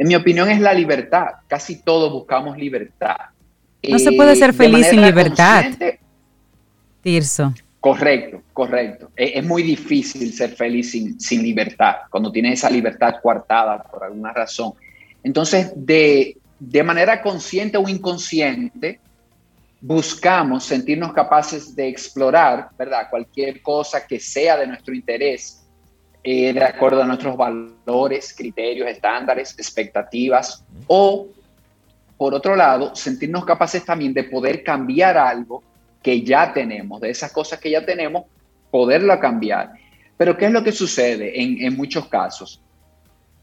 en 0.00 0.08
mi 0.08 0.14
opinión, 0.14 0.48
es 0.48 0.58
la 0.62 0.72
libertad. 0.72 1.26
Casi 1.46 1.82
todos 1.82 2.10
buscamos 2.10 2.56
libertad. 2.56 3.16
No 3.86 3.98
se 3.98 4.10
puede 4.12 4.34
ser 4.34 4.54
feliz 4.54 4.86
sin 4.86 5.02
libertad. 5.02 5.66
Tirso. 7.02 7.52
Correcto, 7.80 8.42
correcto. 8.54 9.10
Es, 9.14 9.44
muy 9.44 9.62
difícil 9.62 10.32
ser 10.32 10.52
feliz 10.56 10.92
sin, 10.92 11.20
sin 11.20 11.42
libertad, 11.42 11.96
cuando 12.08 12.32
tienes 12.32 12.54
esa 12.54 12.70
libertad 12.70 13.16
coartada 13.22 13.82
por 13.82 14.02
alguna 14.02 14.32
razón. 14.32 14.72
Entonces, 15.22 15.70
de, 15.76 16.38
de 16.58 16.82
manera 16.82 17.20
consciente 17.20 17.76
o 17.76 17.86
inconsciente, 17.86 19.00
buscamos 19.80 20.64
sentirnos 20.64 21.12
capaces 21.12 21.74
de 21.74 21.88
explorar, 21.88 22.68
¿verdad? 22.78 23.08
Cualquier 23.08 23.62
cosa 23.62 24.06
que 24.06 24.20
sea 24.20 24.58
de 24.58 24.66
nuestro 24.66 24.94
interés 24.94 25.60
eh, 26.22 26.52
de 26.52 26.62
acuerdo 26.62 27.02
a 27.02 27.06
nuestros 27.06 27.34
valores, 27.34 28.34
criterios, 28.36 28.88
estándares, 28.90 29.54
expectativas, 29.58 30.62
o, 30.86 31.28
por 32.18 32.34
otro 32.34 32.54
lado, 32.54 32.94
sentirnos 32.94 33.46
capaces 33.46 33.82
también 33.86 34.12
de 34.12 34.24
poder 34.24 34.62
cambiar 34.62 35.16
algo 35.16 35.62
que 36.02 36.22
ya 36.22 36.52
tenemos, 36.52 37.00
de 37.00 37.08
esas 37.08 37.32
cosas 37.32 37.58
que 37.58 37.70
ya 37.70 37.84
tenemos, 37.86 38.24
poderla 38.70 39.18
cambiar. 39.18 39.72
Pero 40.18 40.36
¿qué 40.36 40.46
es 40.46 40.52
lo 40.52 40.62
que 40.62 40.72
sucede 40.72 41.40
en, 41.40 41.62
en 41.62 41.74
muchos 41.74 42.06
casos? 42.08 42.62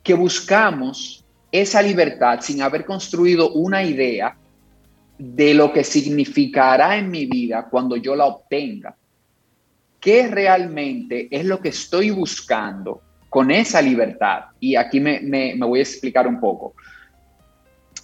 Que 0.04 0.14
buscamos 0.14 1.26
esa 1.52 1.82
libertad 1.82 2.42
sin 2.42 2.62
haber 2.62 2.86
construido 2.86 3.54
una 3.54 3.82
idea 3.84 4.38
de 5.18 5.54
lo 5.54 5.74
que 5.74 5.84
significará 5.84 6.98
en 6.98 7.10
mi 7.10 7.26
vida 7.26 7.68
cuando 7.70 7.96
yo 7.96 8.16
la 8.16 8.26
obtenga 8.26 8.96
qué 10.00 10.28
realmente 10.28 11.28
es 11.32 11.46
lo 11.46 11.60
que 11.60 11.70
estoy 11.70 12.12
buscando 12.12 13.02
con 13.30 13.52
esa 13.52 13.82
libertad. 13.82 14.46
Y 14.60 14.76
aquí 14.76 15.00
me, 15.00 15.56
voy 15.58 15.80
a 15.80 15.84
explicar 15.84 16.28
un 16.28 16.40
poco. 16.40 16.74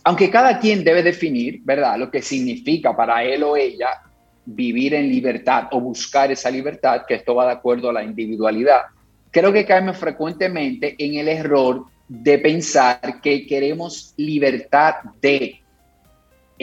Aunque 0.03 0.29
cada 0.29 0.59
quien 0.59 0.83
debe 0.83 1.01
definir, 1.01 1.61
¿verdad?, 1.63 1.97
lo 1.97 2.11
que 2.11 2.21
significa 2.21 2.95
para 2.95 3.23
él 3.23 3.43
o 3.43 3.55
ella 3.55 4.01
vivir 4.45 4.93
en 4.93 5.07
libertad 5.07 5.69
o 5.71 5.79
buscar 5.79 6.29
esa 6.31 6.51
libertad, 6.51 7.03
que 7.07 7.15
esto 7.15 7.35
va 7.35 7.45
de 7.45 7.53
acuerdo 7.53 7.89
a 7.89 7.93
la 7.93 8.03
individualidad. 8.03 8.81
Creo 9.31 9.53
que 9.53 9.65
caemos 9.65 9.97
frecuentemente 9.97 10.95
en 10.97 11.15
el 11.15 11.29
error 11.29 11.85
de 12.09 12.37
pensar 12.39 13.21
que 13.21 13.47
queremos 13.47 14.13
libertad 14.17 14.95
de, 15.21 15.62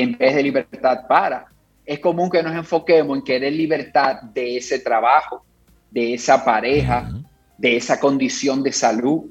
en 0.00 0.16
vez 0.16 0.34
de 0.34 0.42
libertad 0.42 1.06
para. 1.08 1.46
Es 1.84 1.98
común 1.98 2.30
que 2.30 2.42
nos 2.42 2.54
enfoquemos 2.54 3.18
en 3.18 3.24
querer 3.24 3.52
libertad 3.52 4.22
de 4.22 4.56
ese 4.56 4.78
trabajo, 4.78 5.44
de 5.90 6.14
esa 6.14 6.44
pareja, 6.44 7.10
de 7.58 7.76
esa 7.76 7.98
condición 7.98 8.62
de 8.62 8.72
salud, 8.72 9.24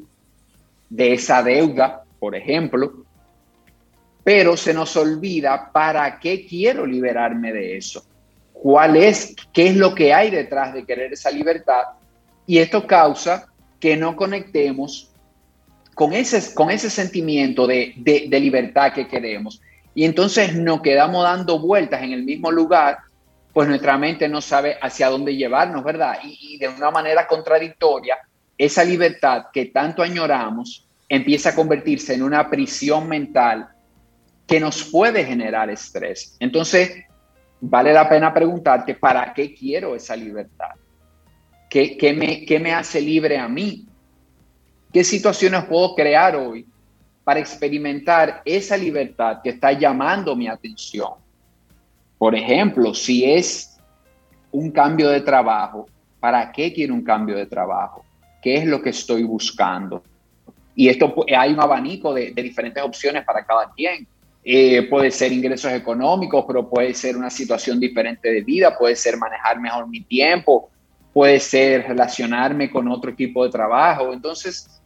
de 0.90 1.14
esa 1.14 1.42
deuda, 1.42 2.04
por 2.20 2.36
ejemplo, 2.36 3.06
pero 4.24 4.58
se 4.58 4.74
nos 4.74 4.96
olvida 4.98 5.72
para 5.72 6.20
qué 6.20 6.46
quiero 6.46 6.86
liberarme 6.86 7.54
de 7.54 7.78
eso, 7.78 8.04
cuál 8.54 8.98
es, 8.98 9.36
qué 9.54 9.70
es 9.70 9.76
lo 9.76 9.96
que 9.96 10.14
hay 10.14 10.30
detrás 10.30 10.74
de 10.74 10.86
querer 10.86 11.14
esa 11.14 11.32
libertad. 11.32 11.84
Y 12.46 12.58
esto 12.58 12.86
causa 12.86 13.48
que 13.80 13.96
no 13.96 14.16
conectemos 14.16 15.12
con 15.96 16.14
ese, 16.14 16.54
con 16.54 16.70
ese 16.70 16.90
sentimiento 16.90 17.66
de, 17.66 17.94
de, 17.98 18.40
libertad 18.40 18.94
que 18.94 19.08
queremos. 19.08 19.62
Y 19.96 20.06
entonces 20.06 20.56
nos 20.56 20.82
quedamos 20.82 21.24
dando 21.24 21.60
vueltas 21.60 22.04
en 22.04 22.14
el 22.14 22.24
mismo 22.24 22.52
lugar, 22.52 23.00
pues 23.54 23.68
nuestra 23.68 23.98
mente 23.98 24.28
no 24.28 24.42
sabe 24.42 24.78
hacia 24.82 25.10
dónde 25.10 25.36
llevarnos, 25.36 25.84
¿verdad? 25.84 26.20
Y, 26.24 26.58
de 26.58 26.68
una 26.68 26.92
manera 26.92 27.28
contradictoria, 27.28 28.18
esa 28.58 28.84
libertad 28.84 29.46
que 29.52 29.66
tanto 29.66 30.04
añoramos 30.04 30.88
empieza 31.08 31.50
a 31.50 31.56
convertirse 31.56 32.14
en 32.14 32.24
una 32.24 32.50
prisión 32.50 33.08
mental 33.08 33.70
que 34.46 34.60
nos 34.60 34.84
puede 34.84 35.26
generar 35.26 35.70
estrés. 35.70 36.36
Entonces, 36.40 36.92
vale 37.60 37.94
la 37.94 38.08
pena 38.08 38.34
preguntarte, 38.34 38.96
¿para 38.96 39.34
qué 39.34 39.54
quiero 39.54 39.96
esa 39.96 40.16
libertad? 40.16 40.76
¿Qué, 41.70 41.98
qué, 41.98 42.14
me, 42.14 42.46
¿Qué 42.46 42.60
me 42.60 42.74
hace 42.74 43.02
libre 43.02 43.38
a 43.38 43.48
mí? 43.48 43.88
¿Qué 44.92 45.04
situaciones 45.04 45.66
puedo 45.66 45.96
crear 45.96 46.36
hoy 46.36 46.66
para 47.30 47.42
experimentar 47.42 48.42
esa 48.44 48.76
libertad 48.76 49.38
que 49.44 49.52
está 49.52 49.72
llamando 49.72 50.36
mi 50.36 50.48
atención? 50.48 51.12
Por 52.18 52.34
ejemplo, 52.34 52.92
si 52.96 53.24
es 53.24 53.78
un 54.52 54.72
cambio 54.72 55.10
de 55.10 55.22
trabajo, 55.22 55.86
¿para 56.20 56.52
qué 56.52 56.74
quiero 56.74 56.96
un 56.96 57.04
cambio 57.04 57.38
de 57.38 57.46
trabajo? 57.46 58.04
¿Qué 58.42 58.56
es 58.56 58.66
lo 58.66 58.82
que 58.82 58.90
estoy 58.90 59.22
buscando? 59.22 60.02
Y 60.74 60.90
esto 60.90 61.14
hay 61.38 61.54
un 61.54 61.60
abanico 61.60 62.16
de, 62.16 62.32
diferentes 62.32 62.82
opciones 62.82 63.24
para 63.24 63.46
cada 63.46 63.72
quien. 63.76 64.08
Eh, 64.44 64.88
puede 64.90 65.12
ser 65.12 65.32
ingresos 65.32 65.72
económicos, 65.72 66.46
pero 66.48 66.68
puede 66.68 66.96
ser 66.96 67.16
una 67.16 67.30
situación 67.30 67.80
diferente 67.80 68.32
de 68.32 68.42
vida, 68.42 68.76
puede 68.76 68.96
ser 68.96 69.18
manejar 69.18 69.60
mejor 69.60 69.88
mi 69.88 70.02
tiempo, 70.02 70.72
puede 71.14 71.40
ser 71.40 71.90
relacionarme 71.90 72.72
con 72.72 72.88
otro 72.88 73.12
equipo 73.12 73.44
de 73.44 73.52
trabajo. 73.52 74.14
Entonces, 74.14 74.80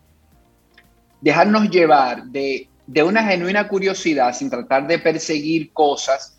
dejarnos 1.23 1.69
llevar 1.69 2.25
de, 2.25 2.67
de 2.85 3.01
una 3.01 3.23
genuina 3.23 3.67
curiosidad 3.69 4.35
sin 4.35 4.49
tratar 4.49 4.85
de 4.85 4.99
perseguir 4.99 5.71
cosas 5.71 6.37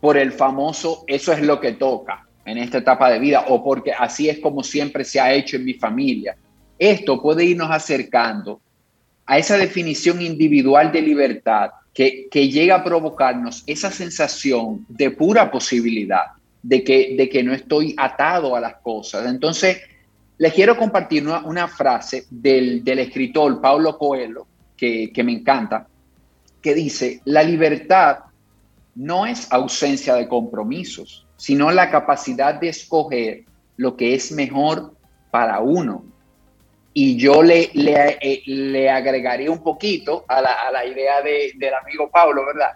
por 0.00 0.16
el 0.16 0.32
famoso 0.32 1.04
eso 1.06 1.32
es 1.32 1.40
lo 1.40 1.60
que 1.60 1.72
toca 1.72 2.26
en 2.44 2.58
esta 2.58 2.78
etapa 2.78 3.10
de 3.10 3.20
vida 3.20 3.44
o 3.48 3.62
porque 3.62 3.92
así 3.92 4.28
es 4.28 4.40
como 4.40 4.64
siempre 4.64 5.04
se 5.04 5.20
ha 5.20 5.32
hecho 5.32 5.56
en 5.56 5.64
mi 5.64 5.74
familia. 5.74 6.36
Esto 6.78 7.22
puede 7.22 7.44
irnos 7.44 7.70
acercando 7.70 8.60
a 9.24 9.38
esa 9.38 9.56
definición 9.56 10.20
individual 10.20 10.90
de 10.90 11.02
libertad 11.02 11.70
que, 11.94 12.28
llega 12.32 12.76
a 12.76 12.84
provocarnos 12.84 13.62
esa 13.66 13.90
sensación 13.90 14.86
de 14.88 15.10
pura 15.10 15.50
posibilidad, 15.50 16.26
de 16.62 16.82
que, 16.82 17.14
de 17.16 17.28
que 17.28 17.42
no 17.42 17.52
estoy 17.52 17.94
atado 17.98 18.56
a 18.56 18.60
las 18.60 18.76
cosas. 18.76 19.26
Entonces, 19.26 19.78
les 20.38 20.52
quiero 20.54 20.76
compartir 20.76 21.26
una, 21.26 21.68
frase 21.68 22.26
del, 22.30 22.82
escritor 22.86 23.60
Paulo 23.60 23.98
Coelho, 23.98 24.46
que, 24.76 25.12
me 25.24 25.32
encanta, 25.32 25.86
que 26.62 26.74
dice, 26.74 27.20
la 27.24 27.42
libertad 27.42 28.18
no 28.94 29.26
es 29.26 29.52
ausencia 29.52 30.14
de 30.14 30.28
compromisos, 30.28 31.26
sino 31.36 31.70
la 31.70 31.90
capacidad 31.90 32.54
de 32.54 32.68
escoger 32.68 33.44
lo 33.76 33.96
que 33.96 34.14
es 34.14 34.32
mejor 34.32 34.94
para 35.30 35.60
uno 35.60 36.04
y 37.00 37.16
yo 37.16 37.44
le, 37.44 37.70
le, 37.74 38.18
eh, 38.20 38.90
agregaría 38.90 39.52
un 39.52 39.62
poquito 39.62 40.24
a 40.26 40.40
la, 40.40 40.84
idea 40.84 41.22
de, 41.22 41.52
del 41.54 41.74
amigo 41.74 42.10
Pablo, 42.10 42.44
¿verdad? 42.46 42.72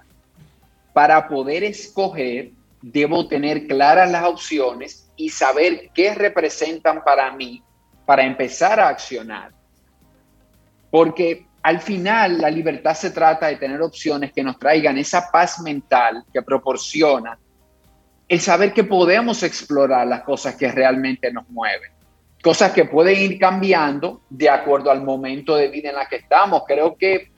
Para 0.92 1.26
poder 1.26 1.64
escoger, 1.64 2.52
debo 2.82 3.26
tener 3.28 3.66
claras 3.66 4.10
las 4.10 4.24
opciones 4.24 5.10
y 5.16 5.30
saber 5.30 5.90
qué 5.94 6.14
representan 6.14 7.02
para 7.04 7.30
mí 7.32 7.62
para 8.04 8.24
empezar 8.24 8.80
a 8.80 8.88
accionar. 8.88 9.52
Porque 10.90 11.46
al 11.62 11.80
final 11.80 12.38
la 12.38 12.50
libertad 12.50 12.94
se 12.94 13.10
trata 13.10 13.46
de 13.46 13.56
tener 13.56 13.80
opciones 13.80 14.32
que 14.32 14.42
nos 14.42 14.58
traigan 14.58 14.98
esa 14.98 15.30
paz 15.30 15.60
mental 15.60 16.24
que 16.32 16.42
proporciona 16.42 17.38
el 18.28 18.40
saber 18.40 18.72
que 18.72 18.84
podemos 18.84 19.42
explorar 19.42 20.06
las 20.06 20.22
cosas 20.22 20.56
que 20.56 20.70
realmente 20.70 21.32
nos 21.32 21.48
mueven 21.48 21.92
cosas 22.42 22.72
que 22.72 22.84
pueden 22.84 23.18
ir 23.18 23.38
cambiando 23.38 24.22
de 24.28 24.50
acuerdo 24.50 24.90
al 24.90 25.02
momento 25.02 25.54
de 25.54 25.68
vida 25.68 25.90
en 25.90 25.94
la 25.94 26.08
que 26.08 26.16
estamos. 26.16 26.64
Creo 26.66 26.96
que, 26.96 27.30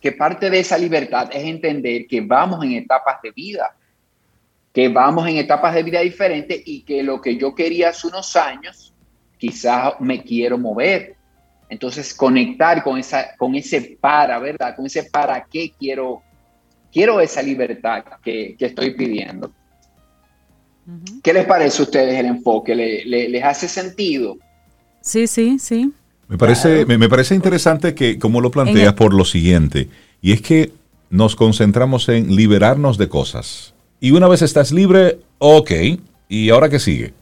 que 0.00 0.12
parte 0.12 0.50
de 0.50 0.58
esa 0.58 0.76
libertad 0.76 1.30
es 1.32 1.44
entender 1.44 2.06
que 2.08 2.20
vamos 2.20 2.62
en 2.64 2.72
etapas 2.72 3.22
de 3.22 3.30
vida, 3.30 3.76
que 4.76 4.90
vamos 4.90 5.26
en 5.26 5.38
etapas 5.38 5.74
de 5.74 5.82
vida 5.82 6.00
diferentes 6.00 6.60
y 6.66 6.82
que 6.82 7.02
lo 7.02 7.18
que 7.18 7.38
yo 7.38 7.54
quería 7.54 7.88
hace 7.88 8.08
unos 8.08 8.36
años, 8.36 8.92
quizás 9.38 9.94
me 10.00 10.22
quiero 10.22 10.58
mover. 10.58 11.16
Entonces, 11.70 12.12
conectar 12.12 12.82
con, 12.82 12.98
esa, 12.98 13.34
con 13.38 13.54
ese 13.54 13.96
para, 13.98 14.38
¿verdad? 14.38 14.76
Con 14.76 14.84
ese 14.84 15.04
para 15.04 15.42
qué 15.50 15.72
quiero, 15.78 16.20
quiero 16.92 17.22
esa 17.22 17.40
libertad 17.40 18.04
que, 18.22 18.54
que 18.58 18.66
estoy 18.66 18.90
pidiendo. 18.90 19.50
¿Qué 21.22 21.32
les 21.32 21.46
parece 21.46 21.80
a 21.80 21.84
ustedes 21.86 22.20
el 22.20 22.26
enfoque? 22.26 22.74
les 22.74 23.44
hace 23.44 23.68
sentido? 23.68 24.36
Sí, 25.00 25.26
sí, 25.26 25.58
sí. 25.58 25.90
Me 26.28 26.36
parece, 26.36 26.84
me, 26.84 27.08
parece 27.08 27.34
interesante 27.34 27.94
que 27.94 28.18
como 28.18 28.42
lo 28.42 28.50
planteas 28.50 28.92
por 28.92 29.14
lo 29.14 29.24
siguiente, 29.24 29.88
y 30.20 30.32
es 30.32 30.42
que 30.42 30.70
nos 31.08 31.34
concentramos 31.34 32.10
en 32.10 32.36
liberarnos 32.36 32.98
de 32.98 33.08
cosas. 33.08 33.72
Y 34.00 34.10
una 34.10 34.28
vez 34.28 34.42
estás 34.42 34.72
libre, 34.72 35.20
ok, 35.38 35.70
¿y 36.28 36.50
ahora 36.50 36.68
qué 36.68 36.78
sigue? 36.78 37.14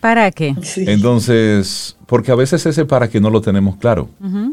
¿Para 0.00 0.30
qué? 0.30 0.54
Entonces, 0.76 1.96
porque 2.06 2.30
a 2.30 2.34
veces 2.34 2.66
ese 2.66 2.84
para 2.84 3.08
qué 3.08 3.18
no 3.20 3.30
lo 3.30 3.40
tenemos 3.40 3.76
claro. 3.76 4.10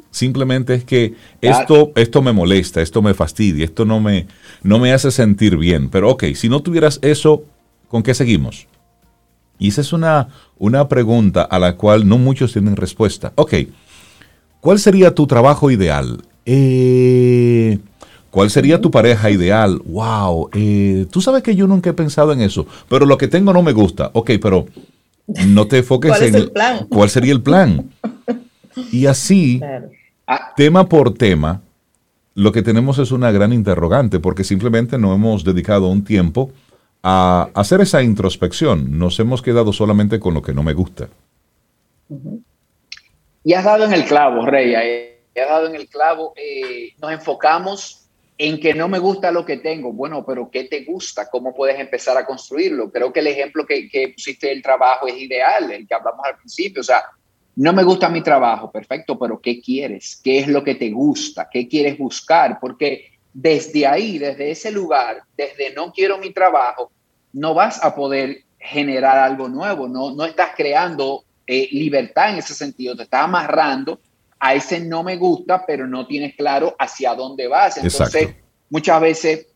Simplemente 0.10 0.74
es 0.74 0.86
que 0.86 1.16
esto, 1.42 1.92
esto 1.96 2.22
me 2.22 2.32
molesta, 2.32 2.82
esto 2.82 3.02
me 3.02 3.14
fastidia, 3.14 3.66
esto 3.66 3.84
no 3.84 4.00
me, 4.00 4.28
no 4.64 4.80
me 4.80 4.94
hace 4.94 5.12
sentir 5.12 5.58
bien. 5.58 5.90
Pero 5.90 6.12
ok, 6.12 6.26
si 6.36 6.48
no 6.48 6.62
tuvieras 6.62 7.00
eso, 7.02 7.44
¿con 7.90 8.04
qué 8.04 8.14
seguimos? 8.14 8.68
Y 9.60 9.68
esa 9.68 9.82
es 9.82 9.92
una, 9.92 10.30
una 10.58 10.88
pregunta 10.88 11.42
a 11.44 11.60
la 11.60 11.76
cual 11.76 12.08
no 12.08 12.18
muchos 12.18 12.54
tienen 12.54 12.78
respuesta. 12.78 13.34
Ok, 13.36 13.54
¿cuál 14.62 14.80
sería 14.80 15.14
tu 15.14 15.28
trabajo 15.28 15.70
ideal? 15.72 16.24
Eh, 16.46 17.80
¿Cuál 18.32 18.50
sería 18.50 18.82
tu 18.82 18.92
pareja 18.92 19.30
ideal? 19.30 19.82
Wow, 19.86 20.50
eh, 20.54 21.06
tú 21.12 21.22
sabes 21.22 21.44
que 21.44 21.56
yo 21.56 21.68
nunca 21.68 21.92
he 21.92 21.94
pensado 21.94 22.32
en 22.34 22.42
eso, 22.42 22.66
pero 22.90 23.06
lo 23.06 23.18
que 23.18 23.28
tengo 23.28 23.54
no 23.54 23.62
me 23.62 23.74
gusta. 23.74 24.10
Ok, 24.14 24.32
pero 24.42 24.66
no 25.48 25.68
te 25.68 25.80
enfoques 25.80 26.12
¿Cuál 26.12 26.24
en 26.24 26.36
es 26.36 26.36
el 26.36 26.52
plan? 26.52 26.88
cuál 26.90 27.10
sería 27.10 27.34
el 27.34 27.42
plan. 27.44 27.90
Y 28.92 29.06
así, 29.08 29.68
Ah, 30.28 30.54
tema 30.56 30.88
por 30.88 31.14
tema, 31.14 31.62
lo 32.36 32.52
que 32.54 32.62
tenemos 32.62 33.00
es 33.00 33.12
una 33.12 33.32
gran 33.32 33.52
interrogante, 33.54 34.20
porque 34.20 34.44
simplemente 34.46 34.98
no 34.98 35.14
hemos 35.14 35.44
dedicado 35.44 35.90
un 35.90 36.04
tiempo 36.06 36.52
a 37.04 37.50
hacer 37.54 37.82
esa 37.82 38.02
introspección. 38.04 38.98
Nos 38.98 39.20
hemos 39.20 39.42
quedado 39.42 39.74
solamente 39.74 40.20
con 40.22 40.34
lo 40.34 40.42
que 40.42 40.54
no 40.54 40.64
me 40.64 40.74
gusta. 40.74 41.10
Y 43.44 43.54
has 43.54 43.64
dado 43.66 43.86
en 43.86 43.94
el 43.94 44.06
clavo, 44.06 44.46
Rey. 44.46 44.76
Has 44.76 45.50
dado 45.50 45.68
en 45.68 45.76
el 45.76 45.88
clavo. 45.88 46.34
eh, 46.36 46.94
nos 47.02 47.12
enfocamos 47.12 48.01
en 48.44 48.60
que 48.60 48.74
no 48.74 48.88
me 48.88 48.98
gusta 48.98 49.32
lo 49.32 49.46
que 49.46 49.58
tengo. 49.58 49.94
Bueno, 49.94 50.26
pero 50.26 50.50
¿qué 50.50 50.64
te 50.64 50.84
gusta? 50.84 51.30
¿Cómo 51.30 51.54
puedes 51.54 51.80
empezar 51.80 52.18
a 52.18 52.26
construirlo? 52.26 52.92
Creo 52.92 53.14
que 53.14 53.20
el 53.20 53.28
ejemplo 53.28 53.68
que, 53.68 53.88
que 53.88 54.10
pusiste 54.10 54.48
del 54.48 54.64
trabajo 54.64 55.06
es 55.06 55.16
ideal, 55.16 55.72
el 55.72 55.88
que 55.88 55.94
hablamos 55.94 56.26
al 56.26 56.38
principio. 56.38 56.82
O 56.82 56.84
sea, 56.84 57.04
no 57.58 57.72
me 57.72 57.84
gusta 57.84 58.10
mi 58.10 58.22
trabajo, 58.22 58.72
perfecto, 58.72 59.20
pero 59.20 59.40
¿qué 59.40 59.62
quieres? 59.62 60.20
¿Qué 60.24 60.40
es 60.40 60.48
lo 60.48 60.64
que 60.64 60.74
te 60.74 60.90
gusta? 60.90 61.50
¿Qué 61.52 61.68
quieres 61.68 62.00
buscar? 62.00 62.60
Porque 62.60 63.12
desde 63.32 63.86
ahí, 63.86 64.18
desde 64.18 64.50
ese 64.50 64.72
lugar, 64.72 65.22
desde 65.38 65.72
no 65.76 65.94
quiero 65.94 66.18
mi 66.18 66.34
trabajo, 66.34 66.92
no 67.34 67.54
vas 67.54 67.84
a 67.84 67.94
poder 67.94 68.46
generar 68.58 69.20
algo 69.20 69.50
nuevo, 69.50 69.88
no, 69.88 70.16
no 70.16 70.26
estás 70.26 70.54
creando 70.58 71.26
eh, 71.46 71.70
libertad 71.74 72.32
en 72.32 72.40
ese 72.40 72.56
sentido, 72.56 72.96
te 72.96 73.04
estás 73.04 73.24
amarrando 73.24 74.00
a 74.44 74.56
ese 74.56 74.80
no 74.80 75.04
me 75.04 75.18
gusta, 75.18 75.64
pero 75.68 75.88
no 75.88 76.08
tienes 76.08 76.36
claro 76.36 76.76
hacia 76.80 77.14
dónde 77.14 77.48
vas. 77.48 77.78
Entonces, 77.78 78.24
Exacto. 78.24 78.44
muchas 78.72 79.00
veces 79.00 79.48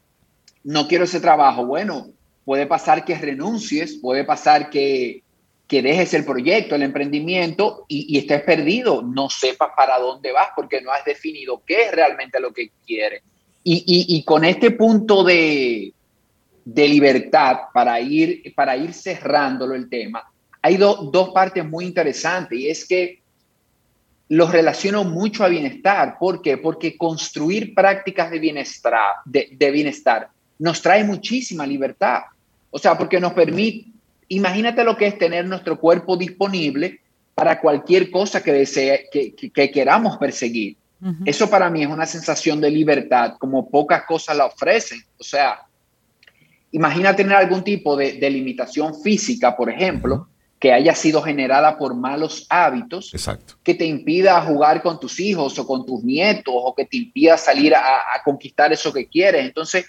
no 0.64 0.88
quiero 0.88 1.06
ese 1.06 1.20
trabajo. 1.20 1.66
Bueno, 1.66 2.10
puede 2.46 2.68
pasar 2.68 3.04
que 3.04 3.18
renuncies, 3.18 3.98
puede 3.98 4.24
pasar 4.24 4.70
que, 4.70 5.24
que 5.68 5.82
dejes 5.82 6.14
el 6.14 6.24
proyecto, 6.24 6.76
el 6.76 6.84
emprendimiento 6.84 7.86
y, 7.88 8.16
estés 8.16 8.44
perdido, 8.44 9.02
no 9.02 9.28
sepas 9.28 9.72
para 9.76 9.98
dónde 9.98 10.32
vas 10.32 10.50
porque 10.56 10.80
no 10.82 10.92
has 10.92 11.04
definido 11.04 11.64
qué 11.66 11.86
es 11.86 11.92
realmente 11.92 12.40
lo 12.40 12.54
que 12.54 12.70
quieres. 12.86 13.24
Y, 13.64 14.24
con 14.24 14.46
este 14.46 14.70
punto 14.70 15.24
de, 15.24 15.92
de, 16.64 16.88
libertad 16.88 17.62
para 17.74 18.00
ir, 18.00 18.54
para 18.54 18.78
ir 18.78 18.94
cerrándolo 18.94 19.74
el 19.74 19.90
tema, 19.90 20.32
hay 20.62 20.78
dos 20.78 21.30
partes 21.34 21.66
muy 21.66 21.86
interesantes 21.86 22.60
y 22.60 22.70
es 22.70 22.88
que 22.88 23.25
los 24.30 24.52
relaciono 24.52 25.04
mucho 25.04 25.44
a 25.44 25.50
bienestar. 25.50 26.18
¿Por 26.20 26.42
qué? 26.42 26.58
Porque 26.58 26.98
construir 26.98 27.74
prácticas 27.74 28.32
de 28.32 28.40
bienestar, 28.40 29.16
de 29.26 29.72
bienestar 29.72 30.30
nos 30.60 30.82
trae 30.82 31.04
muchísima 31.04 31.66
libertad. 31.66 32.24
O 32.72 32.80
sea, 32.80 32.98
porque 32.98 33.20
nos 33.20 33.34
permite, 33.34 33.90
imagínate 34.28 34.84
lo 34.84 34.98
que 34.98 35.08
es 35.08 35.18
tener 35.18 35.46
nuestro 35.46 35.80
cuerpo 35.80 36.18
disponible 36.18 37.00
para 37.34 37.60
cualquier 37.60 38.12
cosa 38.12 38.42
que, 38.42 38.54
desee, 38.54 39.10
que, 39.12 39.72
queramos 39.72 40.18
perseguir. 40.18 40.78
Eso 41.26 41.50
para 41.50 41.70
mí 41.70 41.84
es 41.84 41.88
una 41.88 42.06
sensación 42.06 42.60
de 42.60 42.72
libertad, 42.72 43.36
como 43.38 43.70
pocas 43.70 44.06
cosas 44.06 44.36
la 44.38 44.48
ofrecen. 44.48 45.00
O 45.20 45.24
sea, 45.24 45.60
imagina 46.72 47.16
tener 47.16 47.36
algún 47.36 47.64
tipo 47.64 47.96
de, 47.96 48.30
limitación 48.30 49.00
física, 49.02 49.56
por 49.56 49.70
ejemplo, 49.70 50.28
que 50.66 50.74
haya 50.74 50.96
sido 50.96 51.22
generada 51.22 51.78
por 51.78 51.94
malos 51.94 52.48
hábitos, 52.50 53.12
que 53.64 53.76
te 53.76 53.86
impida 53.86 54.42
jugar 54.42 54.82
con 54.82 55.00
tus 55.00 55.20
hijos 55.20 55.60
o 55.60 55.68
con 55.68 55.86
tus 55.86 56.04
nietos 56.04 56.56
o 56.58 56.74
que 56.74 56.86
te 56.86 56.98
impida 56.98 57.38
salir 57.38 57.76
a, 57.76 57.84
a 57.86 58.24
conquistar 58.24 58.74
eso 58.74 58.92
que 58.92 59.06
quieres. 59.06 59.46
Entonces, 59.46 59.86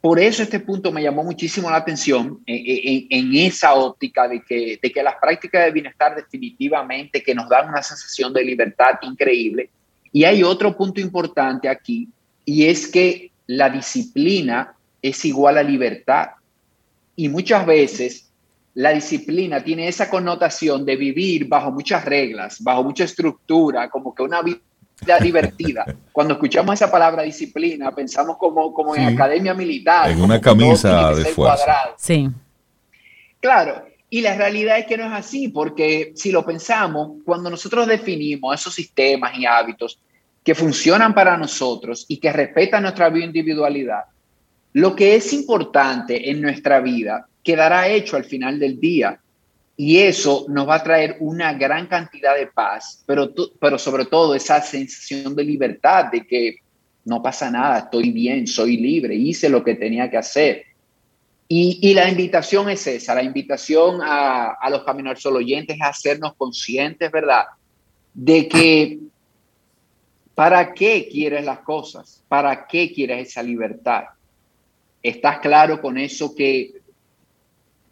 por 0.00 0.18
eso 0.18 0.42
este 0.42 0.58
punto 0.60 0.90
me 0.90 1.02
llamó 1.02 1.22
muchísimo 1.22 1.68
la 1.70 1.76
atención 1.76 2.40
en, 2.46 3.36
esa 3.36 3.74
óptica 3.74 4.26
de 4.26 4.42
que, 4.42 4.78
de 4.82 4.90
que 4.90 5.02
las 5.02 5.16
prácticas 5.16 5.66
de 5.66 5.72
bienestar 5.72 6.16
definitivamente 6.16 7.22
que 7.22 7.34
nos 7.34 7.46
dan 7.50 7.68
una 7.68 7.82
sensación 7.82 8.32
de 8.32 8.42
libertad 8.42 8.94
increíble. 9.02 9.68
Y 10.12 10.24
hay 10.24 10.42
otro 10.42 10.74
punto 10.74 10.98
importante 10.98 11.68
aquí, 11.68 12.08
y 12.46 12.64
es 12.64 12.88
que 12.88 13.32
la 13.46 13.68
disciplina 13.68 14.74
es 15.02 15.26
igual 15.26 15.58
a 15.58 15.62
libertad. 15.62 16.28
Y 17.16 17.28
muchas 17.28 17.66
veces 17.66 18.23
la 18.74 18.90
disciplina 18.90 19.62
tiene 19.62 19.86
esa 19.86 20.10
connotación 20.10 20.84
de 20.84 20.96
vivir 20.96 21.46
bajo 21.46 21.70
muchas 21.70 22.04
reglas, 22.04 22.62
bajo 22.62 22.82
mucha 22.82 23.04
estructura, 23.04 23.88
como 23.88 24.14
que 24.14 24.22
una 24.22 24.42
vida 24.42 24.60
divertida. 25.20 25.84
Cuando 26.12 26.34
escuchamos 26.34 26.74
esa 26.74 26.90
palabra 26.90 27.22
disciplina, 27.22 27.92
pensamos 27.92 28.36
como, 28.36 28.72
como 28.74 28.96
en 28.96 29.04
academia 29.04 29.54
militar. 29.54 30.10
En 30.10 30.20
una 30.20 30.40
camisa 30.40 31.14
de 31.14 31.24
fuerza. 31.26 31.94
Sí. 31.96 32.28
Claro, 33.40 33.84
y 34.10 34.20
la 34.20 34.36
realidad 34.36 34.78
es 34.78 34.86
que 34.86 34.96
no 34.96 35.06
es 35.06 35.12
así, 35.12 35.48
porque 35.48 36.12
si 36.16 36.32
lo 36.32 36.44
pensamos, 36.44 37.18
cuando 37.24 37.50
nosotros 37.50 37.86
definimos 37.86 38.60
esos 38.60 38.74
sistemas 38.74 39.38
y 39.38 39.46
hábitos 39.46 40.00
que 40.42 40.54
funcionan 40.54 41.14
para 41.14 41.36
nosotros 41.36 42.06
y 42.08 42.18
que 42.18 42.32
respetan 42.32 42.82
nuestra 42.82 43.08
bioindividualidad, 43.08 44.04
lo 44.72 44.96
que 44.96 45.14
es 45.14 45.32
importante 45.32 46.30
en 46.30 46.40
nuestra 46.40 46.80
vida 46.80 47.28
quedará 47.44 47.88
hecho 47.88 48.16
al 48.16 48.24
final 48.24 48.58
del 48.58 48.80
día. 48.80 49.20
Y 49.76 49.98
eso 49.98 50.46
nos 50.48 50.68
va 50.68 50.76
a 50.76 50.82
traer 50.82 51.16
una 51.20 51.52
gran 51.52 51.86
cantidad 51.86 52.36
de 52.36 52.46
paz, 52.46 53.02
pero, 53.06 53.32
pero 53.60 53.78
sobre 53.78 54.06
todo 54.06 54.34
esa 54.34 54.60
sensación 54.62 55.34
de 55.34 55.44
libertad, 55.44 56.06
de 56.12 56.26
que 56.26 56.56
no 57.04 57.22
pasa 57.22 57.50
nada, 57.50 57.80
estoy 57.80 58.10
bien, 58.10 58.46
soy 58.46 58.76
libre, 58.76 59.14
hice 59.14 59.48
lo 59.48 59.62
que 59.62 59.74
tenía 59.74 60.10
que 60.10 60.16
hacer. 60.16 60.64
Y, 61.46 61.92
la 61.92 62.08
invitación 62.08 62.70
es 62.70 62.86
esa, 62.86 63.14
la 63.14 63.22
invitación 63.22 64.00
a, 64.02 64.52
a 64.52 64.70
los 64.70 64.82
caminar 64.82 65.18
solo 65.18 65.38
oyentes 65.38 65.76
es 65.76 65.82
hacernos 65.82 66.34
conscientes, 66.36 67.10
¿verdad? 67.12 67.44
De 68.14 68.48
que 68.48 68.98
¿para 70.34 70.72
qué 70.72 71.08
quieres 71.10 71.44
las 71.44 71.60
cosas? 71.60 72.22
¿Para 72.28 72.66
qué 72.66 72.92
quieres 72.92 73.28
esa 73.28 73.42
libertad? 73.42 74.04
¿Estás 75.02 75.38
claro 75.40 75.80
con 75.80 75.98
eso 75.98 76.34
que 76.34 76.72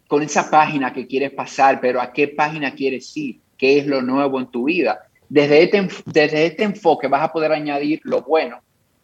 con 0.07 0.21
esa 0.21 0.49
página 0.49 0.93
que 0.93 1.07
quieres 1.07 1.31
pasar, 1.31 1.79
pero 1.81 2.01
a 2.01 2.11
qué 2.11 2.27
página 2.27 2.73
quieres 2.73 3.15
ir, 3.17 3.39
qué 3.57 3.79
es 3.79 3.87
lo 3.87 4.01
nuevo 4.01 4.39
en 4.39 4.47
tu 4.47 4.65
vida. 4.65 4.99
Desde 5.29 5.63
este, 5.63 5.87
desde 6.05 6.45
este 6.45 6.63
enfoque 6.63 7.07
vas 7.07 7.23
a 7.23 7.31
poder 7.31 7.51
añadir 7.51 7.99
lo 8.03 8.21
bueno 8.21 8.59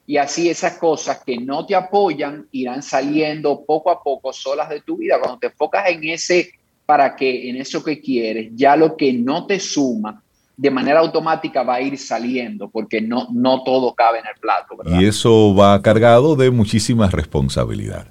y 0.10 0.18
así 0.18 0.50
esas 0.50 0.80
cosas 0.80 1.22
que 1.24 1.38
no 1.38 1.68
te 1.68 1.76
apoyan 1.76 2.48
irán 2.52 2.82
saliendo 2.82 3.64
poco 3.64 3.92
a 3.92 4.02
poco 4.02 4.34
solas 4.34 4.68
de 4.68 4.82
tu 4.82 4.98
vida. 4.98 5.20
Cuando 5.20 5.38
te 5.38 5.46
enfocas 5.46 5.88
en 5.88 6.04
ese 6.04 6.50
para 6.88 7.16
qué, 7.16 7.48
en 7.48 7.58
eso 7.58 7.84
que 7.84 8.02
quieres, 8.02 8.50
ya 8.56 8.76
lo 8.76 8.98
que 8.98 9.14
no 9.14 9.46
te 9.46 9.60
suma 9.60 10.24
de 10.58 10.72
manera 10.72 11.02
automática 11.02 11.62
va 11.62 11.76
a 11.76 11.82
ir 11.82 11.96
saliendo 12.00 12.72
porque 12.72 13.02
no, 13.02 13.28
no 13.32 13.62
todo 13.64 13.94
cabe 13.94 14.18
en 14.18 14.26
el 14.26 14.40
plato. 14.42 14.78
Y 15.00 15.06
eso 15.06 15.54
va 15.54 15.80
cargado 15.84 16.36
de 16.36 16.50
muchísima 16.50 17.08
responsabilidad. 17.12 18.08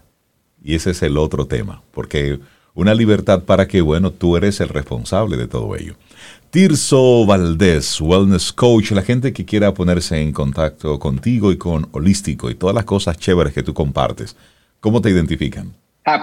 Y 0.62 0.76
ese 0.76 0.92
es 0.92 1.02
el 1.02 1.18
otro 1.18 1.46
tema, 1.48 1.82
porque 1.90 2.38
una 2.78 2.94
libertad 2.94 3.42
para 3.42 3.66
que, 3.66 3.80
bueno, 3.80 4.12
tú 4.12 4.36
eres 4.36 4.60
el 4.60 4.68
responsable 4.68 5.36
de 5.36 5.48
todo 5.48 5.74
ello. 5.74 5.96
Tirso 6.50 7.26
Valdés, 7.26 8.00
Wellness 8.00 8.52
Coach, 8.52 8.92
la 8.92 9.02
gente 9.02 9.32
que 9.32 9.44
quiera 9.44 9.74
ponerse 9.74 10.22
en 10.22 10.30
contacto 10.30 10.96
contigo 11.00 11.50
y 11.50 11.58
con 11.58 11.88
Holístico 11.90 12.48
y 12.48 12.54
todas 12.54 12.76
las 12.76 12.84
cosas 12.84 13.18
chéveres 13.18 13.52
que 13.52 13.64
tú 13.64 13.74
compartes, 13.74 14.36
¿cómo 14.78 15.00
te 15.00 15.10
identifican? 15.10 15.74
Ah, 16.04 16.22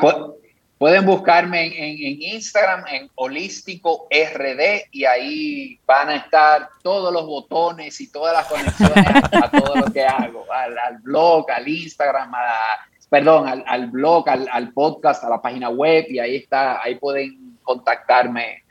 pueden 0.78 1.06
buscarme 1.06 1.74
en, 1.78 2.22
Instagram, 2.22 2.86
en 2.88 3.10
Holístico 3.16 4.08
RD, 4.10 4.88
y 4.94 5.04
ahí 5.04 5.78
van 5.86 6.08
a 6.08 6.16
estar 6.16 6.70
todos 6.82 7.12
los 7.12 7.26
botones 7.26 8.00
y 8.00 8.10
todas 8.10 8.34
las 8.34 8.46
conexiones 8.48 9.06
a, 9.44 9.52
todo 9.52 9.76
lo 9.76 9.92
que 9.92 10.06
hago, 10.06 10.46
al, 10.50 10.78
al 10.78 11.00
blog, 11.00 11.52
al 11.52 11.68
Instagram, 11.68 12.34
a 12.34 12.95
perdón, 13.10 13.64
al, 13.66 13.90
blog, 13.92 14.30
al, 14.30 14.74
podcast, 14.74 15.24
a 15.24 15.30
la 15.30 15.42
página 15.42 15.70
web 15.70 16.06
y 16.10 16.20
ahí 16.20 16.36
está, 16.36 16.82
ahí 16.82 16.96
pueden 16.96 17.58
contactarme 17.64 18.64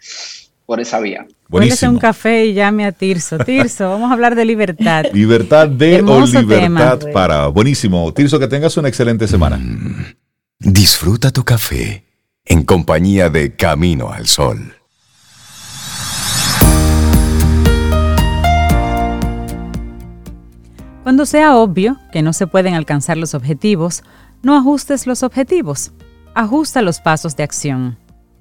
por 0.66 0.80
esa 0.80 1.01
vía. 1.01 1.26
Buenísimo. 1.49 1.93
un 1.93 1.99
café 1.99 2.47
y 2.47 2.55
llame 2.55 2.85
a 2.87 2.93
Tirso. 2.93 3.39
Tirso, 3.39 3.89
vamos 3.89 4.11
a 4.11 4.14
hablar 4.14 4.35
de 4.35 4.45
libertad. 4.45 5.05
Libertad 5.12 5.68
de 5.68 6.03
o 6.03 6.26
libertad 6.26 7.01
para. 7.12 7.49
Buenísimo. 7.49 8.12
Tirso, 8.12 8.39
que 8.39 8.49
tengas 8.49 8.76
una 8.76 8.89
excelente 8.89 9.28
semana. 9.28 9.59
Mm, 9.59 10.14
disfruta 10.59 11.30
tu 11.30 11.45
café 11.45 12.05
en 12.45 12.64
compañía 12.64 13.28
de 13.28 13.55
Camino 13.55 14.11
al 14.11 14.26
Sol. 14.26 14.73
Cuando 21.05 21.26
sea 21.26 21.55
obvio 21.59 21.98
que 22.12 22.22
no 22.22 22.32
se 22.32 22.46
pueden 22.46 22.72
alcanzar 22.72 23.18
los 23.18 23.34
objetivos, 23.34 24.02
no 24.42 24.57
ajustes 24.57 25.07
los 25.07 25.22
objetivos, 25.22 25.92
ajusta 26.34 26.80
los 26.80 27.00
pasos 27.00 27.36
de 27.36 27.42
acción. 27.42 27.98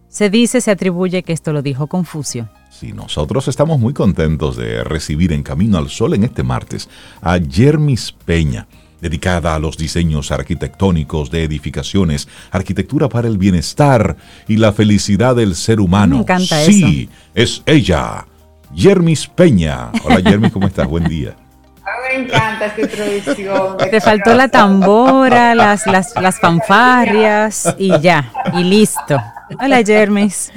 Se 0.08 0.30
dice, 0.30 0.62
se 0.62 0.72
atribuye 0.72 1.24
que 1.24 1.34
esto 1.34 1.52
lo 1.52 1.62
dijo 1.62 1.88
Confucio. 1.88 2.48
Sí, 2.72 2.94
nosotros 2.94 3.50
estamos 3.50 3.82
muy 3.82 3.94
contentos 3.94 4.56
de 4.56 4.82
recibir 4.86 5.34
en 5.34 5.44
Camino 5.44 5.78
al 5.78 5.90
Sol 5.90 6.14
en 6.14 6.24
este 6.24 6.44
martes 6.44 6.88
a 7.22 7.38
Jermis 7.38 8.14
Peña, 8.14 8.66
dedicada 9.02 9.56
a 9.56 9.60
los 9.60 9.76
diseños 9.76 10.32
arquitectónicos 10.32 11.32
de 11.32 11.44
edificaciones, 11.44 12.30
arquitectura 12.50 13.10
para 13.10 13.28
el 13.28 13.38
bienestar 13.38 14.16
y 14.48 14.56
la 14.56 14.72
felicidad 14.72 15.36
del 15.36 15.56
ser 15.56 15.82
humano. 15.82 16.16
Me 16.16 16.22
encanta 16.22 16.64
sí, 16.64 17.10
es 17.36 17.62
ella, 17.66 18.26
Jermis 18.74 19.28
Peña. 19.28 19.92
Hola 20.06 20.22
Jermis, 20.22 20.54
¿cómo 20.54 20.68
estás? 20.68 20.88
Buen 20.88 21.10
día. 21.10 21.36
Me 21.84 22.24
encanta 22.24 22.68
esta 22.68 22.82
introducción. 22.82 23.78
Te 23.78 24.00
faltó 24.00 24.34
la 24.34 24.48
tambora, 24.48 25.54
las, 25.54 25.86
las, 25.86 26.14
las 26.22 26.40
fanfarrias 26.40 27.76
y 27.78 28.00
ya, 28.00 28.32
y 28.54 28.64
listo. 28.64 29.18
Hola, 29.60 29.84
Jermis. 29.84 30.52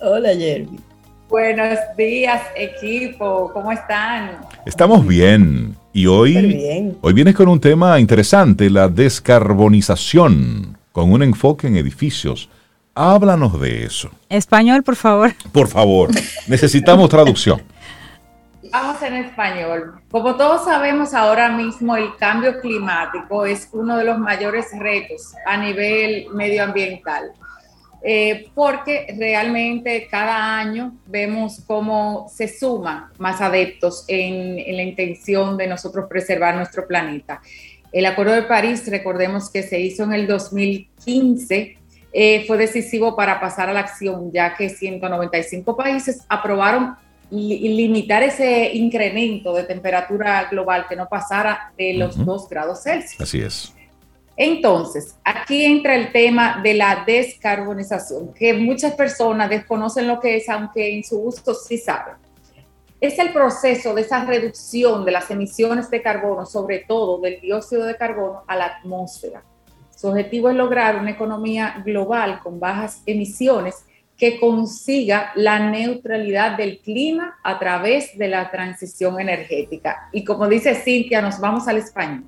Hola, 0.00 0.30
Jermis. 0.30 0.80
Buenos 1.28 1.78
días, 1.96 2.42
equipo. 2.56 3.50
¿Cómo 3.52 3.70
están? 3.70 4.38
Estamos 4.64 5.06
bien. 5.06 5.76
Y 5.92 6.06
hoy, 6.06 6.96
hoy 7.00 7.12
vienes 7.12 7.34
con 7.34 7.48
un 7.48 7.60
tema 7.60 8.00
interesante, 8.00 8.70
la 8.70 8.88
descarbonización, 8.88 10.78
con 10.92 11.12
un 11.12 11.22
enfoque 11.22 11.66
en 11.66 11.76
edificios. 11.76 12.48
Háblanos 12.94 13.60
de 13.60 13.84
eso. 13.84 14.10
Español, 14.28 14.82
por 14.82 14.96
favor. 14.96 15.32
Por 15.52 15.68
favor. 15.68 16.10
Necesitamos 16.48 17.08
traducción. 17.08 17.62
Vamos 18.72 19.02
en 19.02 19.14
español. 19.14 20.00
Como 20.12 20.36
todos 20.36 20.64
sabemos 20.64 21.12
ahora 21.12 21.48
mismo, 21.48 21.96
el 21.96 22.16
cambio 22.16 22.60
climático 22.60 23.44
es 23.44 23.68
uno 23.72 23.96
de 23.96 24.04
los 24.04 24.18
mayores 24.18 24.66
retos 24.78 25.34
a 25.44 25.56
nivel 25.56 26.28
medioambiental, 26.32 27.32
eh, 28.00 28.48
porque 28.54 29.12
realmente 29.18 30.06
cada 30.08 30.56
año 30.56 30.92
vemos 31.06 31.64
cómo 31.66 32.28
se 32.32 32.46
suman 32.46 33.06
más 33.18 33.40
adeptos 33.40 34.04
en, 34.06 34.54
la 34.76 34.82
intención 34.82 35.56
de 35.56 35.66
nosotros 35.66 36.06
preservar 36.08 36.54
nuestro 36.54 36.86
planeta. 36.86 37.42
El 37.90 38.06
Acuerdo 38.06 38.34
de 38.34 38.42
París, 38.42 38.88
recordemos 38.88 39.50
que 39.50 39.64
se 39.64 39.80
hizo 39.80 40.04
en 40.04 40.12
el 40.12 40.28
2015, 40.28 41.76
eh, 42.12 42.44
fue 42.46 42.56
decisivo 42.56 43.16
para 43.16 43.40
pasar 43.40 43.68
a 43.68 43.72
la 43.72 43.80
acción, 43.80 44.30
ya 44.32 44.54
que 44.54 44.68
195 44.68 45.76
países 45.76 46.24
aprobaron 46.28 46.94
limitar 47.30 48.22
ese 48.22 48.72
incremento 48.74 49.54
de 49.54 49.64
temperatura 49.64 50.48
global 50.50 50.86
que 50.88 50.96
no 50.96 51.08
pasara 51.08 51.72
de 51.78 51.94
los 51.94 52.24
2 52.24 52.48
grados 52.48 52.82
Celsius. 52.82 53.20
Así 53.20 53.40
es. 53.40 53.74
Entonces, 54.36 55.16
aquí 55.22 55.64
entra 55.64 55.94
el 55.94 56.12
tema 56.12 56.60
de 56.62 56.74
la 56.74 57.04
descarbonización, 57.06 58.32
que 58.32 58.54
muchas 58.54 58.94
personas 58.94 59.50
desconocen 59.50 60.08
lo 60.08 60.18
que 60.18 60.36
es, 60.36 60.48
aunque 60.48 60.94
en 60.94 61.04
su 61.04 61.20
uso 61.20 61.54
sí 61.54 61.76
saben. 61.76 62.14
Es 63.00 63.18
el 63.18 63.32
proceso 63.32 63.94
de 63.94 64.02
esa 64.02 64.24
reducción 64.24 65.04
de 65.04 65.12
las 65.12 65.30
emisiones 65.30 65.90
de 65.90 66.00
carbono, 66.02 66.46
sobre 66.46 66.80
todo 66.80 67.20
del 67.20 67.40
dióxido 67.40 67.84
de 67.84 67.96
carbono, 67.96 68.42
a 68.46 68.56
la 68.56 68.66
atmósfera. 68.66 69.42
Su 69.94 70.08
objetivo 70.08 70.48
es 70.48 70.56
lograr 70.56 70.96
una 70.96 71.10
economía 71.10 71.82
global 71.84 72.40
con 72.42 72.58
bajas 72.58 73.02
emisiones 73.04 73.84
que 74.20 74.38
consiga 74.38 75.32
la 75.34 75.70
neutralidad 75.70 76.58
del 76.58 76.80
clima 76.80 77.38
a 77.42 77.58
través 77.58 78.18
de 78.18 78.28
la 78.28 78.50
transición 78.50 79.18
energética. 79.18 80.10
Y 80.12 80.24
como 80.24 80.46
dice 80.46 80.74
Cintia, 80.74 81.22
nos 81.22 81.40
vamos 81.40 81.66
al 81.66 81.78
español. 81.78 82.24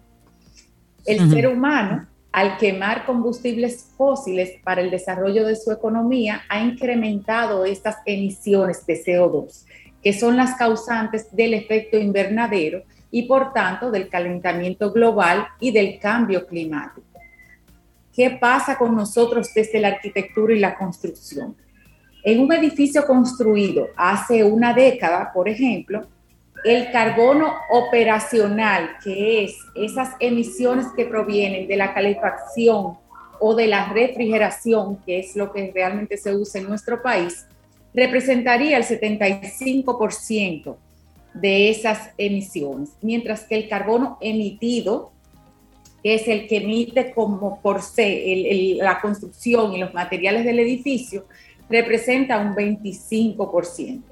El 1.05 1.30
ser 1.30 1.49
humano, 1.49 2.09
al 2.32 2.57
quemar 2.57 3.05
combustibles 3.05 3.90
fósiles 3.95 4.53
para 4.64 4.80
el 4.80 4.90
desarrollo 4.90 5.45
de 5.45 5.55
su 5.55 5.70
economía, 5.70 6.45
ha 6.49 6.62
incrementado 6.62 7.66
estas 7.66 7.97
emisiones 8.07 8.86
de 8.86 9.05
CO2, 9.05 9.66
que 10.03 10.14
son 10.14 10.38
las 10.38 10.55
causantes 10.55 11.36
del 11.36 11.53
efecto 11.53 11.99
invernadero 11.99 12.84
y 13.11 13.24
por 13.24 13.53
tanto 13.53 13.90
del 13.90 14.09
calentamiento 14.09 14.93
global 14.93 15.47
y 15.61 15.72
del 15.72 15.99
cambio 15.99 16.47
climático. 16.47 17.07
¿Qué 18.14 18.30
pasa 18.30 18.78
con 18.78 18.97
nosotros 18.97 19.53
desde 19.55 19.78
la 19.78 19.88
arquitectura 19.88 20.55
y 20.55 20.59
la 20.59 20.74
construcción? 20.74 21.55
En 22.25 22.41
un 22.41 22.53
edificio 22.53 23.05
construido 23.05 23.89
hace 23.97 24.45
una 24.45 24.73
década, 24.73 25.33
por 25.33 25.49
ejemplo, 25.49 26.07
el 26.64 26.93
carbono 26.93 27.53
operacional, 27.70 28.91
que 29.03 29.45
es 29.45 29.57
esas 29.75 30.11
emisiones 30.20 30.87
que 30.97 31.07
provienen 31.07 31.66
de 31.66 31.77
la 31.77 31.93
calefacción 31.93 32.99
o 33.41 33.55
de 33.57 33.66
la 33.66 33.93
refrigeración, 33.93 34.99
que 35.05 35.18
es 35.18 35.35
lo 35.35 35.53
que 35.53 35.73
realmente 35.75 36.16
se 36.16 36.33
usa 36.33 36.61
en 36.61 36.68
nuestro 36.68 37.03
país, 37.03 37.47
representaría 37.93 38.77
el 38.77 38.85
75% 38.85 40.77
de 41.35 41.70
esas 41.70 42.11
emisiones, 42.18 42.91
mientras 43.01 43.43
que 43.45 43.57
el 43.57 43.68
carbono 43.68 44.18
emitido, 44.20 45.11
que 46.05 46.14
es 46.14 46.29
el 46.29 46.47
que 46.47 46.59
emite 46.59 47.11
como 47.12 47.61
por 47.61 47.83
sí 47.83 48.77
la 48.81 49.01
construcción 49.01 49.73
y 49.73 49.79
los 49.79 49.93
materiales 49.93 50.45
del 50.45 50.61
edificio, 50.61 51.27
representa 51.73 52.39
un 52.39 52.55
25%. 52.55 54.03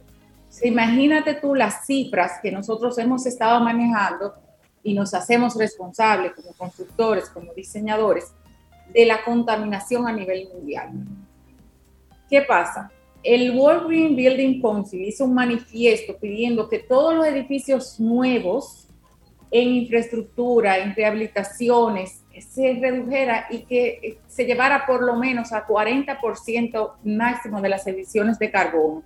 imagínate 0.65 1.35
tú 1.35 1.55
las 1.55 1.87
cifras 1.87 2.41
que 2.43 2.51
nosotros 2.51 2.99
hemos 2.99 3.25
estado 3.27 3.61
manejando 3.61 4.35
y 4.83 4.95
nos 4.95 5.15
hacemos 5.15 5.57
responsables 5.57 6.33
como 6.33 6.53
constructores, 6.55 7.29
como 7.29 7.53
diseñadores, 7.55 8.33
de 8.93 9.07
la 9.07 9.23
contaminación 9.23 10.09
a 10.09 10.13
nivel 10.13 10.49
mundial. 10.53 10.91
¿Qué 12.29 12.43
pasa? 12.43 12.91
El 13.23 13.57
World 13.57 13.89
Green 13.89 14.17
Building 14.17 14.61
Council 14.63 15.05
hizo 15.05 15.25
un 15.27 15.35
manifiesto 15.35 16.17
pidiendo 16.19 16.69
que 16.69 16.79
todos 16.79 17.15
los 17.15 17.27
edificios 17.27 18.01
nuevos 18.01 18.89
en 19.51 19.69
infraestructura, 19.69 20.79
en 20.79 20.95
rehabilitaciones, 20.95 22.23
se 22.39 22.79
redujera 22.81 23.47
y 23.51 23.61
que 23.61 24.19
se 24.29 24.45
llevara 24.45 24.87
por 24.87 25.03
lo 25.03 25.17
menos 25.17 25.53
a 25.53 25.67
40% 25.67 26.93
máximo 27.05 27.61
de 27.61 27.69
las 27.69 27.87
emisiones 27.87 28.39
de 28.39 28.51
carbono. 28.51 29.03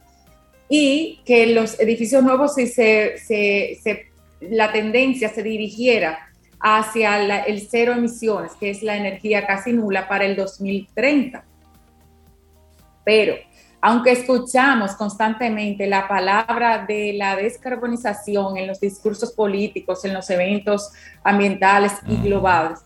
Y 0.69 1.21
que 1.25 1.47
los 1.47 1.79
edificios 1.81 2.23
nuevos, 2.23 2.55
si 2.55 2.67
se, 2.67 3.19
se, 3.19 4.07
la 4.41 4.73
tendencia 4.73 5.29
se 5.29 5.43
dirigiera 5.43 6.31
hacia 6.61 7.45
el 7.45 7.61
cero 7.69 7.93
emisiones, 7.93 8.53
que 8.53 8.71
es 8.71 8.83
la 8.83 8.97
energía 8.97 9.47
casi 9.47 9.73
nula 9.73 10.09
para 10.09 10.25
el 10.25 10.37
2030. 10.37 11.45
Pero 13.05 13.35
aunque 13.87 14.13
escuchamos 14.13 14.93
constantemente 14.93 15.87
la 15.87 16.09
palabra 16.09 16.87
de 16.89 17.13
la 17.13 17.37
descarbonización 17.37 18.57
en 18.57 18.67
los 18.67 18.81
discursos 18.81 19.33
políticos, 19.33 20.07
en 20.07 20.15
los 20.15 20.31
eventos 20.31 20.91
ambientales 21.23 21.93
y 22.09 22.17
globales, 22.17 22.79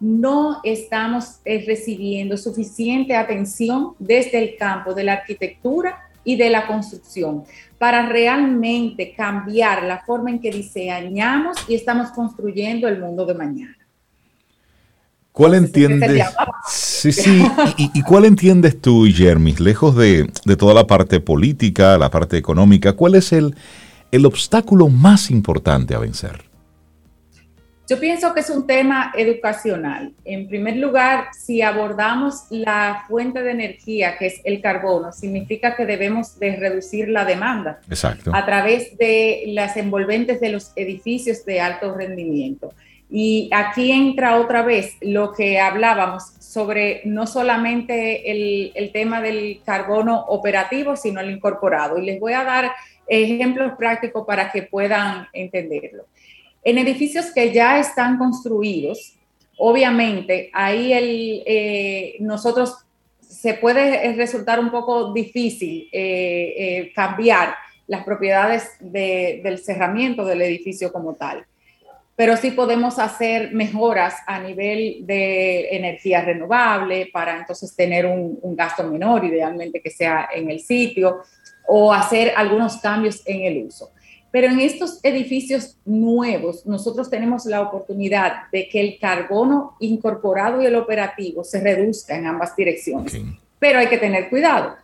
no 0.00 0.60
estamos 0.64 1.36
eh, 1.44 1.62
recibiendo 1.64 2.36
suficiente 2.36 3.14
atención 3.14 3.94
desde 4.00 4.38
el 4.38 4.56
campo 4.56 4.92
de 4.92 5.04
la 5.04 5.12
arquitectura 5.12 6.08
y 6.24 6.34
de 6.34 6.50
la 6.50 6.66
construcción 6.66 7.44
para 7.78 8.08
realmente 8.08 9.14
cambiar 9.14 9.84
la 9.84 10.00
forma 10.00 10.30
en 10.30 10.40
que 10.40 10.50
diseñamos 10.50 11.58
y 11.68 11.76
estamos 11.76 12.10
construyendo 12.10 12.88
el 12.88 12.98
mundo 12.98 13.24
de 13.24 13.34
mañana. 13.34 13.79
¿Cuál 15.32 15.54
entiendes? 15.54 16.26
Sí, 16.68 17.12
sí. 17.12 17.42
¿Y, 17.76 18.02
cuál 18.02 18.24
entiendes 18.24 18.80
tú, 18.80 19.06
Jeremy, 19.06 19.54
lejos 19.54 19.96
de, 19.96 20.30
toda 20.58 20.74
la 20.74 20.86
parte 20.86 21.20
política, 21.20 21.96
la 21.98 22.10
parte 22.10 22.36
económica, 22.36 22.94
cuál 22.94 23.14
es 23.14 23.32
el, 23.32 23.54
el 24.10 24.26
obstáculo 24.26 24.88
más 24.88 25.30
importante 25.30 25.94
a 25.94 25.98
vencer? 25.98 26.50
Yo 27.90 27.98
pienso 27.98 28.32
que 28.32 28.38
es 28.38 28.50
un 28.50 28.68
tema 28.68 29.12
educacional. 29.16 30.12
En 30.24 30.46
primer 30.46 30.76
lugar, 30.76 31.26
si 31.36 31.60
abordamos 31.60 32.44
la 32.50 33.04
fuente 33.08 33.42
de 33.42 33.50
energía, 33.50 34.16
que 34.16 34.26
es 34.26 34.40
el 34.44 34.60
carbono, 34.60 35.10
significa 35.10 35.74
que 35.74 35.86
debemos 35.86 36.38
de 36.38 36.54
reducir 36.54 37.08
la 37.08 37.24
demanda 37.24 37.80
Exacto. 37.88 38.30
a 38.32 38.46
través 38.46 38.96
de 38.96 39.42
las 39.48 39.76
envolventes 39.76 40.40
de 40.40 40.50
los 40.50 40.70
edificios 40.76 41.44
de 41.44 41.60
alto 41.60 41.92
rendimiento. 41.92 42.72
Y 43.10 43.50
aquí 43.52 43.90
entra 43.90 44.38
otra 44.38 44.62
vez 44.62 44.96
lo 45.00 45.32
que 45.32 45.58
hablábamos 45.58 46.32
sobre 46.38 47.02
no 47.04 47.26
solamente 47.26 48.30
el, 48.30 48.92
tema 48.92 49.20
del 49.20 49.60
carbono 49.64 50.20
operativo, 50.28 50.96
sino 50.96 51.20
el 51.20 51.30
incorporado. 51.30 51.98
Y 51.98 52.06
les 52.06 52.20
voy 52.20 52.34
a 52.34 52.44
dar 52.44 52.72
ejemplos 53.08 53.72
prácticos 53.76 54.24
para 54.24 54.52
que 54.52 54.62
puedan 54.62 55.26
entenderlo. 55.32 56.06
En 56.62 56.78
edificios 56.78 57.32
que 57.32 57.52
ya 57.52 57.80
están 57.80 58.16
construidos, 58.16 59.16
obviamente 59.58 60.50
ahí 60.52 60.92
eh, 61.46 62.16
nosotros 62.20 62.76
se 63.20 63.54
puede 63.54 64.12
resultar 64.14 64.60
un 64.60 64.70
poco 64.70 65.12
difícil 65.12 65.88
eh, 65.92 66.92
cambiar 66.94 67.54
las 67.88 68.04
propiedades 68.04 68.70
del 68.78 69.58
cerramiento 69.58 70.24
del 70.24 70.42
edificio 70.42 70.92
como 70.92 71.14
tal 71.14 71.44
pero 72.20 72.36
sí 72.36 72.50
podemos 72.50 72.98
hacer 72.98 73.50
mejoras 73.54 74.14
a 74.26 74.38
nivel 74.40 75.06
de 75.06 75.74
energía 75.74 76.20
renovable 76.20 77.08
para 77.10 77.38
entonces 77.38 77.74
tener 77.74 78.04
un, 78.04 78.38
gasto 78.54 78.84
menor, 78.84 79.24
idealmente 79.24 79.80
que 79.80 79.88
sea 79.88 80.28
en 80.34 80.50
el 80.50 80.60
sitio, 80.60 81.22
o 81.66 81.94
hacer 81.94 82.34
algunos 82.36 82.76
cambios 82.76 83.22
en 83.24 83.40
el 83.46 83.64
uso. 83.64 83.92
Pero 84.30 84.48
en 84.48 84.60
estos 84.60 85.02
edificios 85.02 85.78
nuevos, 85.86 86.66
nosotros 86.66 87.08
tenemos 87.08 87.46
la 87.46 87.62
oportunidad 87.62 88.50
de 88.52 88.68
que 88.68 88.80
el 88.82 88.98
carbono 88.98 89.78
incorporado 89.80 90.60
y 90.60 90.66
el 90.66 90.76
operativo 90.76 91.42
se 91.42 91.58
reduzca 91.62 92.18
en 92.18 92.26
ambas 92.26 92.54
direcciones. 92.54 93.18
Pero 93.58 93.78
hay 93.78 93.86
que 93.86 93.96
tener 93.96 94.28
cuidado. 94.28 94.76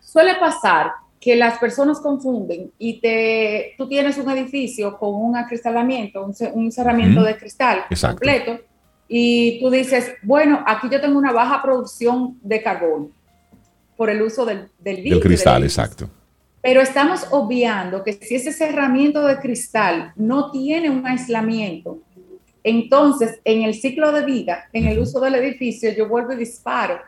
Suele 0.00 0.34
pasar 0.40 0.90
que 1.24 1.36
las 1.36 1.58
personas 1.58 2.00
confunden 2.00 2.70
y 2.78 3.00
te, 3.00 3.72
tú 3.78 3.88
tienes 3.88 4.18
un 4.18 4.30
edificio 4.30 4.98
con 4.98 5.14
un 5.14 5.34
acristalamiento, 5.36 6.22
un, 6.22 6.70
cerramiento 6.70 7.22
de 7.22 7.38
cristal 7.38 7.86
completo, 7.98 8.60
y 9.08 9.58
tú 9.58 9.70
dices, 9.70 10.12
bueno, 10.22 10.62
aquí 10.66 10.88
yo 10.92 11.00
tengo 11.00 11.18
una 11.18 11.32
baja 11.32 11.62
producción 11.62 12.38
de 12.42 12.62
carbono 12.62 13.08
por 13.96 14.10
el 14.10 14.20
uso 14.20 14.44
del, 14.44 14.68
del, 14.78 15.18
cristal, 15.18 15.62
exacto. 15.62 16.10
Pero 16.60 16.82
estamos 16.82 17.26
obviando 17.30 18.04
que 18.04 18.12
si 18.12 18.34
ese 18.34 18.52
cerramiento 18.52 19.26
de 19.26 19.38
cristal 19.38 20.12
no 20.16 20.50
tiene 20.50 20.90
un 20.90 21.06
aislamiento, 21.06 22.00
entonces 22.62 23.40
en 23.46 23.62
el 23.62 23.72
ciclo 23.72 24.12
de 24.12 24.26
vida, 24.26 24.68
en 24.74 24.88
el 24.88 24.98
uso 24.98 25.20
del 25.20 25.36
edificio, 25.36 25.90
yo 25.96 26.06
vuelvo 26.06 26.34
y 26.34 26.36
disparo, 26.36 26.98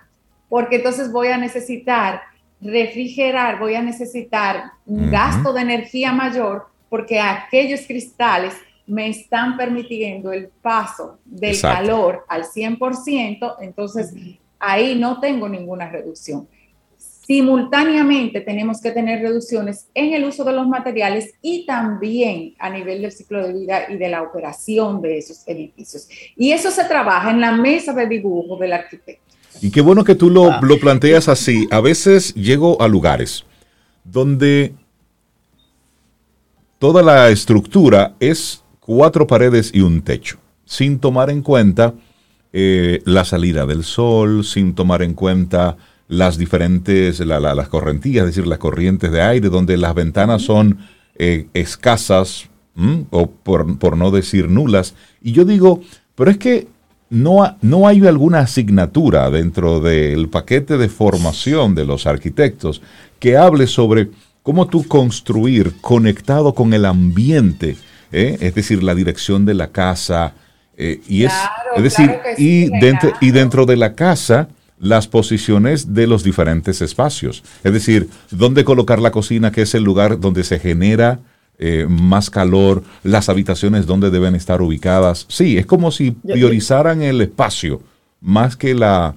porque 0.49 0.77
entonces 0.77 1.13
voy 1.13 1.29
a 1.29 1.37
necesitar 1.37 2.23
refrigerar, 2.61 3.59
voy 3.59 3.75
a 3.75 3.83
necesitar 3.83 4.73
un 4.87 5.11
gasto 5.11 5.53
de 5.53 5.61
energía 5.61 6.13
mayor 6.13 6.67
porque 6.89 7.21
aquellos 7.21 7.83
cristales 7.87 8.55
me 8.87 9.09
están 9.09 9.57
permitiendo 9.57 10.33
el 10.33 10.49
paso 10.49 11.19
del 11.25 11.61
calor 11.61 12.25
al 12.29 12.45
100%, 12.45 13.57
entonces 13.61 14.15
ahí 14.59 14.95
no 14.95 15.21
tengo 15.21 15.49
ninguna 15.49 15.91
reducción. 15.91 16.49
Simultáneamente 16.97 18.41
tenemos 18.41 18.81
que 18.81 18.93
tener 18.93 19.21
reducciones 19.21 19.89
en 19.95 20.13
el 20.13 20.25
uso 20.25 20.45
de 20.45 20.53
los 20.53 20.69
materiales 20.69 21.35
y 21.43 21.67
también 21.67 22.55
a 22.61 22.71
nivel 22.71 23.03
del 23.03 23.11
ciclo 23.11 23.45
de 23.45 23.53
vida 23.53 23.87
y 23.89 23.97
de 23.97 24.09
la 24.09 24.23
operación 24.23 25.03
de 25.03 25.19
esos 25.19 25.43
edificios. 25.49 26.09
Y 26.37 26.53
eso 26.53 26.71
se 26.71 26.85
trabaja 26.85 27.33
en 27.33 27.41
la 27.41 27.51
mesa 27.51 27.93
de 27.93 28.07
dibujo 28.07 28.57
del 28.57 28.75
arquitecto. 28.75 29.26
Y 29.61 29.71
qué 29.71 29.81
bueno 29.81 30.05
que 30.05 30.15
tú 30.15 30.31
lo, 30.31 30.53
ah. 30.53 30.61
lo 30.63 30.79
planteas 30.79 31.29
así. 31.29 31.67
A 31.71 31.81
veces 31.81 32.35
llego 32.35 32.81
a 32.81 32.89
lugares 32.89 33.45
donde 34.05 34.75
toda 36.79 37.03
la 37.03 37.29
estructura 37.31 38.15
es 38.21 38.63
cuatro 38.81 39.27
paredes 39.27 39.71
y 39.75 39.81
un 39.81 40.03
techo, 40.03 40.39
sin 40.65 40.99
tomar 40.99 41.31
en 41.31 41.43
cuenta 41.43 41.95
eh, 42.53 43.03
la 43.05 43.25
salida 43.25 43.67
del 43.67 43.85
sol, 43.85 44.45
sin 44.45 44.75
tomar 44.75 45.03
en 45.03 45.15
cuenta 45.15 45.77
las 46.09 46.39
diferentes, 46.39 47.19
las 47.21 47.69
correntías, 47.69 48.25
es 48.25 48.37
decir, 48.37 48.47
las 48.47 48.59
corrientes 48.59 49.11
de 49.11 49.23
aire, 49.23 49.49
donde 49.49 49.77
las 49.77 49.95
ventanas 49.95 50.43
son 50.43 50.79
eh, 51.17 51.49
escasas, 51.53 52.49
o 53.11 53.31
por, 53.31 53.79
por, 53.79 53.97
no 53.97 54.11
decir 54.11 54.51
nulas. 54.51 54.95
Y 55.23 55.33
yo 55.33 55.45
digo, 55.47 55.81
pero 56.15 56.31
es 56.31 56.37
que 56.37 56.69
no, 57.09 57.57
no 57.63 57.87
hay 57.87 58.07
alguna 58.07 58.41
asignatura 58.41 59.31
dentro 59.31 59.81
del 59.81 60.29
paquete 60.29 60.77
de 60.77 60.89
formación 60.89 61.75
de 61.75 61.85
los 61.85 62.07
arquitectos 62.07 62.83
que 63.19 63.37
hable 63.37 63.67
sobre 63.67 64.11
cómo 64.43 64.67
tú 64.67 64.87
construir 64.87 65.75
conectado 65.81 66.55
con 66.55 66.73
el 66.73 66.85
ambiente, 66.85 67.77
¿eh? 68.13 68.37
es 68.41 68.55
decir, 68.55 68.83
la 68.83 68.95
dirección 68.95 69.45
de 69.45 69.55
la 69.55 69.69
casa. 69.69 70.35
Eh, 70.77 71.01
y 71.09 71.25
es, 71.25 71.33
es 71.77 71.83
decir, 71.83 72.17
y, 72.39 72.69
dentro, 72.81 73.13
y 73.21 73.31
dentro 73.31 73.67
de 73.67 73.77
la 73.77 73.95
casa, 73.95 74.49
las 74.79 75.09
posiciones 75.09 75.95
de 75.95 76.07
los 76.07 76.23
diferentes 76.23 76.83
espacios. 76.83 77.43
Es 77.65 77.73
decir, 77.73 78.09
dónde 78.31 78.65
colocar 78.65 79.01
la 79.01 79.11
cocina, 79.11 79.51
que 79.51 79.63
es 79.63 79.75
el 79.75 79.85
lugar 79.85 80.21
donde 80.21 80.45
se 80.45 80.59
genera 80.59 81.21
eh, 81.59 81.87
más 81.89 82.29
calor, 82.29 82.83
las 83.03 83.29
habitaciones 83.29 83.87
donde 83.87 84.11
deben 84.11 84.35
estar 84.35 84.61
ubicadas. 84.61 85.25
Sí, 85.29 85.57
es 85.57 85.65
como 85.65 85.91
si 85.91 86.11
priorizaran 86.11 87.01
el 87.03 87.21
espacio 87.23 87.81
más 88.21 88.57
que 88.57 88.75
la, 88.75 89.17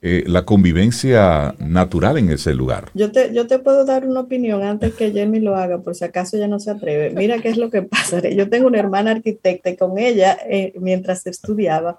eh, 0.00 0.22
la 0.26 0.44
convivencia 0.44 1.54
natural 1.58 2.18
en 2.18 2.30
ese 2.30 2.54
lugar. 2.54 2.90
Yo 2.94 3.10
te, 3.10 3.34
yo 3.34 3.48
te 3.48 3.58
puedo 3.58 3.84
dar 3.84 4.06
una 4.06 4.20
opinión 4.20 4.62
antes 4.62 4.94
que 4.94 5.12
Jamie 5.12 5.40
lo 5.40 5.56
haga, 5.56 5.78
por 5.78 5.96
si 5.96 6.04
acaso 6.04 6.36
ya 6.36 6.46
no 6.46 6.60
se 6.60 6.70
atreve. 6.70 7.10
Mira 7.10 7.40
qué 7.40 7.48
es 7.48 7.56
lo 7.56 7.70
que 7.70 7.82
pasa. 7.82 8.20
Yo 8.28 8.48
tengo 8.48 8.68
una 8.68 8.78
hermana 8.78 9.10
arquitecta 9.10 9.70
y 9.70 9.76
con 9.76 9.98
ella, 9.98 10.38
eh, 10.48 10.74
mientras 10.80 11.26
estudiaba, 11.26 11.98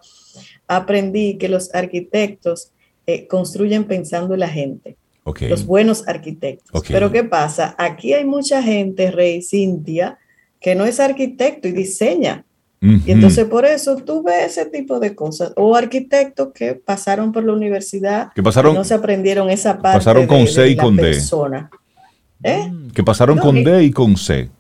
aprendí 0.68 1.38
que 1.38 1.50
los 1.50 1.74
arquitectos 1.76 2.72
construyen 3.30 3.84
pensando 3.84 4.34
en 4.34 4.40
la 4.40 4.48
gente 4.48 4.98
los 5.26 5.66
buenos 5.66 6.08
arquitectos. 6.08 6.84
Pero 6.88 7.12
¿qué 7.12 7.24
pasa? 7.24 7.76
Aquí 7.78 8.14
hay 8.14 8.26
mucha 8.26 8.62
gente, 8.62 9.12
Rey 9.12 9.42
Cintia, 9.42 10.20
que 10.60 10.76
no 10.76 10.86
es 10.86 11.00
arquitecto 11.00 11.68
y 11.68 11.72
diseña. 11.72 12.46
Y 12.82 13.12
entonces 13.12 13.46
por 13.46 13.66
eso 13.66 13.96
tú 13.96 14.22
ves 14.22 14.58
ese 14.58 14.68
tipo 14.68 15.00
de 15.00 15.16
cosas. 15.16 15.54
O 15.56 15.76
arquitectos 15.76 16.50
que 16.54 16.76
pasaron 16.76 17.32
por 17.32 17.44
la 17.44 17.54
universidad 17.54 18.32
que 18.36 18.44
pasaron, 18.44 18.76
no 18.76 18.84
se 18.84 18.94
aprendieron 18.94 19.50
esa 19.50 19.80
parte. 19.80 20.00
Pasaron 20.00 20.28
con 20.28 20.46
C 20.48 20.70
y 20.70 20.76
con 20.76 20.96
D. 20.96 21.18
¿Eh? 22.44 22.72
Que 22.94 23.04
pasaron 23.04 23.40
con 23.40 23.64
D 23.64 23.84
y 23.86 23.92
con 23.92 24.16
C. 24.16 24.52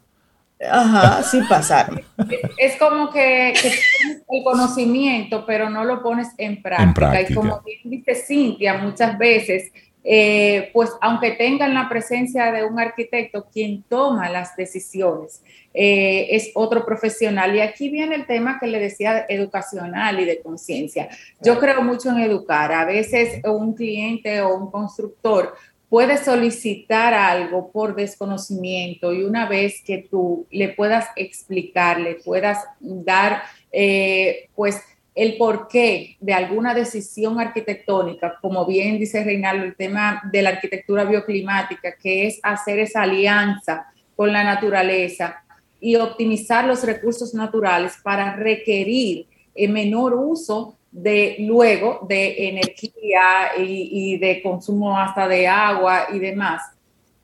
Ajá, 0.67 1.21
sí 1.21 1.39
pasaron. 1.47 2.01
Es 2.57 2.77
como 2.77 3.11
que, 3.11 3.53
tienes 3.61 4.23
el 4.27 4.43
conocimiento, 4.43 5.45
pero 5.45 5.69
no 5.69 5.83
lo 5.83 6.01
pones 6.01 6.29
en 6.37 6.61
práctica. 6.61 6.87
en 6.87 6.93
práctica. 6.93 7.31
Y 7.31 7.35
como 7.35 7.61
dice 7.83 8.15
Cintia, 8.15 8.77
muchas 8.77 9.17
veces 9.17 9.71
eh, 10.07 10.69
pues 10.71 10.91
aunque 11.01 11.31
tengan 11.31 11.73
la 11.73 11.89
presencia 11.89 12.51
de 12.51 12.63
un 12.63 12.79
arquitecto, 12.79 13.47
quien 13.51 13.81
toma 13.89 14.29
las 14.29 14.55
decisiones 14.55 15.41
eh, 15.73 16.27
es 16.29 16.51
otro 16.53 16.85
profesional. 16.85 17.55
Y 17.55 17.61
aquí 17.61 17.89
viene 17.89 18.15
el 18.15 18.27
tema 18.27 18.59
que 18.59 18.67
le 18.67 18.79
decía 18.79 19.25
educacional 19.27 20.19
y 20.19 20.25
de 20.25 20.41
conciencia. 20.41 21.09
Yo 21.41 21.59
creo 21.59 21.81
mucho 21.81 22.11
en 22.11 22.19
educar. 22.19 22.71
A 22.71 22.85
veces 22.85 23.41
un 23.43 23.73
cliente 23.73 24.41
o 24.41 24.55
un 24.55 24.69
constructor 24.69 25.55
puede 25.89 26.17
solicitar 26.17 27.13
algo 27.13 27.71
por 27.71 27.95
desconocimiento 27.95 29.11
y 29.11 29.23
una 29.23 29.47
vez 29.47 29.81
que 29.83 30.07
tú 30.09 30.45
le 30.51 30.69
puedas 30.69 31.07
explicar, 31.15 31.99
le 31.99 32.15
puedas 32.15 32.63
dar, 32.79 33.43
eh, 33.71 34.49
pues, 34.55 34.81
el 35.15 35.37
porqué 35.37 36.17
de 36.19 36.33
alguna 36.33 36.73
decisión 36.73 37.39
arquitectónica, 37.39 38.37
como 38.41 38.65
bien 38.65 38.99
dice 38.99 39.23
Reinaldo, 39.23 39.63
el 39.63 39.75
tema 39.75 40.21
de 40.29 40.41
la 40.41 40.49
arquitectura 40.49 41.05
bioclimática, 41.05 41.95
que 41.95 42.27
es 42.27 42.39
hacer 42.43 42.79
esa 42.79 43.03
alianza 43.03 43.87
con 44.15 44.33
la 44.33 44.43
naturaleza 44.43 45.41
y 45.79 45.95
optimizar 45.95 46.65
los 46.65 46.83
recursos 46.83 47.33
naturales 47.33 47.93
para 48.03 48.35
requerir 48.35 49.27
el 49.55 49.71
menor 49.71 50.13
uso 50.15 50.77
de 50.91 51.37
luego 51.39 52.05
de 52.07 52.49
energía 52.49 53.57
y, 53.57 54.13
y 54.13 54.17
de 54.17 54.41
consumo 54.41 54.99
hasta 54.99 55.27
de 55.27 55.47
agua 55.47 56.07
y 56.13 56.19
demás 56.19 56.74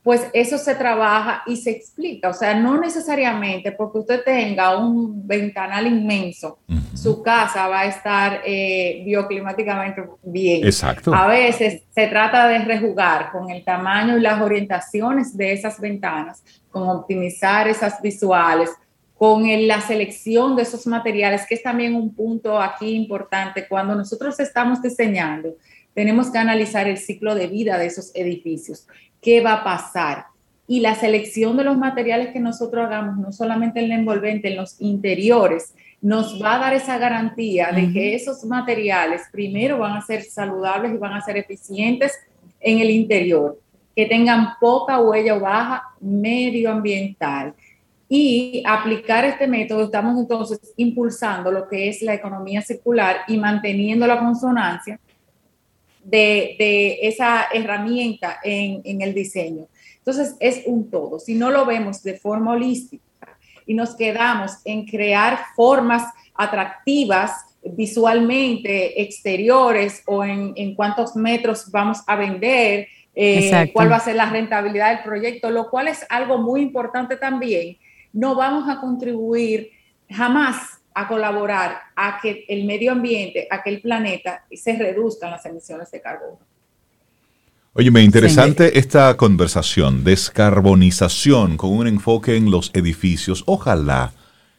pues 0.04 0.28
eso 0.34 0.58
se 0.58 0.74
trabaja 0.76 1.44
y 1.46 1.58
se 1.58 1.72
explica. 1.72 2.30
O 2.30 2.34
sea, 2.34 2.56
no 2.56 2.80
necesariamente 2.80 3.72
porque 3.72 4.00
usted 4.00 4.24
tenga 4.24 4.78
un 4.78 5.28
ventanal 5.28 5.86
inmenso, 5.86 6.60
su 6.96 7.22
casa 7.22 7.68
va 7.68 7.82
a 7.82 7.86
estar 7.86 8.42
eh, 8.46 9.04
bioclimáticamente 9.06 10.04
bien. 10.24 10.66
Exacto. 10.66 11.14
A 11.14 11.28
veces 11.28 11.84
se 11.94 12.08
trata 12.08 12.48
de 12.48 12.60
rejugar 12.60 13.32
con 13.32 13.52
el 13.52 13.64
tamaño 13.64 14.18
y 14.18 14.22
las 14.22 14.42
orientaciones 14.42 15.38
de 15.38 15.54
esas 15.54 15.80
ventanas, 15.80 16.44
con 16.72 16.90
optimizar 16.90 17.68
esas 17.68 18.02
visuales, 18.02 18.72
con 19.16 19.44
la 19.68 19.82
selección 19.82 20.56
de 20.56 20.64
esos 20.64 20.88
materiales, 20.88 21.46
que 21.48 21.54
es 21.54 21.62
también 21.62 21.94
un 21.94 22.16
punto 22.16 22.60
aquí 22.60 22.96
importante. 22.96 23.68
Cuando 23.68 23.94
nosotros 23.94 24.40
estamos 24.40 24.82
diseñando, 24.82 25.58
tenemos 25.94 26.32
que 26.32 26.40
analizar 26.40 26.88
el 26.88 26.98
ciclo 26.98 27.36
de 27.36 27.46
vida 27.46 27.78
de 27.78 27.86
esos 27.86 28.12
edificios 28.16 28.88
qué 29.22 29.42
va 29.42 29.54
a 29.54 29.64
pasar. 29.64 30.26
Y 30.68 30.80
la 30.80 30.96
selección 30.96 31.58
de 31.58 31.64
los 31.64 31.78
materiales 31.78 32.30
que 32.32 32.40
nosotros 32.40 32.86
hagamos, 32.86 33.18
no 33.18 33.32
solamente 33.32 33.80
en 33.80 33.92
el 33.92 34.00
envolvente, 34.00 34.50
en 34.50 34.58
los 34.58 34.80
interiores, 34.80 35.74
nos 36.02 36.42
va 36.42 36.56
a 36.56 36.60
dar 36.60 36.74
esa 36.74 36.98
garantía 36.98 37.72
de 37.72 37.92
que 37.92 38.16
esos 38.16 38.44
materiales 38.46 39.24
primero 39.32 39.78
van 39.78 39.98
a 39.98 40.02
ser 40.02 40.24
saludables 40.24 40.94
y 40.94 40.98
van 40.98 41.14
a 41.14 41.22
ser 41.22 41.38
eficientes 41.38 42.14
en 42.60 42.80
el 42.80 42.90
interior, 42.90 43.60
que 43.96 44.06
tengan 44.06 44.54
poca 44.60 45.00
huella 45.00 45.36
o 45.36 45.40
baja 45.40 45.84
medioambiental. 46.00 47.54
Y 48.08 48.64
aplicar 48.66 49.26
este 49.26 49.48
método, 49.48 49.86
estamos 49.86 50.20
entonces 50.20 50.60
impulsando 50.76 51.52
lo 51.52 51.68
que 51.68 51.88
es 51.90 52.02
la 52.02 52.14
economía 52.14 52.62
circular 52.62 53.18
y 53.28 53.38
manteniendo 53.38 54.06
la 54.08 54.20
consonancia 54.20 55.00
de, 56.04 57.00
esa 57.02 57.48
herramienta 57.54 58.40
en, 58.44 59.02
el 59.02 59.14
diseño. 59.14 59.68
Entonces, 59.98 60.36
es 60.40 60.64
un 60.66 60.90
todo. 60.90 61.20
Si 61.20 61.36
no 61.36 61.52
lo 61.52 61.66
vemos 61.66 62.04
de 62.04 62.16
forma 62.16 62.52
holística 62.52 63.04
y 63.66 63.74
nos 63.74 63.96
quedamos 63.96 64.54
en 64.66 64.86
crear 64.86 65.40
formas 65.56 66.04
atractivas 66.34 67.32
visualmente, 67.64 69.02
exteriores 69.02 70.02
o 70.08 70.24
en, 70.24 70.76
cuántos 70.76 71.16
metros 71.16 71.70
vamos 71.70 72.00
a 72.08 72.16
vender, 72.16 72.88
eh, 73.14 73.70
cuál 73.74 73.92
va 73.92 73.98
a 73.98 74.00
ser 74.00 74.16
la 74.16 74.30
rentabilidad 74.30 74.96
del 74.96 75.04
proyecto, 75.04 75.52
lo 75.52 75.70
cual 75.70 75.88
es 75.88 76.06
algo 76.10 76.38
muy 76.40 76.62
importante 76.62 77.18
también, 77.18 77.78
no 78.14 78.36
vamos 78.36 78.68
a 78.68 78.80
contribuir 78.82 79.72
jamás 80.10 80.81
a 80.94 81.08
colaborar 81.08 81.80
a 81.96 82.20
que 82.22 82.46
el 82.48 82.66
medio 82.66 82.92
ambiente, 82.92 83.48
a 83.50 83.64
que 83.64 83.70
el 83.70 83.82
planeta 83.82 84.46
se 84.52 84.78
reduzcan 84.78 85.32
las 85.32 85.46
emisiones 85.46 85.90
de 85.92 86.02
carbono. 86.02 86.40
Oye, 87.74 87.90
me 87.90 88.04
interesante 88.04 88.78
esta 88.78 89.16
conversación, 89.16 90.04
descarbonización 90.04 91.56
con 91.56 91.72
un 91.72 91.88
enfoque 91.88 92.36
en 92.36 92.52
los 92.52 92.70
edificios. 92.74 93.44
Ojalá 93.46 94.12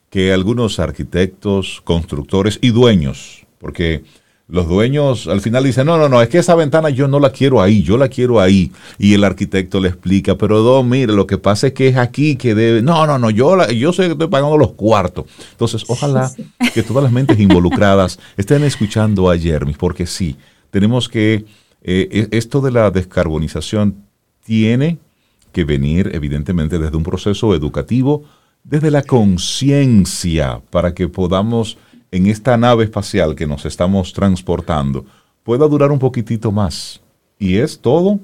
que 0.09 0.33
algunos 0.33 0.79
arquitectos, 0.79 1.83
constructores 1.85 2.59
y 2.63 2.71
dueños, 2.71 3.47
porque 3.59 4.05
los 4.53 4.69
dueños 4.69 5.29
al 5.29 5.41
final 5.41 5.65
dicen, 5.65 5.87
no, 5.87 5.97
no, 5.97 6.11
no, 6.11 6.21
es 6.21 6.29
que 6.29 6.37
esa 6.37 6.55
ventana 6.55 6.91
yo 6.91 7.09
no 7.09 7.19
la 7.19 7.33
quiero 7.33 7.63
ahí, 7.63 7.83
yo 7.83 7.97
la 7.97 8.11
quiero 8.11 8.39
ahí. 8.39 8.71
Y 8.99 9.15
el 9.15 9.25
arquitecto 9.25 9.81
le 9.81 9.89
explica, 9.89 10.37
pero 10.37 10.63
no, 10.63 10.83
mire, 10.83 11.15
lo 11.15 11.27
que 11.27 11.39
pasa 11.39 11.69
es 11.69 11.73
que 11.73 11.89
es 11.89 11.97
aquí 11.97 12.37
que 12.37 12.55
debe, 12.55 12.83
no, 12.83 13.07
no, 13.07 13.19
no, 13.19 13.31
yo, 13.31 13.67
yo 13.71 13.95
sé 13.95 14.05
que 14.05 14.13
estoy 14.13 14.29
pagando 14.29 14.59
los 14.59 14.73
cuartos. 14.73 15.25
Entonces, 15.53 15.85
ojalá 15.89 16.31
que 16.75 16.83
todas 16.83 17.03
las 17.03 17.11
mentes 17.11 17.41
involucradas 17.41 18.19
estén 18.37 18.63
escuchando 18.63 19.31
a 19.31 19.39
Jeremy, 19.39 19.73
porque 19.73 20.05
sí, 20.05 20.37
tenemos 20.71 21.09
que, 21.09 21.47
eh, 21.83 22.29
e, 22.31 22.37
esto 22.37 22.61
de 22.61 22.73
la 22.73 22.91
descarbonización 22.91 24.05
tiene 24.45 24.99
que 25.53 25.65
venir 25.65 26.11
evidentemente 26.13 26.79
desde 26.79 26.99
un 26.99 27.05
proceso 27.05 27.55
educativo, 27.55 28.25
desde 28.65 28.91
la 28.91 29.03
conciencia, 29.03 30.61
para 30.69 30.93
que 30.93 31.09
podamos 31.09 31.79
en 32.13 32.27
esta 32.27 32.57
nave 32.57 32.85
espacial 32.85 33.35
que 33.35 33.47
nos 33.47 33.65
estamos 33.65 34.13
transportando 34.13 35.05
pueda 35.43 35.67
durar 35.67 35.91
un 35.91 35.99
poquitito 35.99 36.53
más. 36.53 37.01
Y 37.39 37.59
es 37.59 37.81
todo 37.81 38.21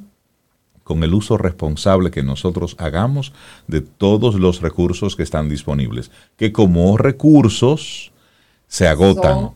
con 0.84 1.02
el 1.02 1.12
uso 1.12 1.36
responsable 1.36 2.10
que 2.10 2.22
nosotros 2.22 2.76
hagamos 2.78 3.32
de 3.66 3.80
todos 3.80 4.36
los 4.36 4.62
recursos 4.62 5.16
que 5.16 5.22
están 5.22 5.48
disponibles, 5.48 6.10
que 6.36 6.52
como 6.52 6.96
recursos 6.96 8.12
se 8.66 8.86
agotan. 8.86 9.50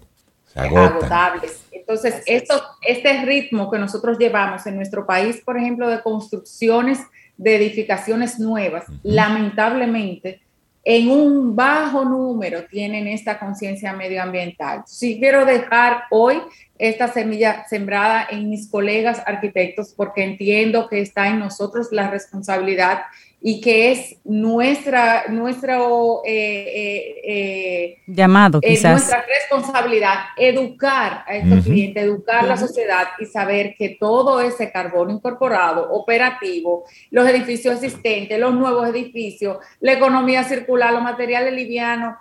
se 0.52 0.60
agotan. 0.60 1.40
Entonces, 1.70 2.22
esto, 2.26 2.54
este 2.86 3.24
ritmo 3.24 3.70
que 3.70 3.78
nosotros 3.78 4.18
llevamos 4.18 4.66
en 4.66 4.76
nuestro 4.76 5.06
país, 5.06 5.40
por 5.44 5.56
ejemplo, 5.56 5.88
de 5.88 6.02
construcciones 6.02 7.00
de 7.36 7.56
edificaciones 7.56 8.38
nuevas, 8.38 8.84
lamentablemente, 9.02 10.41
en 10.84 11.10
un 11.10 11.54
bajo 11.54 12.04
número 12.04 12.64
tienen 12.64 13.06
esta 13.06 13.38
conciencia 13.38 13.92
medioambiental. 13.92 14.82
Sí 14.86 15.18
quiero 15.18 15.44
dejar 15.44 16.04
hoy 16.10 16.42
esta 16.78 17.08
semilla 17.08 17.64
sembrada 17.68 18.26
en 18.28 18.50
mis 18.50 18.68
colegas 18.68 19.22
arquitectos 19.24 19.94
porque 19.96 20.24
entiendo 20.24 20.88
que 20.88 21.00
está 21.00 21.28
en 21.28 21.38
nosotros 21.38 21.88
la 21.92 22.10
responsabilidad 22.10 23.02
y 23.44 23.60
que 23.60 23.90
es 23.90 24.16
nuestra, 24.24 25.24
nuestro 25.28 26.22
eh, 26.24 26.32
eh, 26.32 27.20
eh, 27.24 27.98
llamado, 28.06 28.60
quizás. 28.60 28.92
nuestra 28.92 29.24
responsabilidad 29.26 30.14
educar 30.36 31.24
a 31.26 31.34
estos 31.34 31.64
clientes, 31.64 32.04
educar 32.04 32.44
a 32.44 32.46
la 32.46 32.56
sociedad 32.56 33.08
y 33.18 33.26
saber 33.26 33.74
que 33.76 33.96
todo 33.98 34.40
ese 34.40 34.70
carbono 34.70 35.10
incorporado, 35.10 35.92
operativo, 35.92 36.84
los 37.10 37.28
edificios 37.28 37.74
existentes, 37.74 38.38
los 38.38 38.54
nuevos 38.54 38.88
edificios, 38.88 39.58
la 39.80 39.94
economía 39.94 40.44
circular, 40.44 40.92
los 40.92 41.02
materiales 41.02 41.52
livianos, 41.52 42.14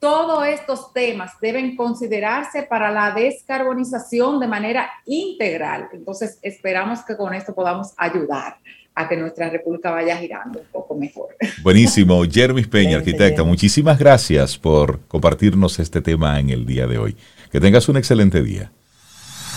todos 0.00 0.46
estos 0.46 0.92
temas 0.92 1.32
deben 1.40 1.76
considerarse 1.76 2.64
para 2.64 2.90
la 2.90 3.12
descarbonización 3.12 4.40
de 4.40 4.48
manera 4.48 4.90
integral. 5.04 5.90
Entonces, 5.92 6.38
esperamos 6.42 7.04
que 7.04 7.16
con 7.16 7.34
esto 7.34 7.54
podamos 7.54 7.92
ayudar 7.98 8.56
a 9.00 9.08
que 9.08 9.16
nuestra 9.16 9.48
república 9.48 9.90
vaya 9.90 10.16
girando 10.16 10.60
un 10.60 10.66
poco 10.70 10.94
mejor. 10.94 11.28
Buenísimo. 11.62 12.22
Jermis 12.30 12.68
Peña, 12.68 12.98
arquitecta, 12.98 13.42
muchísimas 13.44 13.98
gracias 13.98 14.58
por 14.58 15.00
compartirnos 15.08 15.78
este 15.78 16.00
tema 16.00 16.38
en 16.38 16.50
el 16.50 16.66
día 16.66 16.86
de 16.86 16.98
hoy. 16.98 17.16
Que 17.50 17.60
tengas 17.60 17.88
un 17.88 17.96
excelente 17.96 18.42
día. 18.42 18.70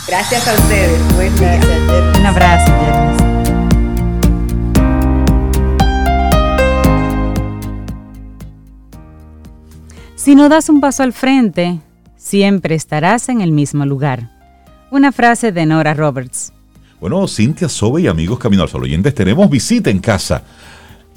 Gracias 0.08 0.48
a 0.48 0.54
ustedes. 0.54 1.16
Buen 1.16 1.36
día. 1.38 1.60
Un 2.20 2.26
abrazo, 2.26 2.72
Jermis. 2.80 3.24
Si 10.16 10.36
no 10.36 10.48
das 10.48 10.70
un 10.70 10.80
paso 10.80 11.04
al 11.04 11.12
frente, 11.12 11.80
siempre 12.16 12.76
estarás 12.76 13.28
en 13.28 13.42
el 13.42 13.52
mismo 13.52 13.86
lugar. 13.86 14.30
Una 14.90 15.12
frase 15.12 15.52
de 15.52 15.66
Nora 15.66 15.94
Roberts. 15.94 16.54
Bueno, 17.04 17.28
Cintia 17.28 17.68
Sobe 17.68 18.04
y 18.04 18.08
amigos 18.08 18.40
Camino 18.40 18.64
al 18.64 18.70
Sol 18.70 18.84
oyentes, 18.84 19.14
tenemos 19.14 19.50
visita 19.50 19.90
en 19.90 20.00
casa. 20.00 20.42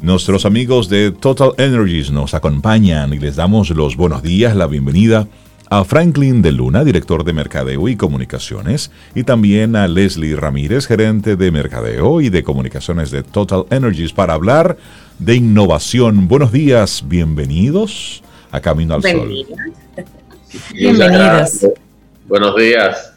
Nuestros 0.03 0.45
amigos 0.45 0.89
de 0.89 1.12
Total 1.12 1.53
Energies 1.59 2.11
nos 2.11 2.34
acompañan 2.34 3.14
y 3.14 3.20
les 3.20 3.37
damos 3.37 3.70
los 3.70 3.95
buenos 3.95 4.20
días, 4.20 4.57
la 4.57 4.66
bienvenida 4.66 5.28
a 5.70 5.84
Franklin 5.84 6.43
de 6.43 6.51
Luna, 6.51 6.82
director 6.82 7.22
de 7.22 7.32
Mercadeo 7.32 7.87
y 7.87 7.95
Comunicaciones, 7.95 8.91
y 9.14 9.22
también 9.22 9.76
a 9.76 9.87
Leslie 9.87 10.34
Ramírez, 10.34 10.89
gerente 10.89 11.37
de 11.37 11.53
Mercadeo 11.53 12.20
y 12.20 12.30
de 12.30 12.43
Comunicaciones 12.43 13.12
de 13.12 13.22
Total 13.22 13.64
Energies, 13.70 14.12
para 14.12 14.34
hablar 14.34 14.78
de 15.20 15.37
innovación. 15.37 16.26
Buenos 16.26 16.51
días, 16.51 17.05
bienvenidos 17.07 18.24
a 18.51 18.61
Camino 18.61 18.95
al 18.95 19.03
Sol. 19.03 19.32
Bienvenidos. 20.74 21.64
Buenos 22.26 22.57
días. 22.57 23.16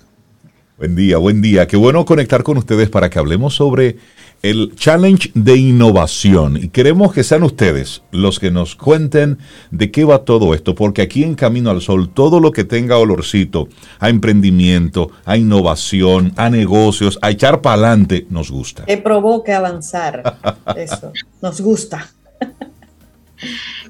Buen 0.79 0.95
día, 0.95 1.17
buen 1.17 1.41
día. 1.41 1.67
Qué 1.67 1.75
bueno 1.75 2.05
conectar 2.05 2.41
con 2.41 2.55
ustedes 2.55 2.89
para 2.89 3.09
que 3.09 3.19
hablemos 3.19 3.53
sobre 3.53 3.97
el 4.41 4.73
challenge 4.77 5.29
de 5.35 5.57
innovación. 5.57 6.55
Y 6.55 6.69
queremos 6.69 7.11
que 7.11 7.25
sean 7.25 7.43
ustedes 7.43 8.01
los 8.11 8.39
que 8.39 8.49
nos 8.49 8.77
cuenten 8.77 9.39
de 9.71 9.91
qué 9.91 10.05
va 10.05 10.23
todo 10.23 10.53
esto, 10.53 10.75
porque 10.75 11.01
aquí 11.01 11.25
en 11.25 11.35
Camino 11.35 11.69
al 11.69 11.81
Sol, 11.81 12.09
todo 12.13 12.39
lo 12.39 12.53
que 12.53 12.63
tenga 12.63 12.97
olorcito 12.97 13.67
a 13.99 14.07
emprendimiento, 14.07 15.11
a 15.25 15.35
innovación, 15.35 16.31
a 16.37 16.49
negocios, 16.49 17.19
a 17.21 17.29
echar 17.29 17.59
para 17.59 17.73
adelante, 17.73 18.25
nos 18.29 18.49
gusta. 18.49 18.85
Que 18.85 18.95
provoque 18.95 19.51
avanzar. 19.51 20.37
Eso, 20.77 21.11
nos 21.41 21.59
gusta. 21.59 22.09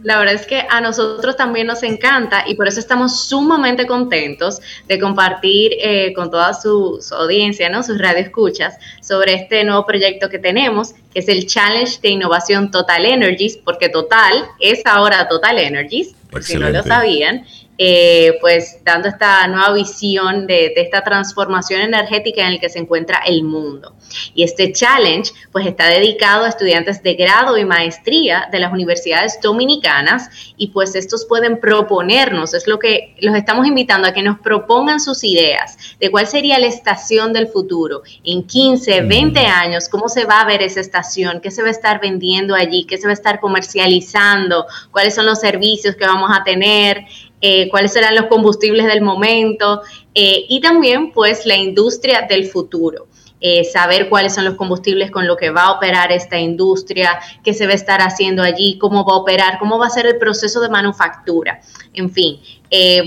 La 0.03 0.17
verdad 0.17 0.35
es 0.35 0.45
que 0.45 0.65
a 0.69 0.81
nosotros 0.81 1.35
también 1.35 1.67
nos 1.67 1.83
encanta 1.83 2.43
y 2.47 2.55
por 2.55 2.67
eso 2.67 2.79
estamos 2.79 3.25
sumamente 3.25 3.87
contentos 3.87 4.61
de 4.87 4.99
compartir 4.99 5.73
eh, 5.79 6.13
con 6.13 6.29
toda 6.29 6.53
su, 6.53 6.99
audiencia, 7.11 7.69
¿no? 7.69 7.83
sus 7.83 7.97
radioescuchas, 7.97 8.77
sobre 9.01 9.33
este 9.33 9.63
nuevo 9.63 9.85
proyecto 9.85 10.29
que 10.29 10.39
tenemos, 10.39 10.93
que 11.13 11.19
es 11.19 11.27
el 11.27 11.47
Challenge 11.47 11.99
de 12.01 12.09
Innovación 12.09 12.71
Total 12.71 13.05
Energies, 13.05 13.57
porque 13.57 13.89
Total 13.89 14.45
es 14.59 14.85
ahora 14.85 15.27
Total 15.27 15.57
Energies, 15.57 16.13
por 16.29 16.43
si 16.43 16.57
no 16.57 16.69
lo 16.69 16.83
sabían. 16.83 17.45
Eh, 17.81 18.37
pues 18.41 18.79
dando 18.83 19.07
esta 19.07 19.47
nueva 19.47 19.71
visión 19.71 20.45
de, 20.47 20.73
esta 20.75 21.01
transformación 21.01 21.79
energética 21.79 22.45
en 22.45 22.55
la 22.55 22.59
que 22.59 22.67
se 22.67 22.77
encuentra 22.77 23.19
el 23.25 23.41
mundo. 23.41 23.95
Y 24.33 24.43
este 24.43 24.73
challenge 24.73 25.31
pues 25.53 25.65
está 25.65 25.87
dedicado 25.87 26.43
a 26.43 26.49
estudiantes 26.49 27.01
de 27.03 27.13
grado 27.13 27.57
y 27.57 27.63
maestría 27.63 28.49
de 28.51 28.59
las 28.59 28.73
universidades 28.73 29.39
dominicanas 29.41 30.29
y 30.57 30.67
pues 30.67 30.93
estos 30.93 31.23
pueden 31.23 31.61
proponernos, 31.61 32.53
es 32.53 32.67
lo 32.67 32.79
que 32.79 33.15
los 33.21 33.33
estamos 33.33 33.65
invitando 33.65 34.09
a 34.09 34.13
que 34.13 34.23
nos 34.23 34.39
propongan 34.39 34.99
sus 34.99 35.23
ideas 35.23 35.77
de 36.01 36.11
cuál 36.11 36.27
sería 36.27 36.59
la 36.59 36.67
estación 36.67 37.31
del 37.31 37.47
futuro 37.47 38.01
en 38.25 38.43
15, 38.45 39.03
20 39.03 39.39
años, 39.45 39.87
cómo 39.87 40.09
se 40.09 40.25
va 40.25 40.41
a 40.41 40.45
ver 40.45 40.61
esa 40.61 40.81
estación, 40.81 41.39
qué 41.39 41.49
se 41.49 41.61
va 41.61 41.69
a 41.69 41.71
estar 41.71 42.01
vendiendo 42.01 42.55
allí, 42.55 42.83
qué 42.83 42.97
se 42.97 43.05
va 43.05 43.11
a 43.11 43.13
estar 43.13 43.39
comercializando, 43.39 44.65
cuáles 44.91 45.15
son 45.15 45.25
los 45.25 45.39
servicios 45.39 45.95
que 45.95 46.05
vamos 46.05 46.29
a 46.33 46.43
tener. 46.43 47.05
Eh, 47.41 47.69
cuáles 47.69 47.93
serán 47.93 48.15
los 48.15 48.25
combustibles 48.25 48.85
del 48.87 49.01
momento 49.01 49.81
eh, 50.13 50.45
y 50.49 50.59
también 50.59 51.11
pues 51.11 51.45
la 51.45 51.55
industria 51.55 52.25
del 52.27 52.45
futuro. 52.45 53.07
Eh, 53.41 53.63
saber 53.63 54.09
cuáles 54.09 54.35
son 54.35 54.43
los 54.43 54.55
combustibles 54.55 55.11
con 55.11 55.25
lo 55.25 55.37
que 55.37 55.49
va 55.49 55.63
a 55.63 55.71
operar 55.71 56.11
esta 56.11 56.37
industria, 56.37 57.17
qué 57.41 57.53
se 57.53 57.65
va 57.65 57.71
a 57.71 57.75
estar 57.75 58.01
haciendo 58.01 58.43
allí, 58.43 58.77
cómo 58.77 59.05
va 59.05 59.13
a 59.13 59.17
operar, 59.17 59.59
cómo 59.59 59.79
va 59.79 59.87
a 59.87 59.89
ser 59.89 60.05
el 60.05 60.17
proceso 60.17 60.59
de 60.59 60.67
manufactura. 60.67 61.61
En 61.93 62.09
fin, 62.09 62.41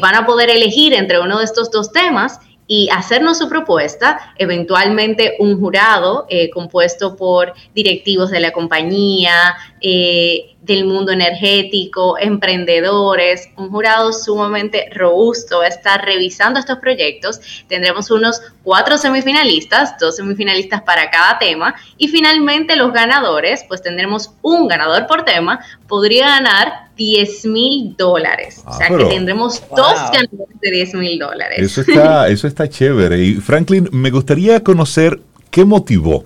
van 0.00 0.14
a 0.14 0.24
poder 0.24 0.48
elegir 0.48 0.94
entre 0.94 1.20
uno 1.20 1.38
de 1.38 1.44
estos 1.44 1.70
dos 1.70 1.92
temas 1.92 2.40
y 2.66 2.88
hacernos 2.90 3.36
su 3.36 3.50
propuesta, 3.50 4.32
eventualmente 4.38 5.36
un 5.38 5.60
jurado 5.60 6.26
compuesto 6.54 7.14
por 7.14 7.52
directivos 7.74 8.30
de 8.30 8.40
la 8.40 8.52
compañía, 8.52 9.54
eh, 9.82 10.51
del 10.62 10.84
mundo 10.84 11.10
energético, 11.10 12.16
emprendedores, 12.18 13.48
un 13.56 13.70
jurado 13.70 14.12
sumamente 14.12 14.88
robusto 14.94 15.58
va 15.58 15.64
a 15.64 15.68
estar 15.68 16.04
revisando 16.04 16.60
estos 16.60 16.78
proyectos. 16.78 17.40
Tendremos 17.68 18.10
unos 18.12 18.40
cuatro 18.62 18.96
semifinalistas, 18.96 19.98
dos 19.98 20.16
semifinalistas 20.16 20.82
para 20.82 21.10
cada 21.10 21.38
tema 21.38 21.74
y 21.98 22.08
finalmente 22.08 22.76
los 22.76 22.92
ganadores, 22.92 23.64
pues 23.66 23.82
tendremos 23.82 24.34
un 24.42 24.68
ganador 24.68 25.08
por 25.08 25.24
tema, 25.24 25.58
podría 25.88 26.28
ganar 26.28 26.90
10 26.96 27.46
mil 27.46 27.96
dólares. 27.96 28.62
o 28.64 28.72
sea 28.72 28.88
que 28.88 29.02
ah, 29.02 29.08
tendremos 29.08 29.60
dos 29.74 29.94
ganadores 30.12 30.60
de 30.60 30.70
10 30.70 30.94
mil 30.94 31.18
dólares. 31.18 31.58
Eso 31.58 31.80
está, 31.80 32.28
eso 32.28 32.46
está 32.46 32.68
chévere. 32.68 33.20
Y 33.20 33.34
Franklin, 33.34 33.88
me 33.90 34.10
gustaría 34.10 34.62
conocer 34.62 35.20
qué 35.50 35.64
motivó 35.64 36.24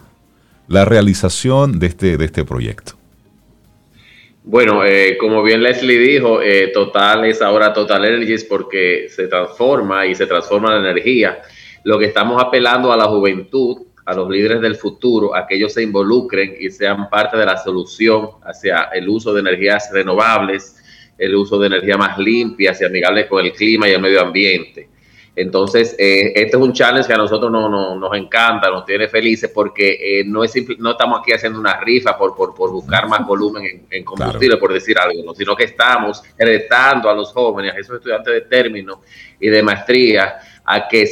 la 0.68 0.84
realización 0.84 1.78
de 1.78 1.86
este, 1.86 2.18
de 2.18 2.24
este 2.26 2.44
proyecto. 2.44 2.95
Bueno, 4.48 4.84
eh, 4.84 5.16
como 5.18 5.42
bien 5.42 5.60
Leslie 5.60 5.98
dijo, 5.98 6.40
eh, 6.40 6.68
Total 6.68 7.24
es 7.24 7.42
ahora 7.42 7.72
Total 7.72 8.04
Energies 8.04 8.44
porque 8.44 9.08
se 9.08 9.26
transforma 9.26 10.06
y 10.06 10.14
se 10.14 10.24
transforma 10.24 10.70
la 10.70 10.88
energía. 10.88 11.42
Lo 11.82 11.98
que 11.98 12.04
estamos 12.04 12.40
apelando 12.40 12.92
a 12.92 12.96
la 12.96 13.06
juventud, 13.06 13.88
a 14.04 14.14
los 14.14 14.30
líderes 14.30 14.60
del 14.60 14.76
futuro, 14.76 15.34
a 15.34 15.48
que 15.48 15.56
ellos 15.56 15.72
se 15.72 15.82
involucren 15.82 16.54
y 16.60 16.70
sean 16.70 17.10
parte 17.10 17.36
de 17.36 17.44
la 17.44 17.56
solución 17.56 18.28
hacia 18.44 18.84
el 18.94 19.08
uso 19.08 19.34
de 19.34 19.40
energías 19.40 19.90
renovables, 19.92 20.76
el 21.18 21.34
uso 21.34 21.58
de 21.58 21.66
energía 21.66 21.96
más 21.96 22.16
limpia 22.16 22.72
y 22.80 22.84
amigables 22.84 23.26
con 23.26 23.44
el 23.44 23.52
clima 23.52 23.88
y 23.88 23.94
el 23.94 24.00
medio 24.00 24.20
ambiente. 24.20 24.88
Entonces, 25.36 25.94
eh, 25.98 26.32
este 26.34 26.56
es 26.56 26.62
un 26.62 26.72
challenge 26.72 27.06
que 27.06 27.12
a 27.12 27.18
nosotros 27.18 27.52
no, 27.52 27.68
nos 27.94 28.16
encanta, 28.16 28.70
nos 28.70 28.86
tiene 28.86 29.06
felices 29.06 29.50
porque 29.54 30.20
eh, 30.20 30.24
no, 30.24 30.42
es 30.42 30.54
no 30.78 30.92
estamos 30.92 31.20
aquí 31.20 31.32
haciendo 31.32 31.60
una 31.60 31.78
rifa 31.78 32.16
por, 32.16 32.34
por, 32.34 32.54
buscar 32.72 33.06
más 33.06 33.26
volumen 33.26 33.86
en, 33.90 34.02
combustible, 34.02 34.56
por 34.56 34.72
decir 34.72 34.98
algo, 34.98 35.34
sino 35.34 35.54
que 35.54 35.64
estamos 35.64 36.22
retando 36.38 37.10
a 37.10 37.14
los 37.14 37.32
jóvenes, 37.32 37.74
a 37.74 37.78
esos 37.78 37.96
estudiantes 37.96 38.32
de 38.32 38.40
término 38.40 39.02
y 39.38 39.48
de 39.48 39.62
maestría, 39.62 40.38
a 40.64 40.88
que 40.88 41.06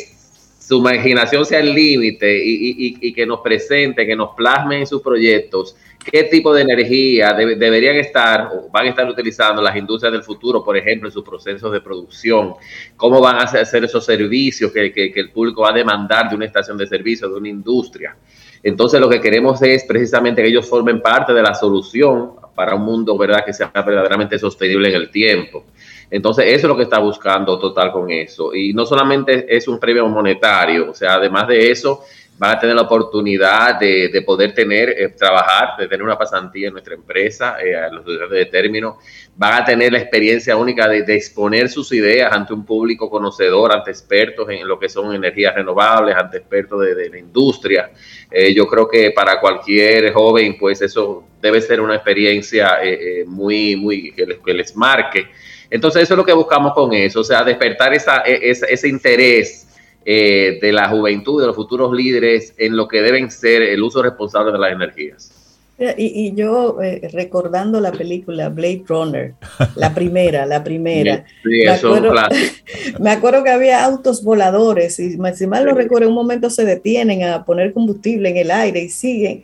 su 0.59 0.79
imaginación 0.79 1.45
sea 1.45 1.61
el 1.61 1.75
límite 1.75 2.41
y, 2.43 3.13
que 3.13 3.27
nos 3.27 3.41
presente, 3.41 4.07
que 4.07 4.17
nos 4.17 4.35
plasmen 4.35 4.81
en 4.81 4.87
sus 4.87 5.03
proyectos 5.03 5.77
qué 6.05 6.25
tipo 6.25 6.53
de 6.55 6.63
energía 6.63 7.33
deberían 7.33 7.97
estar 7.97 8.51
o 8.53 8.69
van 8.71 8.87
a 8.87 8.91
estar 8.91 9.09
utilizando 9.09 9.63
las 9.63 9.75
industrias 9.77 10.13
del 10.13 10.23
futuro, 10.23 10.63
por 10.63 10.77
ejemplo, 10.77 11.09
en 11.09 11.13
sus 11.13 11.25
procesos 11.25 11.73
de 11.73 11.81
producción, 11.81 12.55
cómo 12.97 13.21
van 13.21 13.37
a 13.37 13.43
hacer 13.43 13.85
esos 13.85 14.05
servicios 14.05 14.71
que, 14.73 15.13
el 15.15 15.31
público 15.31 15.63
va 15.63 15.71
a 15.71 15.73
demandar 15.73 16.29
de 16.29 16.37
una 16.37 16.45
estación 16.45 16.77
de 16.77 16.87
servicio, 16.87 17.29
de 17.29 17.37
una 17.37 17.49
industria. 17.49 18.17
Entonces 18.63 19.01
lo 19.01 19.09
que 19.09 19.21
queremos 19.21 19.61
es 19.63 19.85
precisamente 19.85 20.43
que 20.43 20.49
ellos 20.49 20.69
formen 20.69 21.01
parte 21.01 21.33
de 21.35 21.43
la 21.43 21.55
solución 21.55 22.33
para 22.55 22.75
un 22.75 22.83
mundo, 22.83 23.19
¿verdad?, 23.19 23.45
que 23.45 23.53
sea 23.53 23.71
verdaderamente 23.75 24.39
sostenible 24.39 24.89
en 24.89 24.95
el 24.95 25.11
tiempo. 25.11 25.65
Entonces, 26.11 26.45
eso 26.47 26.59
es 26.59 26.65
lo 26.65 26.77
que 26.77 26.85
está 26.85 27.01
buscando 27.01 27.59
Total 27.59 27.91
con 27.91 28.11
eso. 28.11 28.55
Y 28.55 28.73
no 28.73 28.87
solamente 28.87 29.47
es 29.49 29.67
un 29.67 29.81
premio 29.81 30.07
monetario, 30.09 30.91
o 30.91 30.95
sea, 30.95 31.15
además 31.15 31.49
de 31.49 31.71
eso, 31.71 32.05
van 32.37 32.57
a 32.57 32.59
tener 32.59 32.75
la 32.75 32.83
oportunidad 32.83 33.79
de, 33.79 34.23
poder 34.27 34.53
tener, 34.55 34.89
eh, 34.91 35.09
trabajar, 35.11 35.77
de 35.79 35.87
tener 35.87 36.03
una 36.03 36.19
pasantía 36.19 36.67
en 36.67 36.73
nuestra 36.73 36.95
empresa, 36.95 37.57
eh, 37.65 37.77
a 37.77 37.89
los 37.89 38.01
estudiantes 38.01 38.39
de 38.39 38.47
término, 38.47 38.99
van 39.37 39.63
a 39.63 39.65
tener 39.65 39.93
la 39.93 39.99
experiencia 39.99 40.57
única 40.57 40.89
de, 40.89 41.05
exponer 41.15 41.69
sus 41.69 41.93
ideas 41.93 42.33
ante 42.33 42.53
un 42.53 42.65
público 42.65 43.09
conocedor, 43.09 43.73
ante 43.73 43.93
expertos 43.93 44.49
en 44.51 44.67
lo 44.67 44.79
que 44.79 44.89
son 44.89 45.15
energías 45.15 45.55
renovables, 45.55 46.17
ante 46.17 46.39
expertos 46.39 46.81
de, 46.81 47.09
la 47.09 47.19
industria. 47.19 47.91
Eh, 48.31 48.53
yo 48.53 48.67
creo 48.67 48.89
que 48.89 49.13
para 49.13 49.39
cualquier 49.39 50.13
joven, 50.13 50.57
pues 50.59 50.83
eso 50.83 51.25
debe 51.41 51.61
ser 51.61 51.81
una 51.81 51.95
experiencia 51.95 52.79
muy, 53.27 53.77
muy, 53.77 54.13
que 54.13 54.27
les, 54.27 54.39
que 54.39 54.55
les, 54.55 54.75
marque. 54.75 55.29
Entonces 55.71 56.03
eso 56.03 56.15
es 56.15 56.19
lo 56.19 56.25
que 56.25 56.33
buscamos 56.33 56.73
con 56.73 56.93
eso, 56.93 57.21
o 57.21 57.25
sea, 57.25 57.45
despertar 57.45 57.93
esa, 57.95 58.23
e, 58.25 58.51
ese 58.51 58.89
interés 58.89 59.65
eh, 60.05 60.59
de 60.61 60.73
la 60.73 60.89
juventud, 60.89 61.41
de 61.41 61.47
los 61.47 61.57
futuros 61.57 61.93
líderes 61.93 62.55
en 62.59 62.77
lo 62.77 62.89
que 62.89 63.03
deben 63.03 63.31
ser 63.31 63.63
el 63.63 63.83
uso 63.83 64.03
responsable 64.03 64.53
de 64.53 64.59
las 64.59 64.73
energías. 64.73 65.31
Y, 65.77 66.33
yo 66.37 66.81
eh, 66.83 67.09
recordando 67.13 67.81
la 67.81 67.91
película 67.91 68.49
Blade 68.49 68.85
Runner, 68.87 69.35
la 69.75 69.93
primera, 69.93 70.47
la 70.47 70.63
primera. 70.63 71.25
me, 71.45 71.69
acuerdo, 71.69 72.15
me 73.01 73.11
acuerdo 73.11 73.43
que 73.43 73.51
había 73.51 73.85
autos 73.85 74.23
voladores 74.23 75.01
y 75.01 75.19
si 75.35 75.47
mal 75.49 75.65
no 75.65 75.75
recuerdo, 75.75 76.07
en 76.07 76.11
un 76.11 76.17
momento 76.17 76.49
se 76.49 76.65
detienen 76.65 77.25
a 77.25 77.45
poner 77.45 77.73
combustible 77.73 78.29
en 78.29 78.37
el 78.37 78.51
aire 78.53 78.83
y 78.83 78.89
siguen. 78.89 79.43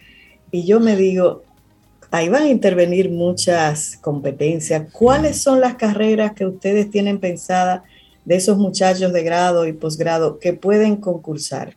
Y 0.52 0.66
yo 0.66 0.78
me 0.78 0.94
digo, 0.94 1.42
ahí 2.12 2.28
van 2.28 2.44
a 2.44 2.48
intervenir 2.48 3.10
muchas 3.10 3.96
competencias. 4.00 4.86
¿Cuáles 4.92 5.42
son 5.42 5.60
las 5.60 5.74
carreras 5.74 6.32
que 6.32 6.46
ustedes 6.46 6.90
tienen 6.90 7.18
pensadas 7.18 7.82
de 8.24 8.36
esos 8.36 8.58
muchachos 8.58 9.12
de 9.12 9.22
grado 9.22 9.66
y 9.66 9.72
posgrado 9.72 10.38
que 10.38 10.52
pueden 10.52 10.96
concursar? 10.96 11.76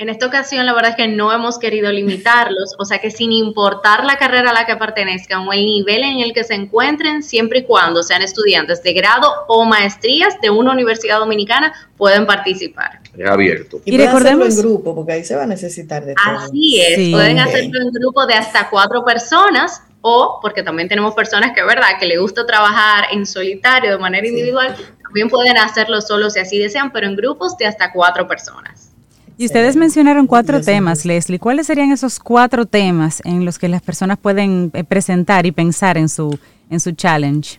En 0.00 0.08
esta 0.08 0.26
ocasión, 0.26 0.64
la 0.64 0.72
verdad 0.72 0.92
es 0.92 0.96
que 0.96 1.08
no 1.08 1.30
hemos 1.30 1.58
querido 1.58 1.92
limitarlos, 1.92 2.74
o 2.78 2.86
sea 2.86 3.00
que 3.00 3.10
sin 3.10 3.32
importar 3.32 4.02
la 4.06 4.16
carrera 4.16 4.48
a 4.48 4.54
la 4.54 4.64
que 4.64 4.74
pertenezcan 4.74 5.46
o 5.46 5.52
el 5.52 5.66
nivel 5.66 6.02
en 6.02 6.20
el 6.20 6.32
que 6.32 6.42
se 6.42 6.54
encuentren, 6.54 7.22
siempre 7.22 7.58
y 7.58 7.64
cuando 7.64 8.02
sean 8.02 8.22
estudiantes 8.22 8.82
de 8.82 8.94
grado 8.94 9.30
o 9.46 9.66
maestrías 9.66 10.40
de 10.40 10.48
una 10.48 10.72
universidad 10.72 11.18
dominicana, 11.18 11.74
pueden 11.98 12.24
participar. 12.24 13.00
Es 13.14 13.28
abierto. 13.28 13.82
Y, 13.84 13.98
recordemos 13.98 14.56
en 14.56 14.62
grupo, 14.62 14.94
porque 14.94 15.12
ahí 15.12 15.24
se 15.24 15.36
va 15.36 15.42
a 15.42 15.46
necesitar 15.46 16.02
de 16.06 16.14
todo. 16.14 16.38
Así 16.38 16.80
es, 16.80 17.10
pueden 17.10 17.38
hacerlo 17.38 17.82
en 17.82 17.90
grupo 17.90 18.24
de 18.24 18.32
hasta 18.32 18.70
cuatro 18.70 19.04
personas 19.04 19.82
o 20.02 20.38
porque 20.40 20.62
también 20.62 20.88
tenemos 20.88 21.14
personas 21.14 21.52
que, 21.54 21.62
verdad, 21.62 21.98
que 21.98 22.06
le 22.06 22.18
gusta 22.18 22.46
trabajar 22.46 23.06
en 23.12 23.26
solitario 23.26 23.92
de 23.92 23.98
manera 23.98 24.26
individual, 24.26 24.76
también 25.02 25.28
pueden 25.28 25.56
hacerlo 25.58 26.00
solo 26.00 26.30
si 26.30 26.40
así 26.40 26.58
desean, 26.58 26.92
pero 26.92 27.06
en 27.06 27.16
grupos 27.16 27.56
de 27.56 27.66
hasta 27.66 27.92
cuatro 27.92 28.26
personas. 28.26 28.90
Y 29.36 29.46
ustedes 29.46 29.74
mencionaron 29.74 30.26
cuatro 30.26 30.60
temas, 30.60 31.06
Leslie. 31.06 31.38
¿Cuáles 31.38 31.66
serían 31.66 31.90
esos 31.92 32.18
cuatro 32.18 32.66
temas 32.66 33.22
en 33.24 33.46
los 33.46 33.58
que 33.58 33.68
las 33.68 33.80
personas 33.80 34.18
pueden 34.18 34.70
eh, 34.74 34.84
presentar 34.84 35.46
y 35.46 35.52
pensar 35.52 35.96
en 35.96 36.10
su, 36.10 36.38
en 36.68 36.78
su 36.78 36.92
challenge? 36.92 37.58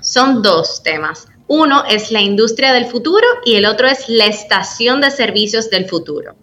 Son 0.00 0.42
dos 0.42 0.82
temas. 0.82 1.28
Uno 1.48 1.84
es 1.84 2.10
la 2.10 2.22
industria 2.22 2.72
del 2.72 2.86
futuro 2.86 3.26
y 3.44 3.56
el 3.56 3.66
otro 3.66 3.88
es 3.88 4.08
la 4.08 4.24
estación 4.26 5.02
de 5.02 5.10
servicios 5.10 5.68
del 5.68 5.86
futuro. 5.86 6.34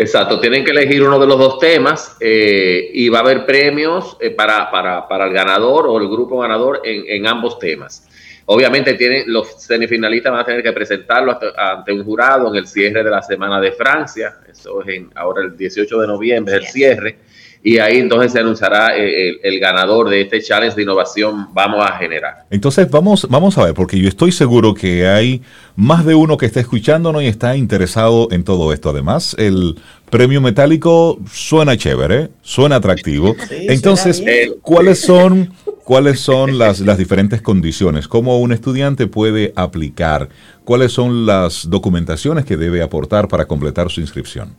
Exacto, 0.00 0.38
tienen 0.38 0.64
que 0.64 0.70
elegir 0.70 1.02
uno 1.02 1.18
de 1.18 1.26
los 1.26 1.36
dos 1.36 1.58
temas 1.58 2.16
eh, 2.20 2.88
y 2.94 3.08
va 3.08 3.18
a 3.18 3.22
haber 3.22 3.44
premios 3.44 4.16
eh, 4.20 4.30
para, 4.30 4.70
para, 4.70 5.08
para, 5.08 5.26
el 5.26 5.32
ganador 5.32 5.88
o 5.88 5.98
el 5.98 6.08
grupo 6.08 6.38
ganador 6.38 6.82
en, 6.84 7.02
en 7.08 7.26
ambos 7.26 7.58
temas. 7.58 8.06
Obviamente 8.46 8.94
tienen, 8.94 9.24
los 9.26 9.60
semifinalistas 9.60 10.30
van 10.30 10.40
a 10.40 10.44
tener 10.44 10.62
que 10.62 10.72
presentarlo 10.72 11.36
ante 11.56 11.92
un 11.92 12.04
jurado 12.04 12.48
en 12.48 12.54
el 12.54 12.66
cierre 12.66 13.02
de 13.02 13.10
la 13.10 13.20
Semana 13.20 13.60
de 13.60 13.72
Francia. 13.72 14.36
Eso 14.48 14.82
es 14.82 14.88
en, 14.88 15.10
ahora 15.16 15.42
el 15.42 15.56
18 15.56 16.00
de 16.00 16.06
noviembre, 16.06 16.54
el 16.54 16.66
cierre. 16.66 17.18
Y 17.62 17.78
ahí 17.78 17.98
entonces 17.98 18.32
se 18.32 18.38
anunciará 18.38 18.96
eh, 18.96 19.38
el, 19.42 19.58
ganador 19.58 20.08
de 20.08 20.20
este 20.22 20.40
challenge 20.40 20.76
de 20.76 20.82
innovación 20.82 21.48
vamos 21.52 21.84
a 21.84 21.92
generar. 21.98 22.44
Entonces 22.50 22.88
vamos, 22.90 23.26
vamos 23.28 23.58
a 23.58 23.64
ver, 23.64 23.74
porque 23.74 23.98
yo 23.98 24.08
estoy 24.08 24.32
seguro 24.32 24.74
que 24.74 25.08
hay 25.08 25.42
más 25.74 26.04
de 26.06 26.14
uno 26.14 26.36
que 26.36 26.46
está 26.46 26.60
escuchándonos 26.60 27.22
y 27.22 27.26
está 27.26 27.56
interesado 27.56 28.28
en 28.30 28.44
todo 28.44 28.72
esto. 28.72 28.90
Además, 28.90 29.34
el 29.38 29.76
premio 30.10 30.40
metálico 30.40 31.18
suena 31.32 31.76
chévere, 31.76 32.28
suena 32.42 32.76
atractivo. 32.76 33.34
entonces, 33.50 34.22
¿cuáles 34.62 35.00
son 35.00 35.52
¿Cuáles 35.88 36.20
son 36.20 36.58
las, 36.58 36.80
las 36.80 36.98
diferentes 36.98 37.40
condiciones? 37.40 38.08
¿Cómo 38.08 38.40
un 38.40 38.52
estudiante 38.52 39.06
puede 39.06 39.54
aplicar? 39.56 40.28
¿Cuáles 40.62 40.92
son 40.92 41.24
las 41.24 41.70
documentaciones 41.70 42.44
que 42.44 42.58
debe 42.58 42.82
aportar 42.82 43.26
para 43.26 43.46
completar 43.46 43.88
su 43.90 44.02
inscripción? 44.02 44.54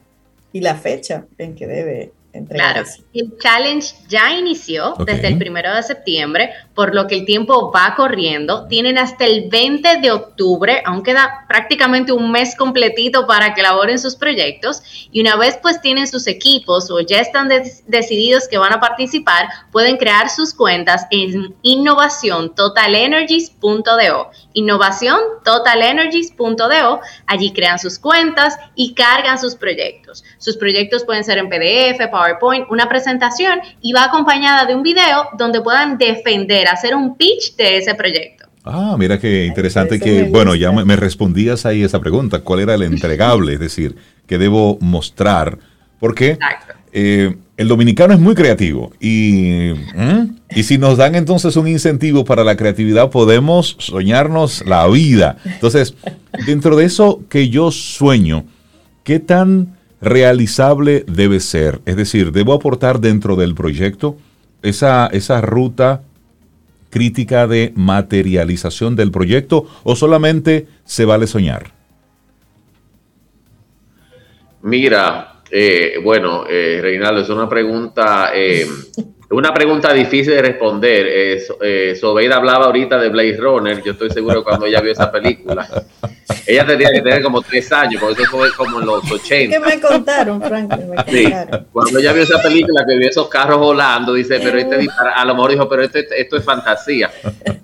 Y 0.52 0.62
la 0.62 0.74
fecha 0.74 1.28
en 1.38 1.54
que 1.54 1.68
debe 1.68 2.14
Claro, 2.48 2.84
el 3.14 3.38
challenge 3.40 3.96
ya 4.08 4.32
inició 4.34 4.94
desde 5.04 5.30
el 5.30 5.40
primero 5.40 5.74
de 5.74 5.82
septiembre, 5.82 6.52
por 6.76 6.94
lo 6.94 7.08
que 7.08 7.16
el 7.16 7.26
tiempo 7.26 7.72
va 7.72 7.96
corriendo. 7.96 8.68
Tienen 8.68 9.00
hasta 9.00 9.26
el 9.26 9.50
20 9.50 9.98
de 9.98 10.12
octubre, 10.12 10.84
aún 10.86 11.02
queda 11.02 11.46
prácticamente 11.48 12.12
un 12.12 12.32
mes 12.32 12.56
completito 12.56 13.26
para 13.26 13.56
que 13.56 13.62
elaboren 13.62 13.98
sus 13.98 14.16
proyectos. 14.16 15.10
Y 15.12 15.22
una 15.22 15.38
vez 15.38 15.58
pues 15.60 15.82
tienen 15.82 16.08
sus 16.08 16.28
equipos 16.28 16.92
o 16.92 17.00
ya 17.00 17.20
están 17.20 17.50
decididos 17.88 18.48
que 18.48 18.60
van 18.60 18.74
a 18.74 18.80
participar, 18.80 19.48
pueden 19.72 19.98
crear 19.98 20.30
sus 20.30 20.54
cuentas 20.54 21.08
en 21.10 21.56
innovaciontotalenergies.do. 21.64 24.30
Innovación 24.54 25.20
totalenergies.do. 25.44 27.02
Allí 27.28 27.54
crean 27.54 27.80
sus 27.80 28.00
cuentas 28.00 28.58
y 28.76 28.94
cargan 28.94 29.40
sus 29.40 29.56
proyectos. 29.56 30.24
Sus 30.38 30.58
proyectos 30.58 31.04
pueden 31.04 31.24
ser 31.24 31.38
en 31.38 31.50
PDF, 31.50 32.10
PowerPoint, 32.10 32.66
una 32.70 32.90
presentación 32.90 33.60
y 33.82 33.94
va 33.94 34.06
acompañada 34.06 34.66
de 34.66 34.76
un 34.76 34.84
video 34.84 35.30
donde 35.38 35.62
puedan 35.62 35.98
defender, 35.98 36.68
hacer 36.68 36.96
un 36.96 37.16
pitch 37.16 37.56
de 37.56 37.78
ese 37.78 37.94
proyecto. 37.96 38.50
Ah, 38.64 38.96
mira 38.98 39.18
qué 39.20 39.46
interesante 39.46 40.00
que, 40.00 40.24
bueno, 40.24 40.54
ya 40.54 40.72
me, 40.72 40.96
respondías 40.96 41.66
ahí 41.66 41.84
esa 41.84 42.00
pregunta, 42.00 42.40
¿cuál 42.40 42.60
era 42.60 42.76
el 42.76 42.84
entregable? 42.84 43.54
es 43.54 43.60
decir, 43.60 43.96
que 44.28 44.38
debo 44.38 44.78
mostrar, 44.82 45.58
porque 46.00 46.38
eh, 46.92 47.36
el 47.60 47.68
dominicano 47.68 48.14
es 48.14 48.22
muy 48.22 48.36
creativo 48.36 48.94
y, 49.02 49.72
y 50.56 50.64
si 50.64 50.78
nos 50.78 50.96
dan 50.96 51.16
entonces 51.16 51.58
un 51.58 51.68
incentivo 51.68 52.24
para 52.24 52.46
la 52.46 52.56
creatividad, 52.56 53.10
podemos 53.10 53.76
soñarnos 53.80 54.66
la 54.66 54.88
vida. 54.88 55.36
Entonces, 55.44 55.94
dentro 56.46 56.78
de 56.78 56.86
eso 56.86 57.22
que 57.28 57.50
yo 57.50 57.70
sueño, 57.72 58.46
¿qué 59.04 59.20
tan 59.20 59.76
realizable 60.00 61.04
debe 61.06 61.42
ser? 61.42 61.82
Es 61.86 61.98
decir, 61.98 62.32
¿debo 62.32 62.54
aportar 62.54 63.02
dentro 63.02 63.36
del 63.36 63.56
proyecto 63.56 64.16
esa, 64.62 65.08
esa 65.08 65.42
ruta 65.42 66.04
crítica 66.90 67.46
de 67.46 67.74
materialización 67.76 68.96
del 68.96 69.12
proyecto 69.12 69.68
o 69.84 69.98
solamente 69.98 70.70
se 70.86 71.04
vale 71.04 71.28
soñar? 71.28 71.74
Mira, 74.62 75.39
eh, 75.52 76.00
bueno, 76.04 76.46
eh, 76.48 76.80
Reinaldo, 76.82 77.22
es 77.22 77.30
una 77.30 77.50
pregunta, 77.50 78.32
eh, 78.34 78.66
una 79.32 79.54
pregunta 79.54 79.94
difícil 79.94 80.34
de 80.34 80.42
responder. 80.42 81.08
Eh, 81.62 81.96
Sobeida 81.96 82.38
hablaba 82.38 82.66
ahorita 82.66 82.98
de 82.98 83.10
Blade 83.10 83.38
Runner, 83.38 83.84
yo 83.84 83.92
estoy 83.92 84.10
seguro 84.10 84.44
que 84.44 84.50
cuando 84.50 84.66
ella 84.66 84.82
vio 84.82 84.92
esa 84.92 85.12
película, 85.12 85.68
ella 86.46 86.66
tenía 86.66 86.92
que 86.92 87.02
tener 87.02 87.22
como 87.22 87.42
tres 87.42 87.72
años, 87.72 88.02
porque 88.02 88.24
eso 88.24 88.32
fue 88.32 88.52
como 88.54 88.80
en 88.80 88.88
los 88.88 89.12
80. 89.12 89.56
¿Qué 89.56 89.60
me 89.60 89.80
contaron, 89.80 90.42
Frank? 90.42 90.74
Sí, 91.08 91.32
cuando 91.72 92.00
ella 92.00 92.14
vio 92.14 92.24
esa 92.24 92.42
película, 92.42 92.84
que 92.88 92.98
vio 92.98 93.10
esos 93.10 93.28
carros 93.30 93.60
volando, 93.60 94.14
dice, 94.14 94.40
pero 94.40 94.58
este 94.58 94.88
a 95.16 95.26
lo 95.26 95.36
mejor 95.36 95.52
dijo, 95.52 95.70
pero 95.70 95.84
esto, 95.84 96.00
esto 96.00 96.38
es 96.38 96.44
fantasía. 96.44 97.12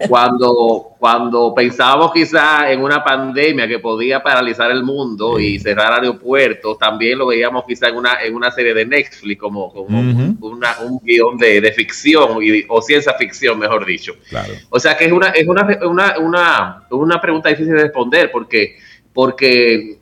Cuando, 0.08 0.96
cuando 1.00 1.54
pensábamos 1.56 2.12
quizá 2.12 2.72
en 2.72 2.84
una 2.84 3.04
pandemia 3.04 3.68
que 3.68 3.80
podía 3.80 4.22
paralizar 4.22 4.70
el 4.70 4.84
mundo 4.84 5.40
y 5.40 5.60
cerrar 5.60 5.94
aeropuertos, 5.94 6.78
también 6.78 7.18
lo 7.18 7.28
veíamos 7.28 7.66
quizá 7.66 7.90
en 7.90 7.96
una, 7.96 8.22
en 8.24 8.36
una 8.36 8.52
serie 8.52 8.74
de 8.74 8.86
Netflix, 8.86 9.40
como, 9.40 9.72
como 9.72 10.00
una, 10.00 10.76
un 10.82 11.00
guion 11.04 11.38
de, 11.38 11.55
de 11.62 11.72
ficción 11.72 12.40
o 12.68 12.82
ciencia 12.82 13.14
ficción, 13.14 13.60
mejor 13.60 13.86
dicho. 13.86 14.14
Claro. 14.30 14.54
O 14.70 14.80
sea 14.80 14.98
que 14.98 15.06
es 15.06 15.12
una, 15.12 15.30
es 15.30 15.48
una, 15.48 15.80
una, 15.84 16.20
una, 16.20 16.84
una 16.90 17.22
pregunta 17.22 17.50
difícil 17.50 17.74
de 17.74 17.84
responder 17.84 18.32
porque 18.32 18.78
porque 19.14 19.98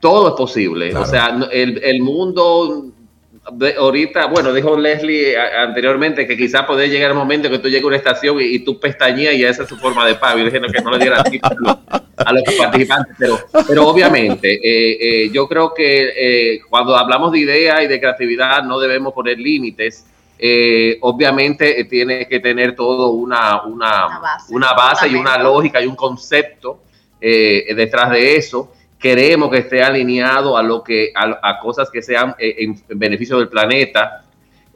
todo 0.00 0.28
es 0.28 0.34
posible. 0.34 0.94
O 0.94 1.06
sea, 1.06 1.38
el, 1.52 1.80
el 1.82 2.00
mundo 2.02 2.92
ahorita, 3.78 4.26
bueno, 4.26 4.52
dijo 4.52 4.76
Leslie 4.76 5.36
anteriormente 5.38 6.26
que 6.26 6.36
quizás 6.36 6.66
puede 6.66 6.88
llegar 6.88 7.10
el 7.10 7.16
momento 7.16 7.48
que 7.48 7.58
tú 7.58 7.68
llegues 7.68 7.84
a 7.84 7.88
una 7.88 7.96
estación 7.96 8.36
y, 8.40 8.58
tú 8.60 8.80
pestañeas 8.80 9.34
y 9.34 9.44
esa 9.44 9.62
es 9.62 9.68
su 9.68 9.76
forma 9.76 10.06
de 10.06 10.16
pago. 10.16 10.38
Y 10.38 10.44
dije 10.44 10.60
que 10.60 10.82
no 10.82 10.90
le 10.90 10.98
diera 10.98 11.22
a 11.22 12.32
los 12.32 12.42
participantes, 12.42 13.14
pero, 13.18 13.38
pero 13.68 13.86
obviamente 13.86 14.54
eh, 14.54 14.98
eh, 15.00 15.30
yo 15.32 15.46
creo 15.46 15.72
que 15.74 16.12
eh, 16.16 16.60
cuando 16.68 16.96
hablamos 16.96 17.32
de 17.32 17.40
idea 17.40 17.82
y 17.82 17.86
de 17.86 18.00
creatividad 18.00 18.64
no 18.64 18.80
debemos 18.80 19.12
poner 19.12 19.38
límites. 19.38 20.06
Obviamente 21.00 21.84
tiene 21.84 22.26
que 22.28 22.40
tener 22.40 22.74
todo 22.74 23.10
una, 23.10 23.62
una, 23.62 24.20
una 24.50 24.72
base, 24.74 25.08
y 25.08 25.14
una 25.14 25.38
lógica 25.38 25.80
y 25.80 25.86
un 25.86 25.96
concepto 25.96 26.82
detrás 27.20 28.10
de 28.10 28.36
eso. 28.36 28.72
Queremos 28.98 29.50
que 29.50 29.58
esté 29.58 29.82
alineado 29.82 30.56
a 30.56 30.62
lo 30.62 30.82
que 30.82 31.12
a, 31.14 31.58
cosas 31.60 31.90
que 31.90 32.02
sean 32.02 32.34
en 32.38 32.82
beneficio 32.88 33.38
del 33.38 33.48
planeta 33.48 34.25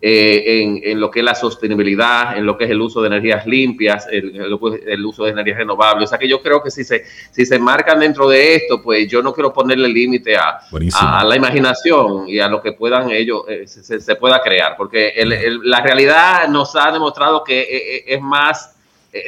eh, 0.02 0.80
en, 0.82 0.98
lo 0.98 1.10
que 1.10 1.18
es 1.18 1.24
la 1.24 1.34
sostenibilidad, 1.34 2.36
en 2.36 2.46
lo 2.46 2.56
que 2.56 2.64
es 2.64 2.70
el 2.70 2.80
uso 2.80 3.02
de 3.02 3.08
energías 3.08 3.46
limpias, 3.46 4.06
el, 4.10 4.34
el, 4.34 5.04
uso 5.04 5.24
de 5.24 5.30
energías 5.30 5.58
renovables. 5.58 6.04
O 6.04 6.08
sea 6.08 6.18
que 6.18 6.28
yo 6.28 6.40
creo 6.40 6.62
que 6.62 6.70
si 6.70 6.84
se, 6.84 7.04
si 7.30 7.44
se 7.44 7.58
marcan 7.58 8.00
dentro 8.00 8.28
de 8.28 8.54
esto, 8.54 8.80
pues 8.82 9.08
yo 9.08 9.22
no 9.22 9.34
quiero 9.34 9.52
ponerle 9.52 9.88
límite 9.88 10.36
a, 10.36 10.60
a, 10.94 11.24
la 11.24 11.36
imaginación 11.36 12.28
y 12.28 12.38
a 12.38 12.48
lo 12.48 12.62
que 12.62 12.72
puedan 12.72 13.10
ellos, 13.10 13.42
eh, 13.48 13.66
se, 13.66 14.16
pueda 14.16 14.40
crear, 14.40 14.74
porque 14.76 15.12
la 15.62 15.80
realidad 15.82 16.48
nos 16.48 16.74
ha 16.76 16.90
demostrado 16.90 17.44
que 17.44 17.60
eh, 17.60 18.04
es 18.06 18.20
más... 18.22 18.76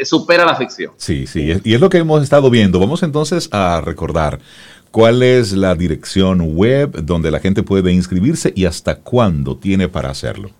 supera 0.04 0.44
la 0.44 0.54
ficción. 0.54 0.92
Sí, 0.96 1.26
sí, 1.26 1.52
y 1.64 1.74
es 1.74 1.80
lo 1.80 1.90
que 1.90 1.98
hemos 1.98 2.22
estado 2.22 2.48
viendo. 2.50 2.78
Vamos 2.78 3.02
entonces 3.02 3.48
a 3.52 3.80
recordar 3.80 4.38
¿Cuál 4.92 5.22
es 5.22 5.52
la 5.52 5.74
dirección 5.74 6.54
web 6.54 7.02
donde 7.02 7.30
la 7.30 7.40
gente 7.40 7.62
puede 7.62 7.92
inscribirse 7.92 8.52
y 8.54 8.66
hasta 8.66 8.96
cuándo 8.96 9.56
tiene 9.56 9.88
para 9.88 10.10
hacerlo? 10.10 10.50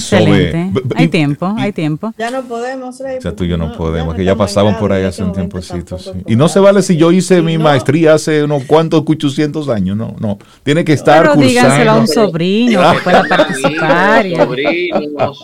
Hay 0.95 1.07
tiempo, 1.07 1.53
hay 1.57 1.71
tiempo. 1.71 2.13
Ya 2.17 2.31
no 2.31 2.43
podemos, 2.43 2.99
O 2.99 3.21
sea, 3.21 3.35
tú 3.35 3.43
y 3.43 3.47
yo 3.47 3.57
no, 3.57 3.73
podemos, 3.73 4.15
que 4.15 4.23
ya 4.23 4.35
pasamos 4.35 4.75
por 4.75 4.91
ahí 4.91 5.03
hace 5.03 5.23
un 5.23 5.31
tiempocito. 5.31 5.97
Y 6.27 6.35
no 6.35 6.47
se 6.47 6.59
vale 6.59 6.81
si 6.81 6.97
yo 6.97 7.11
hice 7.11 7.41
mi 7.41 7.57
maestría 7.57 8.13
hace 8.13 8.43
unos 8.43 8.63
cuantos 8.65 9.03
800 9.05 9.69
años, 9.69 9.97
no, 9.97 10.15
no. 10.19 10.37
Tiene 10.63 10.83
que 10.83 10.93
estar 10.93 11.21
Pero 11.23 11.35
díganselo 11.35 11.91
a 11.91 11.99
un 11.99 12.07
sobrino 12.07 12.91
que 12.93 12.99
pueda 12.99 13.23
participar. 13.23 14.25
Los 14.25 14.37
sobrinos, 14.37 15.43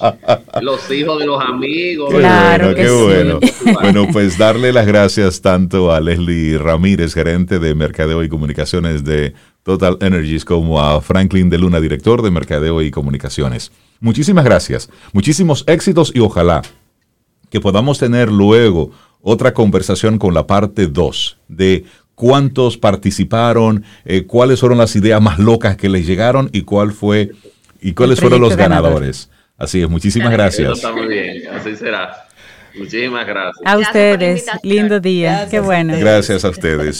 los 0.62 0.92
hijos 0.92 1.20
de 1.20 1.26
los 1.26 1.42
amigos. 1.42 2.14
Claro 2.14 2.76
qué 2.76 2.90
bueno. 2.90 3.40
bueno, 3.74 4.08
pues 4.12 4.38
darle 4.38 4.72
las 4.72 4.86
gracias 4.86 5.42
tanto 5.42 5.92
a 5.92 6.00
Leslie 6.00 6.58
Ramírez, 6.58 7.14
gerente 7.14 7.60
de 7.60 7.76
Mercadeo 7.76 8.24
y 8.24 8.30
Comunicaciones 8.30 9.04
de 9.04 9.34
Total 9.66 9.98
Energies, 10.00 10.46
como 10.46 10.80
a 10.80 11.02
Franklin 11.02 11.50
de 11.50 11.58
Luna, 11.58 11.82
director 11.82 12.22
de 12.22 12.30
Mercadeo 12.30 12.84
y 12.84 12.92
Comunicaciones. 12.92 13.72
Muchísimas 14.00 14.46
gracias, 14.46 14.92
muchísimos 15.12 15.64
éxitos 15.66 16.12
y 16.14 16.20
ojalá 16.20 16.62
que 17.50 17.60
podamos 17.60 17.98
tener 17.98 18.32
luego 18.32 18.92
otra 19.22 19.56
conversación 19.56 20.20
con 20.20 20.36
la 20.36 20.46
parte 20.46 20.86
2 20.86 21.38
de 21.48 21.84
cuántos 22.14 22.78
participaron, 22.78 23.84
eh, 24.06 24.26
cuáles 24.28 24.60
fueron 24.60 24.78
las 24.78 24.96
ideas 24.96 25.20
más 25.20 25.40
locas 25.40 25.76
que 25.78 25.90
les 25.90 26.06
llegaron 26.06 26.48
y 26.54 26.62
cuál 26.62 26.92
fue 26.92 27.32
y 27.82 27.94
cuáles 27.94 28.20
fueron 28.20 28.42
los 28.42 28.56
ganadores. 28.56 29.32
Así 29.58 29.82
es, 29.82 29.90
muchísimas 29.90 30.32
gracias. 30.32 30.74
está 30.74 30.92
muy 30.92 31.08
bien, 31.08 31.42
así 31.48 31.76
será. 31.76 32.28
Muchísimas 32.78 33.26
gracias. 33.26 33.66
A 33.66 33.78
ustedes, 33.80 34.46
lindo 34.62 35.00
día, 35.00 35.48
qué 35.50 35.60
bueno. 35.60 35.98
Gracias 35.98 36.46
a 36.46 36.50
ustedes 36.50 37.00